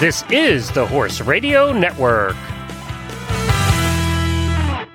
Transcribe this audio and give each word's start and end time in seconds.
This 0.00 0.24
is 0.28 0.70
the 0.72 0.86
Horse 0.86 1.20
Radio 1.20 1.72
Network. 1.72 2.34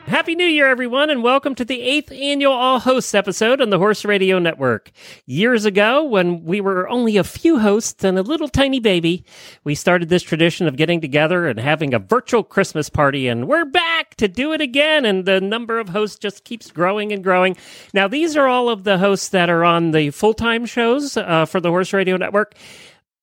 Happy 0.05 0.35
New 0.35 0.45
Year, 0.45 0.67
everyone, 0.67 1.09
and 1.09 1.23
welcome 1.23 1.55
to 1.55 1.63
the 1.63 1.79
eighth 1.81 2.11
annual 2.11 2.51
All 2.51 2.79
Hosts 2.79 3.15
episode 3.15 3.61
on 3.61 3.69
the 3.69 3.77
Horse 3.77 4.03
Radio 4.03 4.39
Network. 4.39 4.91
Years 5.25 5.65
ago, 5.65 6.03
when 6.03 6.43
we 6.43 6.59
were 6.59 6.89
only 6.89 7.15
a 7.15 7.23
few 7.23 7.59
hosts 7.59 8.03
and 8.03 8.19
a 8.19 8.23
little 8.23 8.49
tiny 8.49 8.79
baby, 8.81 9.23
we 9.63 9.73
started 9.73 10.09
this 10.09 10.23
tradition 10.23 10.67
of 10.67 10.75
getting 10.75 10.99
together 10.99 11.47
and 11.47 11.59
having 11.59 11.93
a 11.93 11.99
virtual 11.99 12.43
Christmas 12.43 12.89
party, 12.89 13.27
and 13.27 13.47
we're 13.47 13.65
back 13.65 14.15
to 14.15 14.27
do 14.27 14.51
it 14.51 14.59
again, 14.61 15.05
and 15.05 15.25
the 15.25 15.39
number 15.39 15.79
of 15.79 15.89
hosts 15.89 16.19
just 16.19 16.43
keeps 16.43 16.71
growing 16.71 17.13
and 17.13 17.23
growing. 17.23 17.55
Now, 17.93 18.07
these 18.09 18.35
are 18.35 18.47
all 18.47 18.67
of 18.67 18.83
the 18.83 18.97
hosts 18.97 19.29
that 19.29 19.49
are 19.49 19.63
on 19.63 19.91
the 19.91 20.09
full 20.09 20.33
time 20.33 20.65
shows 20.65 21.15
uh, 21.15 21.45
for 21.45 21.61
the 21.61 21.69
Horse 21.69 21.93
Radio 21.93 22.17
Network 22.17 22.55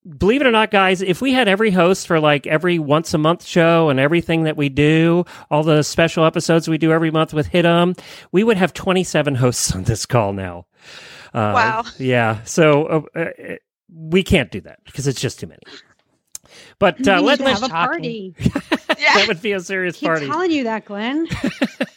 believe 0.07 0.41
it 0.41 0.47
or 0.47 0.51
not, 0.51 0.71
guys, 0.71 1.03
if 1.03 1.21
we 1.21 1.33
had 1.33 1.49
every 1.49 1.71
host 1.71 2.07
for 2.07 2.21
like 2.21 2.47
every 2.47 2.79
once 2.79 3.13
a 3.15 3.19
month 3.19 3.45
show 3.45 3.89
and 3.89 3.99
everything 3.99 4.45
that 4.45 4.57
we 4.57 4.69
do, 4.69 5.25
all 5.51 5.63
the 5.63 5.83
special 5.83 6.25
episodes 6.25 6.69
we 6.69 6.79
do 6.79 6.93
every 6.93 7.11
month 7.11 7.35
with 7.35 7.51
Hitum, 7.51 7.99
we 8.33 8.45
would 8.45 8.57
have 8.57 8.73
27 8.73 9.35
hosts 9.35 9.73
on 9.75 9.85
this 9.85 10.07
call 10.07 10.33
now. 10.33 10.67
Uh, 11.35 11.53
wow. 11.55 11.85
Yeah. 11.99 12.43
So 12.45 13.07
uh, 13.15 13.21
uh, 13.21 13.55
we 13.93 14.23
can't 14.23 14.51
do 14.51 14.61
that 14.63 14.79
because 14.85 15.07
it's 15.07 15.21
just 15.21 15.41
too 15.41 15.47
many. 15.47 15.63
But 16.79 17.07
uh, 17.07 17.21
let, 17.21 17.41
us 17.41 17.61
have 17.61 17.71
a 17.71 17.73
party. 17.73 18.35
that 18.39 19.25
would 19.29 19.43
be 19.43 19.53
a 19.53 19.61
serious 19.61 19.99
party. 19.99 20.21
Keep 20.21 20.31
party. 20.31 20.33
telling 20.33 20.51
you 20.51 20.65
that, 20.65 20.85
Glenn 20.85 21.27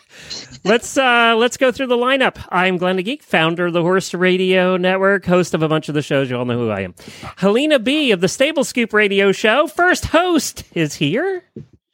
let's 0.64 0.98
uh 0.98 1.36
let's 1.38 1.58
go 1.58 1.72
through 1.72 1.88
the 1.88 1.98
lineup. 1.98 2.46
I'm 2.50 2.78
Glenn 2.78 2.98
the 2.98 3.04
Geek, 3.04 3.24
founder 3.24 3.68
of 3.68 3.74
the 3.74 3.82
Horse 3.82 4.14
Radio 4.14 4.76
Network, 4.76 5.26
host 5.26 5.54
of 5.54 5.64
a 5.64 5.70
bunch 5.70 5.88
of 5.88 5.96
the 5.96 6.02
shows. 6.02 6.30
You 6.30 6.38
all 6.38 6.46
know 6.46 6.58
who 6.58 6.70
I 6.70 6.82
am. 6.82 6.96
Helena 7.38 7.80
B 7.80 8.12
of 8.12 8.20
the 8.20 8.28
Stable 8.28 8.64
Scoop 8.64 8.92
Radio 8.92 9.32
Show, 9.32 9.68
first 9.68 10.08
host, 10.08 10.64
is 10.74 10.96
here. 10.96 11.44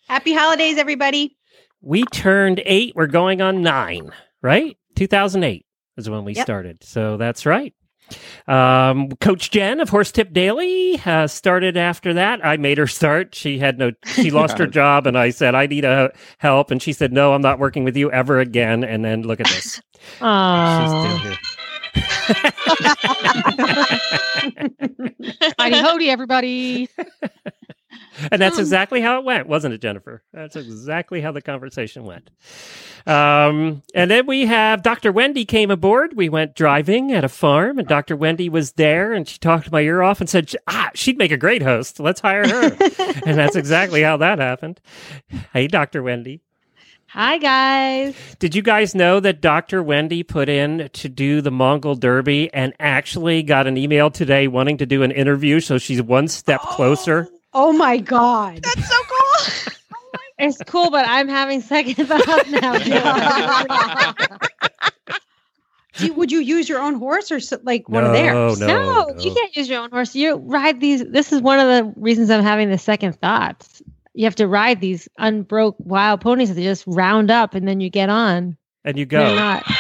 Happy 0.07 0.33
holidays, 0.33 0.77
everybody. 0.77 1.37
We 1.81 2.03
turned 2.05 2.63
eight. 2.65 2.95
We're 2.95 3.05
going 3.05 3.41
on 3.41 3.61
nine, 3.61 4.09
right? 4.41 4.75
2008 4.95 5.65
is 5.97 6.09
when 6.09 6.25
we 6.25 6.33
yep. 6.33 6.45
started. 6.45 6.83
So 6.83 7.17
that's 7.17 7.45
right. 7.45 7.74
Um, 8.47 9.09
Coach 9.21 9.51
Jen 9.51 9.79
of 9.79 9.89
Horse 9.89 10.11
Tip 10.11 10.31
Daily 10.31 11.01
uh, 11.05 11.27
started 11.27 11.77
after 11.77 12.13
that. 12.13 12.45
I 12.45 12.57
made 12.57 12.77
her 12.77 12.87
start. 12.87 13.33
She 13.33 13.57
had 13.57 13.79
no, 13.79 13.91
she 14.05 14.31
lost 14.31 14.57
her 14.57 14.67
job, 14.67 15.07
and 15.07 15.17
I 15.17 15.29
said, 15.31 15.55
"I 15.55 15.67
need 15.67 15.85
a 15.85 16.11
help," 16.37 16.71
and 16.71 16.81
she 16.81 16.93
said, 16.93 17.11
"No, 17.11 17.33
I'm 17.33 17.41
not 17.41 17.59
working 17.59 17.83
with 17.83 17.97
you 17.97 18.11
ever 18.11 18.39
again." 18.39 18.83
And 18.83 19.03
then 19.03 19.23
look 19.23 19.39
at 19.39 19.47
this. 19.47 19.81
Aww. 20.19 20.81
She's 20.81 20.91
still 20.91 21.17
here. 21.19 21.37
Howdy, 25.57 25.75
hody, 25.75 26.09
everybody. 26.09 26.89
And 28.31 28.41
that's 28.41 28.57
exactly 28.57 29.01
how 29.01 29.19
it 29.19 29.25
went, 29.25 29.47
wasn't 29.47 29.73
it, 29.73 29.81
Jennifer? 29.81 30.23
That's 30.33 30.55
exactly 30.55 31.21
how 31.21 31.31
the 31.31 31.41
conversation 31.41 32.03
went. 32.05 32.29
Um, 33.05 33.83
and 33.93 34.09
then 34.09 34.25
we 34.25 34.45
have 34.45 34.81
Dr. 34.81 35.11
Wendy 35.11 35.45
came 35.45 35.69
aboard. 35.69 36.15
We 36.15 36.29
went 36.29 36.55
driving 36.55 37.11
at 37.11 37.23
a 37.23 37.29
farm, 37.29 37.77
and 37.77 37.87
Dr. 37.87 38.15
Wendy 38.15 38.49
was 38.49 38.73
there, 38.73 39.13
and 39.13 39.27
she 39.27 39.37
talked 39.37 39.71
my 39.71 39.81
ear 39.81 40.01
off 40.01 40.21
and 40.21 40.29
said, 40.29 40.51
"Ah, 40.67 40.89
she'd 40.95 41.17
make 41.17 41.31
a 41.31 41.37
great 41.37 41.61
host. 41.61 41.99
Let's 41.99 42.21
hire 42.21 42.47
her." 42.47 42.63
and 43.25 43.37
that's 43.37 43.55
exactly 43.55 44.01
how 44.01 44.17
that 44.17 44.39
happened. 44.39 44.81
Hey, 45.53 45.67
Dr. 45.67 46.01
Wendy. 46.01 46.41
Hi, 47.09 47.37
guys. 47.37 48.13
Did 48.39 48.55
you 48.55 48.61
guys 48.61 48.93
know 48.93 49.21
that 49.21 49.39
Dr. 49.39 49.81
Wendy 49.81 50.21
put 50.21 50.49
in 50.49 50.89
to 50.91 51.07
do 51.07 51.39
the 51.39 51.51
Mongol 51.51 51.95
Derby 51.95 52.53
and 52.53 52.73
actually 52.77 53.41
got 53.41 53.67
an 53.67 53.77
email 53.77 54.11
today 54.11 54.49
wanting 54.49 54.79
to 54.79 54.85
do 54.85 55.01
an 55.01 55.11
interview? 55.11 55.61
So 55.61 55.77
she's 55.77 56.01
one 56.01 56.27
step 56.27 56.59
closer. 56.59 57.29
Oh 57.57 57.71
my 57.71 57.97
God. 57.97 58.61
That's 58.61 58.89
so 58.89 58.95
cool. 59.07 59.73
it's 60.39 60.61
cool, 60.67 60.91
but 60.91 61.07
I'm 61.07 61.29
having 61.29 61.61
second 61.61 61.95
thoughts 62.05 62.51
now. 62.51 62.73
you, 65.99 66.13
would 66.15 66.33
you 66.33 66.39
use 66.39 66.67
your 66.67 66.81
own 66.81 66.95
horse 66.95 67.31
or 67.31 67.39
like 67.63 67.87
one 67.87 68.03
no, 68.03 68.09
of 68.09 68.13
theirs? 68.13 68.59
No, 68.59 68.67
no, 68.67 69.07
no, 69.07 69.23
you 69.23 69.33
can't 69.33 69.55
use 69.55 69.69
your 69.69 69.81
own 69.81 69.89
horse. 69.89 70.13
You 70.13 70.35
ride 70.35 70.81
these. 70.81 71.05
This 71.05 71.31
is 71.31 71.41
one 71.41 71.57
of 71.59 71.67
the 71.67 71.93
reasons 71.97 72.29
I'm 72.29 72.43
having 72.43 72.69
the 72.69 72.77
second 72.77 73.13
thoughts. 73.21 73.81
You 74.13 74.25
have 74.25 74.35
to 74.35 74.47
ride 74.47 74.81
these 74.81 75.07
unbroke 75.17 75.77
wild 75.79 76.19
ponies 76.19 76.49
that 76.49 76.55
they 76.55 76.63
just 76.63 76.83
round 76.85 77.31
up 77.31 77.53
and 77.53 77.65
then 77.65 77.79
you 77.79 77.89
get 77.89 78.09
on. 78.09 78.57
And 78.83 78.97
you 78.97 79.05
go. 79.05 79.33
Not. 79.33 79.63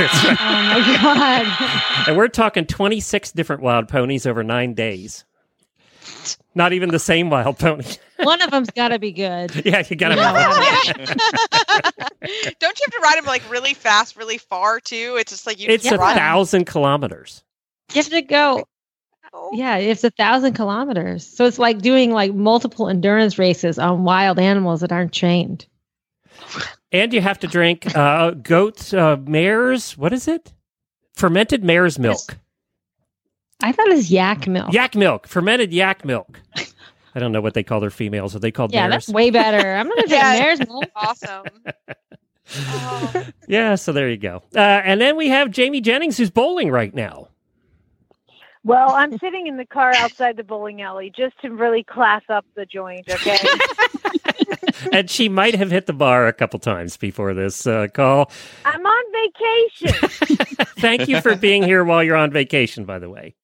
oh 0.00 0.38
my 0.38 0.98
god! 1.02 2.08
and 2.08 2.16
we're 2.16 2.28
talking 2.28 2.66
26 2.66 3.32
different 3.32 3.62
wild 3.62 3.88
ponies 3.88 4.26
over 4.26 4.44
nine 4.44 4.74
days. 4.74 5.24
Not 6.54 6.72
even 6.72 6.90
the 6.90 6.98
same 6.98 7.30
wild 7.30 7.58
pony. 7.58 7.84
One 8.18 8.42
of 8.42 8.50
them's 8.50 8.70
got 8.70 8.88
to 8.88 8.98
be 8.98 9.12
good. 9.12 9.54
Yeah, 9.64 9.84
you 9.88 9.96
got 9.96 10.08
to. 10.08 10.16
Don't 12.58 12.78
you 12.78 12.86
have 12.86 12.92
to 12.92 13.00
ride 13.02 13.16
them 13.18 13.26
like 13.26 13.48
really 13.50 13.74
fast, 13.74 14.16
really 14.16 14.38
far 14.38 14.80
too? 14.80 15.16
It's 15.18 15.30
just 15.30 15.46
like 15.46 15.60
you. 15.60 15.68
It's 15.68 15.86
a 15.86 15.96
thousand 15.96 16.64
kilometers. 16.64 17.44
You 17.92 18.02
have 18.02 18.10
to 18.10 18.22
go. 18.22 18.66
Oh. 19.32 19.50
Yeah, 19.52 19.76
it's 19.76 20.04
a 20.04 20.10
thousand 20.10 20.54
kilometers. 20.54 21.26
So 21.26 21.44
it's 21.44 21.58
like 21.58 21.80
doing 21.80 22.12
like 22.12 22.34
multiple 22.34 22.88
endurance 22.88 23.38
races 23.38 23.78
on 23.78 24.04
wild 24.04 24.38
animals 24.38 24.80
that 24.80 24.90
aren't 24.90 25.12
trained. 25.12 25.66
And 26.92 27.12
you 27.12 27.20
have 27.20 27.38
to 27.40 27.46
drink 27.46 27.94
uh, 27.94 28.30
goat 28.30 28.92
uh, 28.94 29.16
mare's. 29.20 29.98
What 29.98 30.12
is 30.12 30.26
it? 30.28 30.52
Fermented 31.14 31.62
mare's 31.62 31.98
milk. 31.98 32.36
I 33.62 33.72
thought 33.72 33.88
it 33.88 33.96
was 33.96 34.10
yak 34.10 34.46
milk. 34.46 34.72
Yak 34.72 34.94
milk, 34.94 35.26
fermented 35.26 35.72
yak 35.72 36.04
milk. 36.04 36.40
I 37.14 37.20
don't 37.20 37.32
know 37.32 37.40
what 37.40 37.54
they 37.54 37.64
call 37.64 37.80
their 37.80 37.90
females. 37.90 38.36
Are 38.36 38.38
they 38.38 38.52
called 38.52 38.72
yeah, 38.72 38.86
mares? 38.86 39.06
that's 39.06 39.14
way 39.14 39.30
better. 39.30 39.74
I'm 39.74 39.88
gonna 39.88 40.02
drink 40.06 40.22
yeah, 40.22 40.38
mare's 40.38 40.60
milk. 40.60 40.84
Awesome. 40.96 41.46
oh. 42.56 43.26
Yeah, 43.48 43.76
so 43.76 43.92
there 43.92 44.10
you 44.10 44.18
go. 44.18 44.42
Uh, 44.54 44.58
and 44.58 45.00
then 45.00 45.16
we 45.16 45.28
have 45.28 45.50
Jamie 45.50 45.80
Jennings, 45.80 46.18
who's 46.18 46.30
bowling 46.30 46.70
right 46.70 46.94
now. 46.94 47.28
Well, 48.62 48.90
I'm 48.90 49.18
sitting 49.18 49.46
in 49.46 49.56
the 49.56 49.64
car 49.64 49.94
outside 49.96 50.36
the 50.36 50.44
bowling 50.44 50.82
alley 50.82 51.10
just 51.16 51.40
to 51.40 51.50
really 51.50 51.82
class 51.82 52.22
up 52.28 52.44
the 52.54 52.66
joint. 52.66 53.08
Okay. 53.10 53.38
and 54.92 55.08
she 55.08 55.30
might 55.30 55.54
have 55.54 55.70
hit 55.70 55.86
the 55.86 55.94
bar 55.94 56.26
a 56.26 56.32
couple 56.34 56.60
times 56.60 56.98
before 56.98 57.32
this 57.32 57.66
uh, 57.66 57.88
call. 57.88 58.30
I'm 58.66 58.84
on 58.84 59.30
vacation. 59.80 60.08
Thank 60.78 61.08
you 61.08 61.22
for 61.22 61.34
being 61.36 61.62
here 61.62 61.82
while 61.84 62.04
you're 62.04 62.16
on 62.16 62.30
vacation, 62.30 62.84
by 62.84 62.98
the 62.98 63.08
way. 63.08 63.34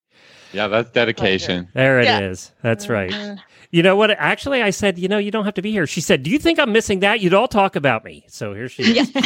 Yeah, 0.55 0.69
that's 0.69 0.91
dedication. 0.91 1.69
There 1.75 2.01
it 2.01 2.05
yeah. 2.05 2.21
is. 2.21 2.53
That's 2.63 2.89
right. 2.89 3.13
Uh-huh. 3.13 3.37
You 3.71 3.83
know 3.83 3.97
what? 3.97 4.13
Actually, 4.13 4.63
I 4.63 4.71
said, 4.71 5.01
you 5.01 5.09
know, 5.09 5.19
you 5.19 5.33
don't 5.33 5.45
have 5.45 5.55
to 5.55 5.63
be 5.63 5.73
here. 5.73 5.87
She 5.87 6.01
said, 6.01 6.23
"Do 6.23 6.31
you 6.31 6.39
think 6.39 6.61
I'm 6.61 6.73
missing 6.73 7.01
that? 7.01 7.21
You'd 7.21 7.35
all 7.35 7.49
talk 7.49 7.75
about 7.75 8.05
me." 8.05 8.25
So 8.29 8.55
here 8.55 8.69
she 8.69 9.01
is. 9.01 9.11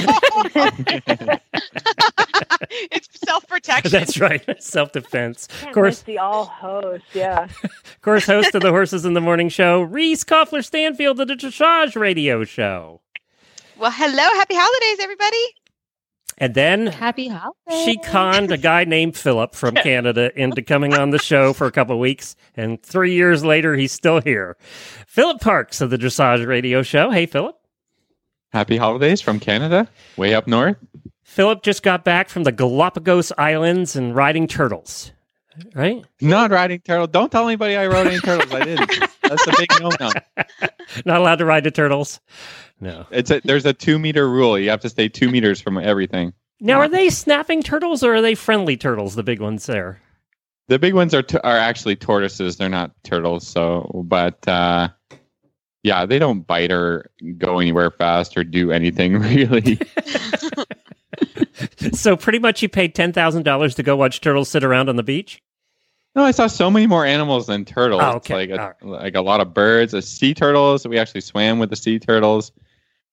it's 2.71 3.21
self 3.27 3.47
protection. 3.47 3.91
That's 3.91 4.19
right, 4.19 4.43
self 4.63 4.93
defense. 4.93 5.49
Of 5.67 5.75
course, 5.75 6.01
the 6.01 6.19
all 6.19 6.47
host. 6.47 7.05
Yeah. 7.13 7.49
of 7.63 8.01
course, 8.01 8.25
host 8.25 8.55
of 8.55 8.63
the 8.63 8.71
Horses 8.71 9.05
in 9.05 9.13
the 9.13 9.21
Morning 9.21 9.51
show, 9.51 9.83
Reese 9.83 10.25
Koffler 10.25 10.65
Stanfield 10.65 11.21
of 11.21 11.29
the 11.29 11.35
Dressage 11.35 11.95
Radio 11.95 12.43
Show. 12.45 13.03
Well, 13.77 13.93
hello, 13.93 14.17
happy 14.17 14.55
holidays, 14.57 14.99
everybody. 15.01 15.37
And 16.41 16.55
then 16.55 16.87
Happy 16.87 17.29
holidays. 17.29 17.85
she 17.85 17.99
conned 17.99 18.53
a 18.53 18.57
guy 18.57 18.85
named 18.85 19.17
Philip 19.17 19.55
from 19.57 19.75
Canada 19.75 20.31
into 20.41 20.63
coming 20.63 20.95
on 20.95 21.11
the 21.11 21.19
show 21.19 21.53
for 21.53 21.67
a 21.67 21.73
couple 21.73 21.95
of 21.97 22.01
weeks. 22.01 22.37
And 22.57 22.81
three 22.83 23.13
years 23.15 23.45
later, 23.45 23.75
he's 23.75 23.91
still 23.93 24.21
here. 24.21 24.57
Philip 25.09 25.41
Parks 25.41 25.81
of 25.81 25.91
the 25.91 25.99
Dressage 25.99 26.47
Radio 26.47 26.83
Show. 26.83 27.11
Hey, 27.11 27.27
Philip. 27.27 27.57
Happy 28.53 28.77
holidays 28.77 29.21
from 29.21 29.41
Canada, 29.41 29.89
way 30.17 30.33
up 30.35 30.47
north. 30.47 30.77
Philip 31.25 31.63
just 31.63 31.83
got 31.83 32.05
back 32.05 32.29
from 32.31 32.45
the 32.45 32.53
Galapagos 32.53 33.31
Islands 33.37 33.95
and 33.97 34.15
riding 34.15 34.47
turtles, 34.49 35.13
right? 35.75 36.03
Not 36.23 36.51
riding 36.51 36.81
turtles. 36.81 37.11
Don't 37.11 37.31
tell 37.31 37.47
anybody 37.47 37.77
I 37.77 37.87
rode 37.89 38.07
any 38.07 38.19
turtles. 38.21 38.51
I 38.55 38.65
didn't. 38.65 38.91
That's 39.29 39.47
a 39.47 39.53
big 39.57 39.69
no-no. 39.81 40.11
Not 41.05 41.21
allowed 41.21 41.37
to 41.37 41.45
ride 41.45 41.65
the 41.65 41.71
turtles. 41.71 42.21
No. 42.81 43.07
It's 43.11 43.31
a 43.31 43.41
there's 43.45 43.67
a 43.67 43.73
two 43.73 43.99
meter 43.99 44.29
rule. 44.29 44.59
You 44.59 44.71
have 44.71 44.81
to 44.81 44.89
stay 44.89 45.09
two 45.09 45.31
meters 45.31 45.61
from 45.61 45.79
everything. 45.79 46.33
Now, 46.61 46.81
are 46.81 46.89
they 46.89 47.09
snapping 47.11 47.63
turtles 47.63 48.03
or 48.03 48.17
are 48.17 48.23
they 48.23 48.35
friendly 48.35 48.77
turtles? 48.77 49.15
The 49.15 49.23
big 49.23 49.41
ones 49.41 49.67
there. 49.67 50.01
The 50.67 50.79
big 50.79 50.95
ones 50.95 51.15
are 51.15 51.23
t- 51.23 51.39
are 51.39 51.57
actually 51.57 51.97
tortoises. 51.97 52.57
They're 52.57 52.69
not 52.69 52.93
turtles. 53.05 53.47
So, 53.47 54.03
but 54.05 54.47
uh, 54.49 54.89
yeah, 55.83 56.05
they 56.05 56.19
don't 56.19 56.47
bite 56.47 56.73
or 56.73 57.11
go 57.39 57.61
anywhere 57.61 57.91
fast 57.91 58.37
or 58.37 58.45
do 58.45 58.73
anything 58.73 59.19
really. 59.21 59.79
so 61.93 62.17
pretty 62.17 62.39
much, 62.39 62.61
you 62.63 62.69
paid 62.69 62.95
ten 62.95 63.13
thousand 63.13 63.45
dollars 63.45 63.75
to 63.77 63.83
go 63.83 63.97
watch 63.97 64.21
turtles 64.21 64.49
sit 64.49 64.65
around 64.65 64.89
on 64.89 64.97
the 64.97 65.03
beach. 65.03 65.41
No, 66.19 66.25
I 66.25 66.33
saw 66.33 66.49
so 66.49 66.69
many 66.69 66.89
more 66.89 67.07
animals 67.07 67.47
than 67.47 67.65
turtles. 67.65 68.03
Oh, 68.03 68.17
okay. 68.17 68.35
Like 68.35 68.51
a, 68.51 68.57
right. 68.57 68.75
like 68.83 69.15
a 69.15 69.21
lot 69.21 69.41
of 69.41 69.55
birds, 69.55 69.95
a 69.95 70.03
sea 70.03 70.35
turtles. 70.35 70.85
We 70.85 70.99
actually 70.99 71.21
swam 71.21 71.61
with 71.61 71.71
the 71.71 71.77
sea 71.77 72.01
turtles, 72.01 72.51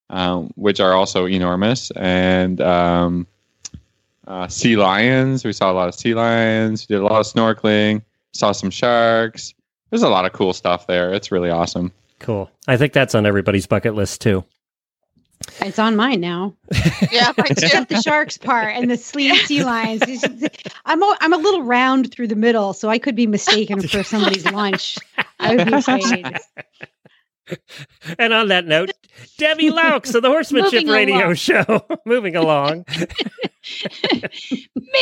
um, 0.09 0.49
which 0.55 0.79
are 0.79 0.93
also 0.93 1.27
enormous, 1.27 1.91
and 1.91 2.59
um, 2.61 3.27
uh, 4.25 4.47
sea 4.47 4.75
lions. 4.75 5.45
We 5.45 5.53
saw 5.53 5.71
a 5.71 5.73
lot 5.73 5.87
of 5.87 5.93
sea 5.93 6.15
lions. 6.15 6.87
We 6.89 6.95
did 6.95 7.01
a 7.03 7.05
lot 7.05 7.19
of 7.19 7.27
snorkeling. 7.27 8.01
Saw 8.31 8.53
some 8.53 8.71
sharks. 8.71 9.53
There's 9.91 10.01
a 10.01 10.09
lot 10.09 10.25
of 10.25 10.33
cool 10.33 10.53
stuff 10.53 10.87
there. 10.87 11.13
It's 11.13 11.31
really 11.31 11.51
awesome. 11.51 11.91
Cool. 12.17 12.49
I 12.67 12.75
think 12.75 12.93
that's 12.93 13.13
on 13.13 13.27
everybody's 13.27 13.67
bucket 13.67 13.93
list 13.93 14.19
too. 14.21 14.43
It's 15.61 15.79
on 15.79 15.95
mine 15.95 16.21
now. 16.21 16.55
Yeah, 17.11 17.31
mine 17.37 17.47
too. 17.47 17.65
Except 17.65 17.89
the 17.89 18.01
sharks 18.01 18.37
part 18.37 18.75
and 18.75 18.89
the 18.89 18.97
sleeve 18.97 19.35
sea 19.41 19.63
lions. 19.63 20.03
I'm 20.85 21.01
a, 21.01 21.17
I'm 21.21 21.33
a 21.33 21.37
little 21.37 21.63
round 21.63 22.11
through 22.11 22.27
the 22.27 22.35
middle, 22.35 22.73
so 22.73 22.89
I 22.89 22.99
could 22.99 23.15
be 23.15 23.27
mistaken 23.27 23.81
for 23.87 24.03
somebody's 24.03 24.45
lunch. 24.51 24.97
I 25.39 25.55
would 25.55 25.65
be 25.65 25.73
afraid. 25.73 26.37
And 28.17 28.33
on 28.33 28.47
that 28.47 28.65
note, 28.65 28.89
Debbie 29.37 29.69
Laux 29.69 30.15
of 30.15 30.21
the 30.23 30.29
Horsemanship 30.29 30.87
Radio 30.87 31.25
along. 31.25 31.35
Show. 31.35 31.85
Moving 32.05 32.35
along. 32.35 32.85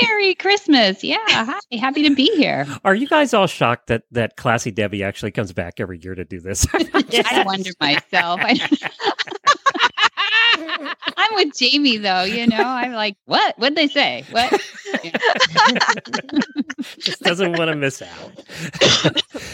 Merry 0.01 0.35
Christmas. 0.35 1.03
Yeah. 1.03 1.19
Hi. 1.29 1.59
Happy 1.77 2.03
to 2.03 2.13
be 2.13 2.35
here. 2.35 2.67
Are 2.83 2.95
you 2.95 3.07
guys 3.07 3.33
all 3.33 3.47
shocked 3.47 3.87
that 3.87 4.03
that 4.11 4.35
classy 4.35 4.71
Debbie 4.71 5.03
actually 5.03 5.31
comes 5.31 5.53
back 5.53 5.79
every 5.79 5.99
year 6.01 6.15
to 6.15 6.25
do 6.25 6.41
this? 6.41 6.67
I 6.73 7.43
wonder 7.45 7.71
myself. 7.79 8.41
I, 8.43 8.59
I'm 10.53 11.35
with 11.35 11.55
Jamie 11.55 11.97
though, 11.97 12.23
you 12.23 12.47
know. 12.47 12.63
I'm 12.63 12.93
like, 12.93 13.15
what? 13.25 13.57
What'd 13.57 13.77
they 13.77 13.87
say? 13.87 14.25
What? 14.31 14.51
Just 16.99 17.21
doesn't 17.21 17.53
want 17.57 17.69
to 17.69 17.75
miss 17.75 18.01
out. 18.01 18.43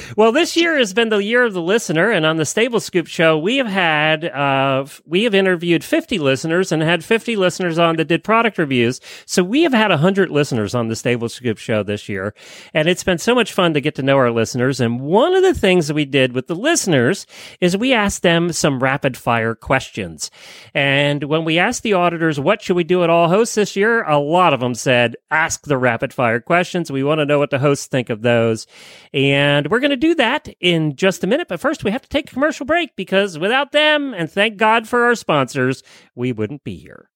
well, 0.17 0.31
this 0.31 0.55
year 0.57 0.77
has 0.77 0.93
been 0.93 1.09
the 1.09 1.17
year 1.17 1.43
of 1.43 1.53
the 1.53 1.61
listener, 1.61 2.11
and 2.11 2.25
on 2.25 2.37
the 2.37 2.45
Stable 2.45 2.79
Scoop 2.79 3.07
show, 3.07 3.37
we 3.37 3.57
have 3.57 3.67
had 3.67 4.25
uh, 4.25 4.85
we 5.05 5.23
have 5.23 5.35
interviewed 5.35 5.83
50 5.83 6.19
listeners 6.19 6.71
and 6.71 6.81
had 6.81 7.03
50 7.03 7.35
listeners 7.35 7.77
on 7.77 7.97
that 7.97 8.05
did 8.05 8.23
product 8.23 8.57
reviews. 8.57 8.99
So 9.25 9.43
we 9.43 9.63
have 9.63 9.73
had 9.73 9.91
100 9.91 10.29
listeners 10.29 10.73
on 10.73 10.87
the 10.87 10.95
Stable 10.95 11.29
Scoop 11.29 11.57
show 11.57 11.83
this 11.83 12.09
year, 12.09 12.33
and 12.73 12.87
it's 12.87 13.03
been 13.03 13.17
so 13.17 13.35
much 13.35 13.53
fun 13.53 13.73
to 13.73 13.81
get 13.81 13.95
to 13.95 14.03
know 14.03 14.17
our 14.17 14.31
listeners. 14.31 14.79
And 14.79 15.01
one 15.01 15.35
of 15.35 15.43
the 15.43 15.53
things 15.53 15.87
that 15.87 15.93
we 15.93 16.05
did 16.05 16.33
with 16.33 16.47
the 16.47 16.55
listeners 16.55 17.25
is 17.59 17.77
we 17.77 17.93
asked 17.93 18.23
them 18.23 18.51
some 18.51 18.81
rapid 18.81 19.17
fire 19.17 19.55
questions. 19.55 20.31
And 20.73 20.88
when 21.23 21.45
we 21.45 21.57
asked 21.59 21.83
the 21.83 21.93
auditors, 21.93 22.39
what 22.39 22.61
should 22.61 22.75
we 22.75 22.83
do 22.83 23.03
at 23.03 23.09
all 23.09 23.27
hosts 23.27 23.55
this 23.55 23.75
year? 23.75 24.03
A 24.03 24.17
lot 24.17 24.53
of 24.53 24.59
them 24.59 24.73
said, 24.73 25.15
ask 25.31 25.65
the 25.65 25.77
rapid 25.77 26.13
fire 26.13 26.39
questions. 26.39 26.91
We 26.91 27.03
want 27.03 27.19
to 27.19 27.25
know 27.25 27.39
what 27.39 27.49
the 27.49 27.59
hosts 27.59 27.87
think 27.87 28.09
of 28.09 28.21
those. 28.21 28.67
And 29.13 29.69
we're 29.69 29.79
going 29.79 29.89
to 29.91 29.97
do 29.97 30.15
that 30.15 30.47
in 30.59 30.95
just 30.95 31.23
a 31.23 31.27
minute. 31.27 31.47
But 31.47 31.59
first, 31.59 31.83
we 31.83 31.91
have 31.91 32.01
to 32.01 32.09
take 32.09 32.29
a 32.29 32.33
commercial 32.33 32.65
break 32.65 32.95
because 32.95 33.37
without 33.39 33.71
them, 33.71 34.13
and 34.13 34.31
thank 34.31 34.57
God 34.57 34.87
for 34.87 35.03
our 35.03 35.15
sponsors, 35.15 35.83
we 36.15 36.31
wouldn't 36.31 36.63
be 36.63 36.75
here. 36.75 37.09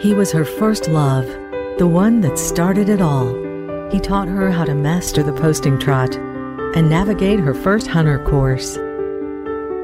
He 0.00 0.14
was 0.14 0.32
her 0.32 0.44
first 0.44 0.88
love, 0.88 1.26
the 1.78 1.86
one 1.86 2.20
that 2.20 2.38
started 2.38 2.88
it 2.88 3.00
all. 3.00 3.34
He 3.90 4.00
taught 4.00 4.28
her 4.28 4.50
how 4.50 4.64
to 4.64 4.74
master 4.74 5.22
the 5.22 5.32
posting 5.32 5.78
trot 5.78 6.14
and 6.74 6.90
navigate 6.90 7.40
her 7.40 7.54
first 7.54 7.86
hunter 7.86 8.22
course. 8.24 8.78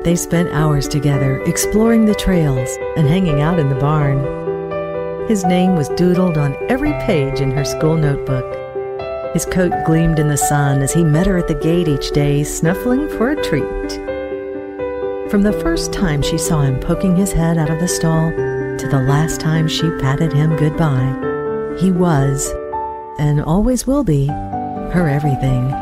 They 0.05 0.17
spent 0.17 0.51
hours 0.51 0.89
together 0.89 1.41
exploring 1.43 2.07
the 2.07 2.15
trails 2.17 2.77
and 2.97 3.07
hanging 3.07 3.41
out 3.41 3.61
in 3.61 3.69
the 3.69 3.77
barn. 3.77 4.19
His 5.29 5.45
name 5.45 5.77
was 5.77 5.89
doodled 5.91 6.37
on 6.37 6.57
every 6.69 6.93
page 7.05 7.41
in 7.41 7.53
her 7.53 7.65
school 7.65 7.97
notebook. 7.97 8.45
His 9.33 9.47
coat 9.47 9.73
gleamed 9.87 10.19
in 10.19 10.27
the 10.27 10.37
sun 10.37 10.83
as 10.83 10.93
he 10.93 11.05
met 11.05 11.29
her 11.29 11.39
at 11.39 11.47
the 11.47 11.55
gate 11.55 11.87
each 11.87 12.11
day, 12.11 12.43
snuffling 12.43 13.09
for 13.11 13.31
a 13.31 13.43
treat. 13.45 13.93
From 15.31 15.43
the 15.43 15.59
first 15.63 15.93
time 15.93 16.21
she 16.21 16.37
saw 16.37 16.63
him 16.63 16.81
poking 16.81 17.15
his 17.15 17.31
head 17.31 17.57
out 17.57 17.71
of 17.71 17.79
the 17.79 17.87
stall 17.87 18.31
to 18.33 18.89
the 18.91 19.05
last 19.09 19.41
time 19.41 19.69
she 19.69 19.89
patted 20.01 20.33
him 20.33 20.57
goodbye, 20.57 21.77
he 21.79 21.93
was, 21.93 22.53
and 23.21 23.41
always 23.41 23.87
will 23.87 24.03
be, 24.03 24.27
her 24.27 25.09
everything. 25.09 25.73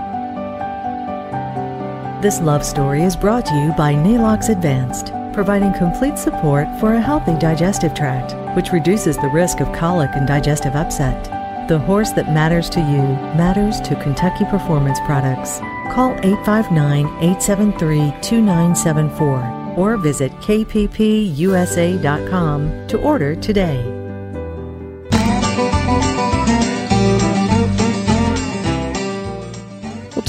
This 2.21 2.41
love 2.43 2.67
story 2.67 3.03
is 3.03 3.17
brought 3.17 3.47
to 3.47 3.55
you 3.55 3.73
by 3.79 3.95
Neigh-Lox 3.95 4.51
Advanced, 4.51 5.07
providing 5.33 5.73
complete 5.73 6.19
support 6.19 6.69
for 6.79 6.93
a 6.93 7.01
healthy 7.01 7.35
digestive 7.39 7.95
tract, 7.95 8.35
which 8.55 8.73
reduces 8.73 9.17
the 9.17 9.31
risk 9.31 9.61
of 9.61 9.73
colic 9.73 10.11
and 10.13 10.29
digestive 10.29 10.77
upset. 10.77 11.25
The 11.67 11.79
horse 11.79 12.11
that 12.11 12.31
matters 12.31 12.69
to 12.71 12.81
you 12.81 13.01
matters 13.39 13.81
to 13.81 13.97
Kentucky 14.03 14.45
Performance 14.51 14.99
Products. 15.07 15.61
Call 15.95 16.13
859 16.23 17.07
873 17.07 18.13
2974 18.21 19.75
or 19.79 19.97
visit 19.97 20.31
kppusa.com 20.43 21.31
to 22.89 23.01
order 23.01 23.35
today. 23.35 24.00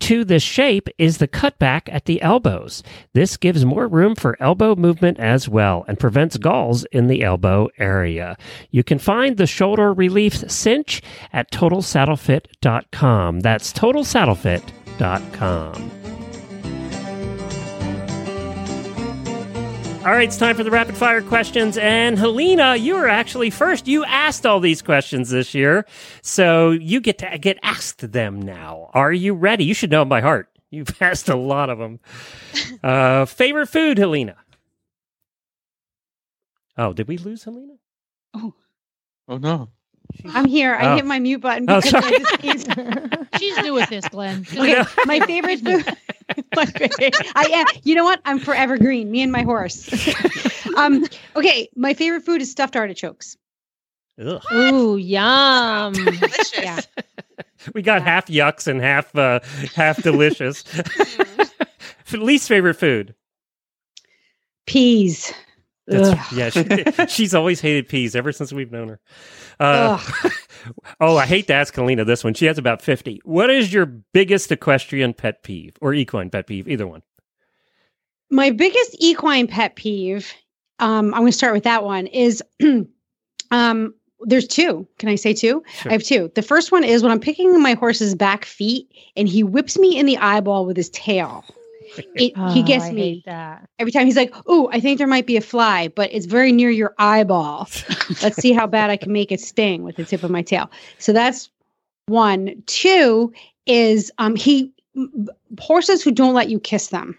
to 0.00 0.24
this 0.24 0.42
shape 0.42 0.88
is 0.98 1.18
the 1.18 1.28
cutback 1.28 1.82
at 1.92 2.06
the 2.06 2.20
elbows. 2.22 2.82
This 3.14 3.36
gives 3.36 3.64
more 3.64 3.88
room 3.88 4.14
for 4.14 4.36
elbow 4.40 4.74
movement 4.74 5.18
as 5.18 5.48
well 5.48 5.84
and 5.88 5.98
prevents 5.98 6.36
galls 6.36 6.84
in 6.92 7.08
the 7.08 7.22
elbow 7.22 7.68
area. 7.78 8.36
You 8.70 8.84
can 8.84 8.98
find 8.98 9.36
the 9.36 9.46
shoulder 9.46 9.92
relief 9.92 10.48
cinch 10.50 11.02
at 11.32 11.50
totalsaddlefit.com. 11.50 13.40
That's 13.40 13.72
totalsaddlefit.com. 13.72 15.97
All 20.08 20.14
right, 20.14 20.26
it's 20.26 20.38
time 20.38 20.56
for 20.56 20.64
the 20.64 20.70
rapid 20.70 20.96
fire 20.96 21.20
questions. 21.20 21.76
And 21.76 22.18
Helena, 22.18 22.76
you 22.76 22.94
were 22.94 23.08
actually 23.08 23.50
first. 23.50 23.86
You 23.86 24.06
asked 24.06 24.46
all 24.46 24.58
these 24.58 24.80
questions 24.80 25.28
this 25.28 25.52
year, 25.52 25.84
so 26.22 26.70
you 26.70 27.02
get 27.02 27.18
to 27.18 27.36
get 27.36 27.58
asked 27.62 28.10
them 28.10 28.40
now. 28.40 28.88
Are 28.94 29.12
you 29.12 29.34
ready? 29.34 29.64
You 29.64 29.74
should 29.74 29.90
know 29.90 30.00
them 30.00 30.08
by 30.08 30.22
heart. 30.22 30.48
You've 30.70 30.96
asked 31.02 31.28
a 31.28 31.36
lot 31.36 31.68
of 31.68 31.76
them. 31.76 32.00
Uh, 32.82 33.26
favorite 33.26 33.66
food, 33.66 33.98
Helena? 33.98 34.36
Oh, 36.78 36.94
did 36.94 37.06
we 37.06 37.18
lose 37.18 37.44
Helena? 37.44 37.74
Oh, 38.32 38.54
Oh 39.28 39.36
no. 39.36 39.68
I'm 40.34 40.46
here. 40.46 40.74
I 40.74 40.92
Oh. 40.92 40.96
hit 40.96 41.04
my 41.06 41.18
mute 41.18 41.40
button 41.40 41.66
Oh, 41.70 41.80
because 41.80 41.90
sorry. 41.90 42.16
I 42.16 42.18
just 42.18 42.42
needs- 42.68 43.28
She's 43.38 43.56
new 43.58 43.74
with 43.74 43.88
this, 43.88 44.08
Glenn. 44.08 44.46
Okay, 44.52 44.82
my 45.04 45.20
favorite 45.20 45.60
food. 45.60 45.84
my 46.56 46.66
favorite, 46.66 47.16
I 47.36 47.44
am. 47.54 47.66
You 47.84 47.94
know 47.94 48.04
what? 48.04 48.20
I'm 48.24 48.38
forever 48.38 48.78
green. 48.78 49.10
Me 49.10 49.22
and 49.22 49.30
my 49.32 49.42
horse. 49.42 49.88
um. 50.76 51.04
Okay. 51.36 51.68
My 51.76 51.94
favorite 51.94 52.24
food 52.24 52.42
is 52.42 52.50
stuffed 52.50 52.76
artichokes. 52.76 53.36
Ugh. 54.20 54.42
Ooh, 54.52 54.96
yum. 54.96 55.92
Delicious. 55.92 56.52
Yeah. 56.58 56.80
We 57.74 57.82
got 57.82 58.02
half 58.02 58.26
yucks 58.26 58.66
and 58.66 58.80
half 58.80 59.14
uh, 59.16 59.40
half 59.74 60.02
delicious. 60.02 60.64
Least 62.12 62.48
favorite 62.48 62.74
food? 62.74 63.14
Peas. 64.66 65.32
That's, 65.86 66.08
Ugh. 66.10 66.26
yeah, 66.34 66.50
she, 66.50 67.06
she's 67.08 67.34
always 67.34 67.60
hated 67.60 67.88
peas 67.88 68.14
ever 68.14 68.30
since 68.32 68.52
we've 68.52 68.70
known 68.70 68.88
her. 68.88 69.00
Uh, 69.60 70.02
oh, 71.00 71.16
I 71.16 71.26
hate 71.26 71.46
to 71.48 71.54
ask 71.54 71.74
Helena 71.74 72.04
this 72.04 72.24
one. 72.24 72.34
She 72.34 72.46
has 72.46 72.58
about 72.58 72.82
50. 72.82 73.20
What 73.24 73.50
is 73.50 73.72
your 73.72 73.86
biggest 73.86 74.52
equestrian 74.52 75.14
pet 75.14 75.42
peeve 75.42 75.76
or 75.80 75.94
equine 75.94 76.30
pet 76.30 76.46
peeve? 76.46 76.68
Either 76.68 76.86
one. 76.86 77.02
My 78.30 78.50
biggest 78.50 78.96
equine 78.98 79.46
pet 79.46 79.76
peeve. 79.76 80.32
Um. 80.78 81.14
I'm 81.14 81.20
going 81.20 81.32
to 81.32 81.36
start 81.36 81.54
with 81.54 81.64
that 81.64 81.84
one. 81.84 82.06
Is 82.06 82.42
um. 83.50 83.94
There's 84.22 84.48
two. 84.48 84.86
Can 84.98 85.08
I 85.08 85.14
say 85.14 85.32
two? 85.32 85.62
Sure. 85.80 85.92
I 85.92 85.94
have 85.94 86.02
two. 86.02 86.32
The 86.34 86.42
first 86.42 86.72
one 86.72 86.82
is 86.82 87.04
when 87.04 87.12
I'm 87.12 87.20
picking 87.20 87.62
my 87.62 87.74
horse's 87.74 88.16
back 88.16 88.44
feet 88.44 88.90
and 89.16 89.28
he 89.28 89.44
whips 89.44 89.78
me 89.78 89.96
in 89.96 90.06
the 90.06 90.16
eyeball 90.16 90.66
with 90.66 90.76
his 90.76 90.90
tail. 90.90 91.44
It, 92.14 92.20
he 92.20 92.32
Oh, 92.36 92.62
gets 92.64 92.84
I 92.86 92.92
me. 92.92 93.22
that. 93.26 93.68
every 93.78 93.92
time 93.92 94.06
he's 94.06 94.16
like, 94.16 94.34
"Oh, 94.46 94.68
I 94.72 94.80
think 94.80 94.98
there 94.98 95.06
might 95.06 95.26
be 95.26 95.36
a 95.36 95.40
fly, 95.40 95.88
but 95.88 96.12
it's 96.12 96.26
very 96.26 96.50
near 96.52 96.70
your 96.70 96.94
eyeball. 96.98 97.68
Let's 98.22 98.36
see 98.36 98.52
how 98.52 98.66
bad 98.66 98.90
I 98.90 98.96
can 98.96 99.12
make 99.12 99.30
it 99.30 99.40
sting 99.40 99.84
with 99.84 99.96
the 99.96 100.04
tip 100.04 100.22
of 100.24 100.30
my 100.30 100.42
tail." 100.42 100.70
So 100.98 101.12
that's 101.12 101.48
one. 102.06 102.62
Two 102.66 103.32
is 103.66 104.10
um 104.18 104.34
he 104.36 104.72
horses 105.60 106.02
who 106.02 106.10
don't 106.10 106.34
let 106.34 106.48
you 106.50 106.58
kiss 106.58 106.88
them. 106.88 107.16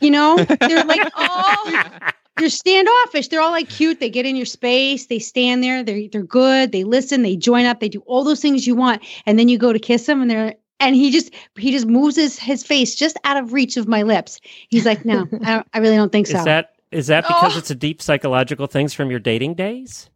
You 0.00 0.10
know, 0.10 0.36
they're 0.60 0.84
like, 0.84 1.02
oh, 1.16 1.84
they're 2.36 2.48
standoffish. 2.48 3.28
They're 3.28 3.40
all 3.40 3.50
like 3.50 3.68
cute. 3.68 4.00
They 4.00 4.08
get 4.10 4.26
in 4.26 4.36
your 4.36 4.46
space. 4.46 5.06
They 5.06 5.18
stand 5.18 5.62
there. 5.62 5.82
They're 5.82 6.08
they're 6.10 6.22
good. 6.22 6.72
They 6.72 6.84
listen. 6.84 7.22
They 7.22 7.36
join 7.36 7.66
up. 7.66 7.80
They 7.80 7.88
do 7.88 8.00
all 8.06 8.24
those 8.24 8.40
things 8.40 8.66
you 8.66 8.74
want. 8.74 9.02
And 9.26 9.38
then 9.38 9.48
you 9.48 9.58
go 9.58 9.72
to 9.72 9.78
kiss 9.78 10.06
them, 10.06 10.22
and 10.22 10.30
they're 10.30 10.54
and 10.82 10.94
he 10.96 11.10
just 11.10 11.32
he 11.56 11.70
just 11.70 11.86
moves 11.86 12.16
his 12.16 12.38
his 12.38 12.62
face 12.64 12.94
just 12.94 13.16
out 13.24 13.36
of 13.36 13.52
reach 13.52 13.76
of 13.76 13.88
my 13.88 14.02
lips. 14.02 14.40
He's 14.68 14.84
like, 14.84 15.04
no, 15.04 15.26
I, 15.44 15.54
don't, 15.54 15.66
I 15.72 15.78
really 15.78 15.96
don't 15.96 16.12
think 16.12 16.26
so. 16.26 16.38
Is 16.38 16.44
that 16.44 16.72
is 16.90 17.06
that 17.06 17.26
because 17.26 17.54
Oh. 17.54 17.58
it's 17.58 17.70
a 17.70 17.74
deep 17.74 18.02
psychological 18.02 18.66
things 18.66 18.92
from 18.92 19.10
your 19.10 19.20
dating 19.20 19.54
days? 19.54 20.10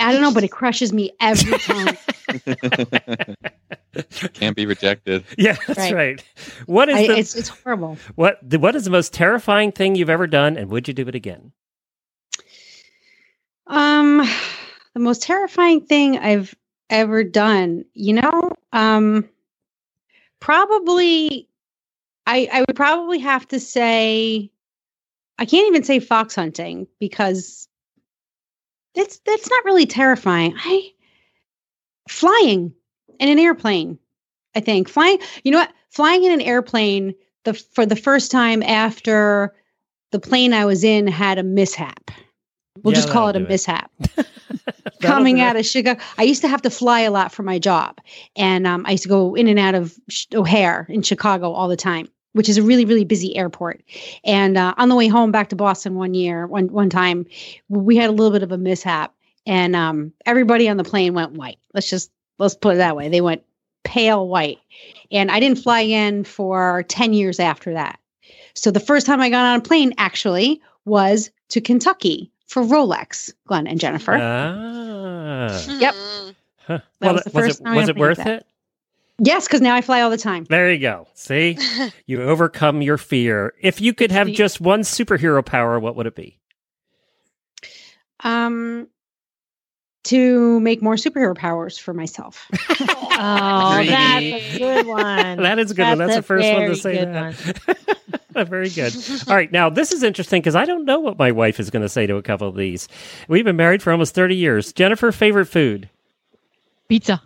I 0.00 0.12
don't 0.12 0.20
know, 0.20 0.34
but 0.34 0.42
it 0.42 0.50
crushes 0.50 0.92
me 0.92 1.12
every 1.20 1.58
time. 1.58 1.96
Can't 4.34 4.56
be 4.56 4.66
rejected. 4.66 5.24
Yeah, 5.38 5.56
that's 5.66 5.78
right. 5.78 5.92
Right. 5.92 6.24
What 6.66 6.88
is 6.88 6.96
I, 6.96 7.06
the 7.06 7.18
it's 7.18 7.36
it's 7.36 7.48
horrible. 7.48 7.96
what 8.14 8.38
the, 8.42 8.58
what 8.58 8.74
is 8.74 8.84
the 8.84 8.90
most 8.90 9.12
terrifying 9.12 9.70
thing 9.72 9.94
you've 9.94 10.10
ever 10.10 10.26
done, 10.26 10.56
and 10.56 10.70
would 10.70 10.88
you 10.88 10.94
do 10.94 11.06
it 11.06 11.14
again? 11.14 11.52
Um, 13.68 14.18
the 14.94 15.00
most 15.00 15.22
terrifying 15.22 15.86
thing 15.86 16.18
I've 16.18 16.54
ever 16.90 17.24
done, 17.24 17.84
you 17.94 18.14
know, 18.14 18.52
um, 18.72 19.28
probably, 20.40 21.48
I 22.26 22.48
I 22.52 22.60
would 22.60 22.76
probably 22.76 23.18
have 23.20 23.46
to 23.48 23.60
say, 23.60 24.50
I 25.38 25.44
can't 25.44 25.68
even 25.68 25.84
say 25.84 26.00
fox 26.00 26.34
hunting 26.34 26.86
because 26.98 27.68
it's 28.94 29.18
that's 29.26 29.50
not 29.50 29.64
really 29.64 29.86
terrifying. 29.86 30.54
I 30.56 30.92
flying 32.08 32.72
in 33.18 33.28
an 33.28 33.38
airplane. 33.38 33.98
I 34.54 34.60
think 34.60 34.88
flying. 34.88 35.18
You 35.44 35.52
know 35.52 35.58
what? 35.58 35.72
Flying 35.90 36.24
in 36.24 36.32
an 36.32 36.40
airplane 36.40 37.14
the 37.44 37.54
for 37.54 37.86
the 37.86 37.96
first 37.96 38.30
time 38.30 38.62
after 38.62 39.54
the 40.12 40.20
plane 40.20 40.52
I 40.52 40.64
was 40.64 40.84
in 40.84 41.06
had 41.06 41.38
a 41.38 41.42
mishap. 41.42 42.10
We'll 42.82 42.94
Yeah, 42.94 43.00
just 43.00 43.10
call 43.10 43.28
it 43.28 43.36
a 43.36 43.40
mishap. 43.40 43.90
Coming 45.02 45.40
out 45.40 45.56
of 45.56 45.66
Chicago, 45.66 46.00
I 46.18 46.22
used 46.22 46.42
to 46.42 46.48
have 46.48 46.62
to 46.62 46.70
fly 46.70 47.00
a 47.00 47.10
lot 47.10 47.32
for 47.32 47.42
my 47.42 47.58
job, 47.58 48.00
and 48.34 48.66
um, 48.66 48.84
I 48.86 48.92
used 48.92 49.02
to 49.04 49.08
go 49.08 49.34
in 49.34 49.48
and 49.48 49.58
out 49.58 49.74
of 49.74 49.94
O'Hare 50.34 50.86
in 50.88 51.02
Chicago 51.02 51.52
all 51.52 51.68
the 51.68 51.76
time, 51.76 52.08
which 52.32 52.48
is 52.48 52.56
a 52.56 52.62
really 52.62 52.84
really 52.84 53.04
busy 53.04 53.36
airport. 53.36 53.82
And 54.24 54.56
uh, 54.56 54.74
on 54.78 54.88
the 54.88 54.96
way 54.96 55.08
home 55.08 55.32
back 55.32 55.50
to 55.50 55.56
Boston 55.56 55.96
one 55.96 56.14
year, 56.14 56.46
one 56.46 56.68
one 56.68 56.90
time, 56.90 57.26
we 57.68 57.96
had 57.96 58.10
a 58.10 58.12
little 58.12 58.32
bit 58.32 58.42
of 58.42 58.52
a 58.52 58.58
mishap, 58.58 59.14
and 59.46 59.76
um, 59.76 60.12
everybody 60.24 60.68
on 60.68 60.76
the 60.76 60.84
plane 60.84 61.14
went 61.14 61.32
white. 61.32 61.58
Let's 61.74 61.90
just 61.90 62.10
let's 62.38 62.54
put 62.54 62.74
it 62.74 62.78
that 62.78 62.96
way. 62.96 63.08
They 63.08 63.20
went 63.20 63.42
pale 63.84 64.26
white, 64.26 64.58
and 65.10 65.30
I 65.30 65.40
didn't 65.40 65.58
fly 65.58 65.80
in 65.80 66.24
for 66.24 66.84
ten 66.84 67.12
years 67.12 67.38
after 67.38 67.74
that. 67.74 67.98
So 68.54 68.70
the 68.70 68.80
first 68.80 69.06
time 69.06 69.20
I 69.20 69.30
got 69.30 69.44
on 69.44 69.58
a 69.58 69.62
plane 69.62 69.92
actually 69.98 70.62
was 70.84 71.30
to 71.50 71.60
Kentucky 71.60 72.32
for 72.46 72.62
Rolex, 72.62 73.32
Glenn 73.46 73.66
and 73.66 73.78
Jennifer. 73.80 74.12
Ah. 74.14 75.66
Yep. 75.78 75.94
Mm. 75.94 76.34
Huh. 76.66 76.78
That 76.78 76.82
Well, 77.00 77.14
was 77.14 77.24
the 77.24 77.30
was 77.30 77.44
first 77.46 77.60
it 77.60 77.64
time 77.64 77.76
was 77.76 77.88
it 77.88 77.96
worth 77.96 78.16
that. 78.18 78.26
it? 78.28 78.46
yes, 79.18 79.46
because 79.46 79.60
now 79.60 79.74
I 79.74 79.80
fly 79.82 80.00
all 80.02 80.10
the 80.10 80.16
time. 80.18 80.44
There 80.48 80.72
you 80.72 80.78
go. 80.80 81.06
See, 81.14 81.58
you 82.06 82.22
overcome 82.22 82.82
your 82.82 82.98
fear. 82.98 83.54
If 83.60 83.80
you 83.80 83.94
could 83.94 84.10
have 84.10 84.28
just 84.28 84.60
one 84.60 84.80
superhero 84.82 85.44
power, 85.44 85.78
what 85.78 85.94
would 85.96 86.06
it 86.06 86.14
be? 86.16 86.38
Um, 88.20 88.88
to 90.06 90.60
make 90.60 90.82
more 90.82 90.94
superhero 90.94 91.36
powers 91.36 91.78
for 91.78 91.94
myself. 91.94 92.48
Oh, 93.18 93.82
that's 93.82 94.22
a 94.22 94.58
good 94.58 94.86
one. 94.86 95.38
That 95.42 95.58
is 95.58 95.70
a 95.70 95.74
good 95.74 95.88
one. 95.88 95.96
That's 95.96 96.16
the 96.16 96.22
first 96.22 96.46
one 96.46 96.68
to 96.68 96.76
say 96.76 96.98
good 96.98 97.14
that. 97.14 98.46
Very 98.48 98.68
good. 98.68 98.94
All 99.26 99.34
right, 99.34 99.50
now 99.50 99.70
this 99.70 99.90
is 99.90 100.02
interesting 100.02 100.42
because 100.42 100.54
I 100.54 100.66
don't 100.66 100.84
know 100.84 101.00
what 101.00 101.18
my 101.18 101.32
wife 101.32 101.58
is 101.58 101.70
going 101.70 101.80
to 101.80 101.88
say 101.88 102.06
to 102.06 102.16
a 102.16 102.22
couple 102.22 102.46
of 102.46 102.56
these. 102.56 102.88
We've 103.26 103.46
been 103.46 103.56
married 103.56 103.82
for 103.82 103.90
almost 103.90 104.14
thirty 104.14 104.36
years. 104.36 104.74
Jennifer, 104.74 105.10
favorite 105.12 105.46
food? 105.46 105.88
Pizza. 106.90 107.22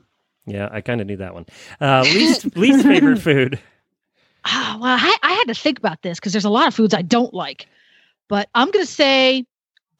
Yeah, 0.46 0.68
I 0.70 0.80
kind 0.80 1.00
of 1.00 1.08
knew 1.08 1.16
that 1.16 1.34
one. 1.34 1.46
Uh, 1.80 2.02
least 2.02 2.56
least 2.56 2.84
favorite 2.84 3.18
food? 3.18 3.58
Ah, 4.44 4.78
well, 4.80 4.96
I, 4.96 5.16
I 5.24 5.32
had 5.32 5.48
to 5.48 5.54
think 5.54 5.78
about 5.78 6.02
this 6.02 6.20
because 6.20 6.32
there's 6.32 6.44
a 6.44 6.50
lot 6.50 6.68
of 6.68 6.74
foods 6.74 6.94
I 6.94 7.02
don't 7.02 7.34
like, 7.34 7.66
but 8.28 8.48
I'm 8.54 8.70
going 8.70 8.84
to 8.86 8.90
say 8.90 9.44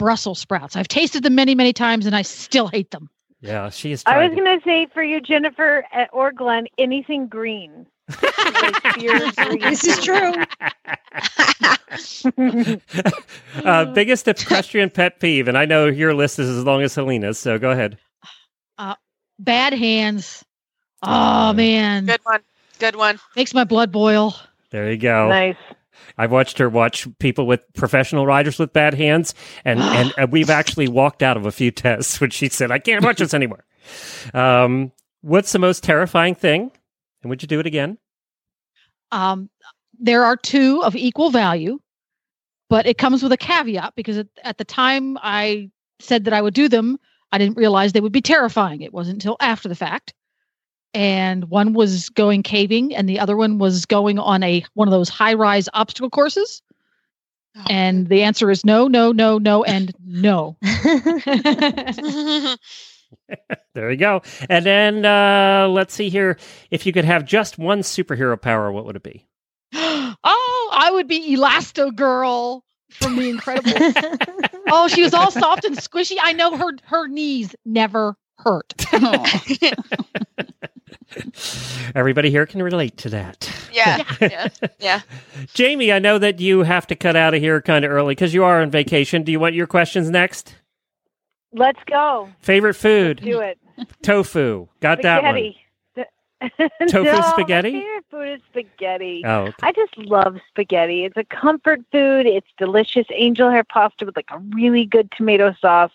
Brussels 0.00 0.38
sprouts. 0.38 0.76
I've 0.76 0.88
tasted 0.88 1.22
them 1.22 1.34
many, 1.34 1.54
many 1.54 1.74
times 1.74 2.06
and 2.06 2.16
I 2.16 2.22
still 2.22 2.68
hate 2.68 2.90
them. 2.90 3.10
Yeah, 3.42 3.68
she 3.68 3.92
is. 3.92 4.02
I 4.06 4.26
was 4.26 4.34
going 4.34 4.58
to 4.58 4.64
say 4.64 4.86
for 4.92 5.02
you, 5.02 5.20
Jennifer 5.20 5.84
uh, 5.94 6.06
or 6.12 6.32
Glenn, 6.32 6.66
anything 6.78 7.28
green. 7.28 7.86
Like 8.62 8.98
pure 8.98 9.30
green. 9.32 9.60
this 9.60 9.84
is 9.84 9.98
true. 10.02 10.34
uh, 13.64 13.84
biggest 13.86 14.28
equestrian 14.28 14.90
pet 14.90 15.20
peeve, 15.20 15.48
and 15.48 15.56
I 15.56 15.64
know 15.64 15.86
your 15.86 16.12
list 16.12 16.38
is 16.38 16.48
as 16.48 16.64
long 16.64 16.82
as 16.82 16.94
Helena's, 16.94 17.38
so 17.38 17.58
go 17.58 17.70
ahead. 17.70 17.96
Bad 19.40 19.72
hands. 19.72 20.44
Oh, 21.02 21.54
man. 21.54 22.04
Good 22.04 22.20
one. 22.24 22.40
Good 22.78 22.96
one. 22.96 23.18
Makes 23.36 23.54
my 23.54 23.64
blood 23.64 23.90
boil. 23.90 24.34
There 24.70 24.90
you 24.90 24.98
go. 24.98 25.28
Nice. 25.28 25.56
I've 26.16 26.32
watched 26.32 26.58
her 26.58 26.68
watch 26.68 27.06
people 27.18 27.46
with 27.46 27.64
professional 27.74 28.26
riders 28.26 28.58
with 28.58 28.72
bad 28.72 28.94
hands, 28.94 29.34
and 29.64 29.80
and, 29.80 30.12
and 30.16 30.32
we've 30.32 30.50
actually 30.50 30.88
walked 30.88 31.22
out 31.22 31.36
of 31.36 31.46
a 31.46 31.52
few 31.52 31.70
tests 31.70 32.20
when 32.20 32.30
she 32.30 32.48
said, 32.48 32.70
"I 32.70 32.78
can't 32.78 33.04
watch 33.04 33.18
this 33.18 33.34
anymore." 33.34 33.64
Um, 34.34 34.92
what's 35.22 35.52
the 35.52 35.58
most 35.58 35.82
terrifying 35.82 36.34
thing? 36.34 36.70
And 37.22 37.30
would 37.30 37.42
you 37.42 37.48
do 37.48 37.60
it 37.60 37.66
again? 37.66 37.98
Um, 39.12 39.50
there 39.98 40.24
are 40.24 40.36
two 40.36 40.82
of 40.82 40.96
equal 40.96 41.30
value, 41.30 41.78
but 42.68 42.86
it 42.86 42.98
comes 42.98 43.22
with 43.22 43.32
a 43.32 43.36
caveat 43.36 43.94
because 43.96 44.16
at, 44.16 44.28
at 44.44 44.58
the 44.58 44.64
time 44.64 45.18
I 45.20 45.70
said 45.98 46.24
that 46.24 46.32
I 46.32 46.40
would 46.40 46.54
do 46.54 46.68
them, 46.68 46.98
I 47.32 47.38
didn't 47.38 47.56
realize 47.56 47.92
they 47.92 48.00
would 48.00 48.12
be 48.12 48.22
terrifying. 48.22 48.80
It 48.80 48.94
wasn't 48.94 49.16
until 49.16 49.36
after 49.40 49.68
the 49.68 49.74
fact. 49.74 50.14
And 50.92 51.44
one 51.50 51.72
was 51.72 52.08
going 52.08 52.42
caving, 52.42 52.94
and 52.94 53.08
the 53.08 53.20
other 53.20 53.36
one 53.36 53.58
was 53.58 53.86
going 53.86 54.18
on 54.18 54.42
a 54.42 54.64
one 54.74 54.88
of 54.88 54.92
those 54.92 55.08
high-rise 55.08 55.68
obstacle 55.72 56.10
courses. 56.10 56.62
Oh. 57.56 57.64
And 57.70 58.08
the 58.08 58.22
answer 58.22 58.50
is 58.50 58.64
no, 58.64 58.88
no, 58.88 59.12
no, 59.12 59.38
no, 59.38 59.64
and 59.64 59.92
no. 60.04 60.56
There 63.74 63.90
you 63.90 63.96
go. 63.96 64.22
And 64.48 64.66
then 64.66 65.04
uh, 65.04 65.68
let's 65.68 65.94
see 65.94 66.08
here. 66.08 66.36
If 66.70 66.86
you 66.86 66.92
could 66.92 67.04
have 67.04 67.24
just 67.24 67.58
one 67.58 67.80
superhero 67.80 68.40
power, 68.40 68.72
what 68.72 68.84
would 68.84 68.96
it 68.96 69.02
be? 69.02 69.26
oh, 69.72 70.70
I 70.72 70.90
would 70.92 71.06
be 71.06 71.36
Elastigirl 71.36 72.62
from 72.90 73.16
The 73.16 73.30
Incredible. 73.30 73.72
oh, 74.68 74.88
she 74.88 75.02
was 75.02 75.14
all 75.14 75.30
soft 75.30 75.64
and 75.64 75.76
squishy. 75.76 76.16
I 76.20 76.32
know 76.32 76.56
her 76.56 76.72
her 76.84 77.06
knees 77.06 77.54
never 77.64 78.16
hurt. 78.44 78.74
Everybody 81.94 82.30
here 82.30 82.46
can 82.46 82.62
relate 82.62 82.96
to 82.98 83.08
that. 83.10 83.50
yeah. 83.72 84.04
Yeah. 84.20 84.48
Yeah. 84.78 85.00
Jamie, 85.54 85.92
I 85.92 85.98
know 85.98 86.18
that 86.18 86.40
you 86.40 86.60
have 86.60 86.86
to 86.88 86.94
cut 86.94 87.16
out 87.16 87.34
of 87.34 87.40
here 87.40 87.60
kind 87.60 87.84
of 87.84 87.90
early 87.90 88.14
because 88.14 88.34
you 88.34 88.44
are 88.44 88.62
on 88.62 88.70
vacation. 88.70 89.22
Do 89.22 89.32
you 89.32 89.40
want 89.40 89.54
your 89.54 89.66
questions 89.66 90.10
next? 90.10 90.54
Let's 91.52 91.80
go. 91.86 92.28
Favorite 92.40 92.74
food? 92.74 93.20
Do 93.22 93.40
it. 93.40 93.58
Tofu. 94.02 94.68
Got 94.80 95.02
that 95.02 95.22
one. 95.22 95.54
Tofu 96.88 97.04
no, 97.04 97.20
spaghetti? 97.32 97.72
My 97.72 97.80
favorite 97.80 98.04
food 98.10 98.28
is 98.28 98.40
spaghetti. 98.50 99.22
Oh, 99.24 99.40
okay. 99.42 99.52
I 99.62 99.72
just 99.72 99.96
love 99.98 100.36
spaghetti. 100.48 101.04
It's 101.04 101.16
a 101.16 101.24
comfort 101.24 101.80
food. 101.92 102.26
It's 102.26 102.46
delicious 102.56 103.06
angel 103.12 103.50
hair 103.50 103.64
pasta 103.64 104.06
with 104.06 104.16
like 104.16 104.30
a 104.30 104.38
really 104.54 104.86
good 104.86 105.10
tomato 105.16 105.54
sauce. 105.60 105.92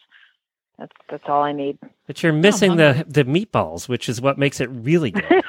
That's 0.78 0.92
that's 1.10 1.24
all 1.28 1.44
I 1.44 1.52
need. 1.52 1.78
But 2.08 2.22
you're 2.22 2.34
missing 2.34 2.76
the 2.76 3.06
the 3.08 3.24
meatballs, 3.24 3.88
which 3.88 4.10
is 4.10 4.20
what 4.20 4.38
makes 4.38 4.60
it 4.60 4.68
really 4.68 5.12
good. 5.12 5.24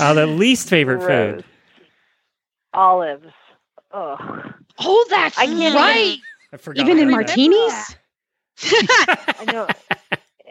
uh, 0.00 0.14
the 0.14 0.26
least 0.26 0.68
favorite 0.68 1.00
Gross. 1.00 1.36
food. 1.36 1.44
Olives. 2.74 3.32
Ugh. 3.92 4.54
Oh, 4.78 5.06
that's 5.10 5.38
I 5.38 5.46
can't 5.46 5.74
right. 5.74 6.18
I 6.52 6.56
forgot. 6.56 6.80
Even 6.82 6.98
in 6.98 7.10
martinis? 7.10 7.96
I 8.62 9.44
know. 9.52 9.66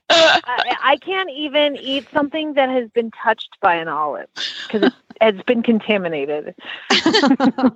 I, 0.10 0.75
I 0.83 0.98
can't 0.98 1.29
even 1.31 1.77
eat 1.77 2.07
something 2.13 2.53
that 2.55 2.69
has 2.69 2.89
been 2.89 3.12
touched 3.12 3.57
by 3.62 3.75
an 3.75 3.88
olive 3.88 4.27
because 4.67 4.83
it 4.83 4.93
has 5.21 5.41
been 5.43 5.63
contaminated. 5.63 6.53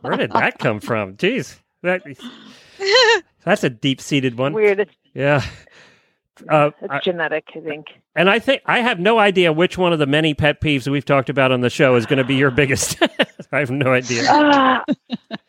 Where 0.01 0.17
did 0.17 0.31
that 0.33 0.59
come 0.59 0.79
from? 0.79 1.15
Jeez, 1.15 1.59
that 1.81 2.03
that's 3.43 3.63
a 3.63 3.69
deep 3.69 4.01
seated 4.01 4.37
one. 4.37 4.53
Weird. 4.53 4.89
Yeah. 5.13 5.43
Uh, 6.49 6.71
It's 6.81 6.91
I- 6.91 6.99
genetic, 6.99 7.45
I 7.55 7.59
think. 7.61 7.87
and 8.13 8.29
I 8.29 8.39
think 8.39 8.61
I 8.65 8.79
have 8.79 8.99
no 8.99 9.19
idea 9.19 9.53
which 9.53 9.77
one 9.77 9.93
of 9.93 9.99
the 9.99 10.05
many 10.05 10.33
pet 10.33 10.59
peeves 10.59 10.85
we've 10.85 11.05
talked 11.05 11.29
about 11.29 11.53
on 11.53 11.61
the 11.61 11.69
show 11.69 11.95
is 11.95 12.05
going 12.05 12.17
to 12.17 12.25
be 12.25 12.35
your 12.35 12.51
biggest. 12.61 13.01
I 13.53 13.59
have 13.59 13.71
no 13.71 13.93
idea. 13.93 14.29
Uh, 14.29 14.83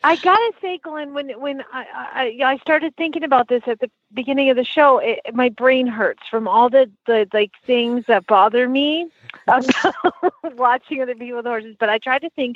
I 0.05 0.15
gotta 0.15 0.53
say, 0.61 0.77
Glenn, 0.81 1.13
when 1.13 1.29
when 1.41 1.61
I, 1.73 1.85
I 2.41 2.51
I 2.53 2.57
started 2.59 2.95
thinking 2.95 3.23
about 3.23 3.49
this 3.49 3.63
at 3.67 3.81
the 3.81 3.91
beginning 4.13 4.49
of 4.49 4.55
the 4.55 4.63
show, 4.63 4.99
it, 4.99 5.19
my 5.33 5.49
brain 5.49 5.87
hurts 5.87 6.23
from 6.31 6.47
all 6.47 6.69
the 6.69 6.89
the 7.05 7.27
like 7.33 7.51
things 7.65 8.05
that 8.07 8.25
bother 8.27 8.69
me 8.69 9.09
about 9.47 9.65
watching 10.55 11.01
other 11.01 11.15
people 11.15 11.35
with 11.37 11.45
horses. 11.45 11.75
But 11.77 11.89
I 11.89 11.97
tried 11.97 12.19
to 12.21 12.29
think 12.29 12.55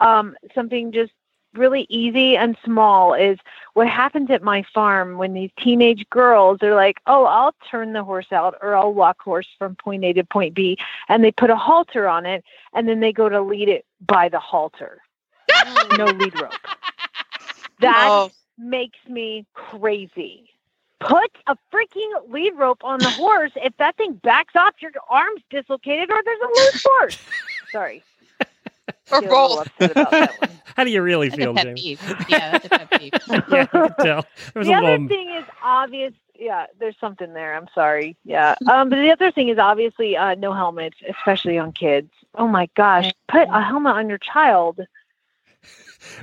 um, 0.00 0.36
something 0.54 0.92
just 0.92 1.12
really 1.54 1.86
easy 1.88 2.36
and 2.36 2.56
small 2.64 3.14
is 3.14 3.38
what 3.74 3.88
happens 3.88 4.30
at 4.30 4.42
my 4.42 4.62
farm 4.74 5.18
when 5.18 5.32
these 5.34 5.50
teenage 5.58 6.08
girls 6.10 6.62
are 6.62 6.74
like, 6.74 7.00
"Oh, 7.06 7.24
I'll 7.24 7.54
turn 7.70 7.92
the 7.92 8.04
horse 8.04 8.32
out 8.32 8.56
or 8.62 8.74
I'll 8.74 8.92
walk 8.92 9.20
horse 9.22 9.48
from 9.58 9.74
point 9.76 10.04
A 10.04 10.12
to 10.14 10.24
point 10.24 10.54
B," 10.54 10.78
and 11.08 11.22
they 11.24 11.32
put 11.32 11.50
a 11.50 11.56
halter 11.56 12.08
on 12.08 12.26
it, 12.26 12.44
and 12.72 12.88
then 12.88 13.00
they 13.00 13.12
go 13.12 13.28
to 13.28 13.40
lead 13.40 13.68
it 13.68 13.84
by 14.06 14.28
the 14.28 14.40
halter 14.40 15.00
no 15.98 16.06
lead 16.06 16.40
rope. 16.40 16.52
That 17.80 18.08
Oh. 18.10 18.30
makes 18.58 18.98
me 19.08 19.44
crazy. 19.54 20.48
Put 21.00 21.32
a 21.48 21.56
freaking 21.72 22.30
lead 22.30 22.52
rope 22.56 22.84
on 22.84 23.00
the 23.00 23.10
horse. 23.10 23.50
If 23.56 23.76
that 23.78 23.96
thing 23.96 24.14
backs 24.22 24.54
off, 24.54 24.74
your 24.80 24.92
arm's 25.10 25.42
dislocated 25.50 26.10
or 26.10 26.22
there's 26.24 26.40
a 26.40 26.46
loose 26.46 26.84
horse. 26.86 27.18
Sorry. 27.72 28.04
Or 29.10 29.22
Feel 29.22 29.32
a 29.32 29.40
little 29.40 29.58
both. 29.58 29.90
about 29.90 30.18
that. 30.18 30.34
How 30.76 30.84
do 30.84 30.90
you 30.90 31.02
really 31.02 31.28
That's 31.28 31.42
a 31.44 31.46
feel, 31.46 31.54
pet 31.54 31.66
James? 31.66 31.80
peeve. 31.80 32.00
Yeah, 32.28 32.50
that's 32.50 32.64
a 32.66 32.70
pet 32.70 32.90
peeve. 32.92 33.12
yeah, 33.48 33.66
I 33.72 33.80
can 33.80 33.94
tell. 34.00 34.26
There 34.54 34.60
was 34.60 34.68
the 34.68 34.72
a 34.72 34.76
other 34.76 34.98
little. 34.98 35.08
thing 35.08 35.30
is 35.30 35.44
obvious. 35.62 36.12
Yeah, 36.34 36.66
there's 36.78 36.96
something 37.00 37.34
there. 37.34 37.54
I'm 37.54 37.68
sorry. 37.74 38.16
Yeah. 38.24 38.54
Um, 38.66 38.88
but 38.88 38.96
the 38.96 39.10
other 39.12 39.30
thing 39.30 39.48
is 39.48 39.58
obviously 39.58 40.16
uh, 40.16 40.34
no 40.36 40.52
helmets, 40.52 40.96
especially 41.08 41.58
on 41.58 41.72
kids. 41.72 42.10
Oh 42.34 42.48
my 42.48 42.68
gosh, 42.74 43.12
put 43.28 43.48
a 43.50 43.62
helmet 43.62 43.94
on 43.96 44.08
your 44.08 44.18
child. 44.18 44.80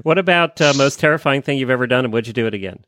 What 0.04 0.18
about 0.18 0.60
uh, 0.60 0.74
most 0.74 1.00
terrifying 1.00 1.42
thing 1.42 1.58
you've 1.58 1.70
ever 1.70 1.88
done, 1.88 2.04
and 2.04 2.14
would 2.14 2.28
you 2.28 2.34
do 2.34 2.48
it 2.48 2.54
again? 2.54 2.84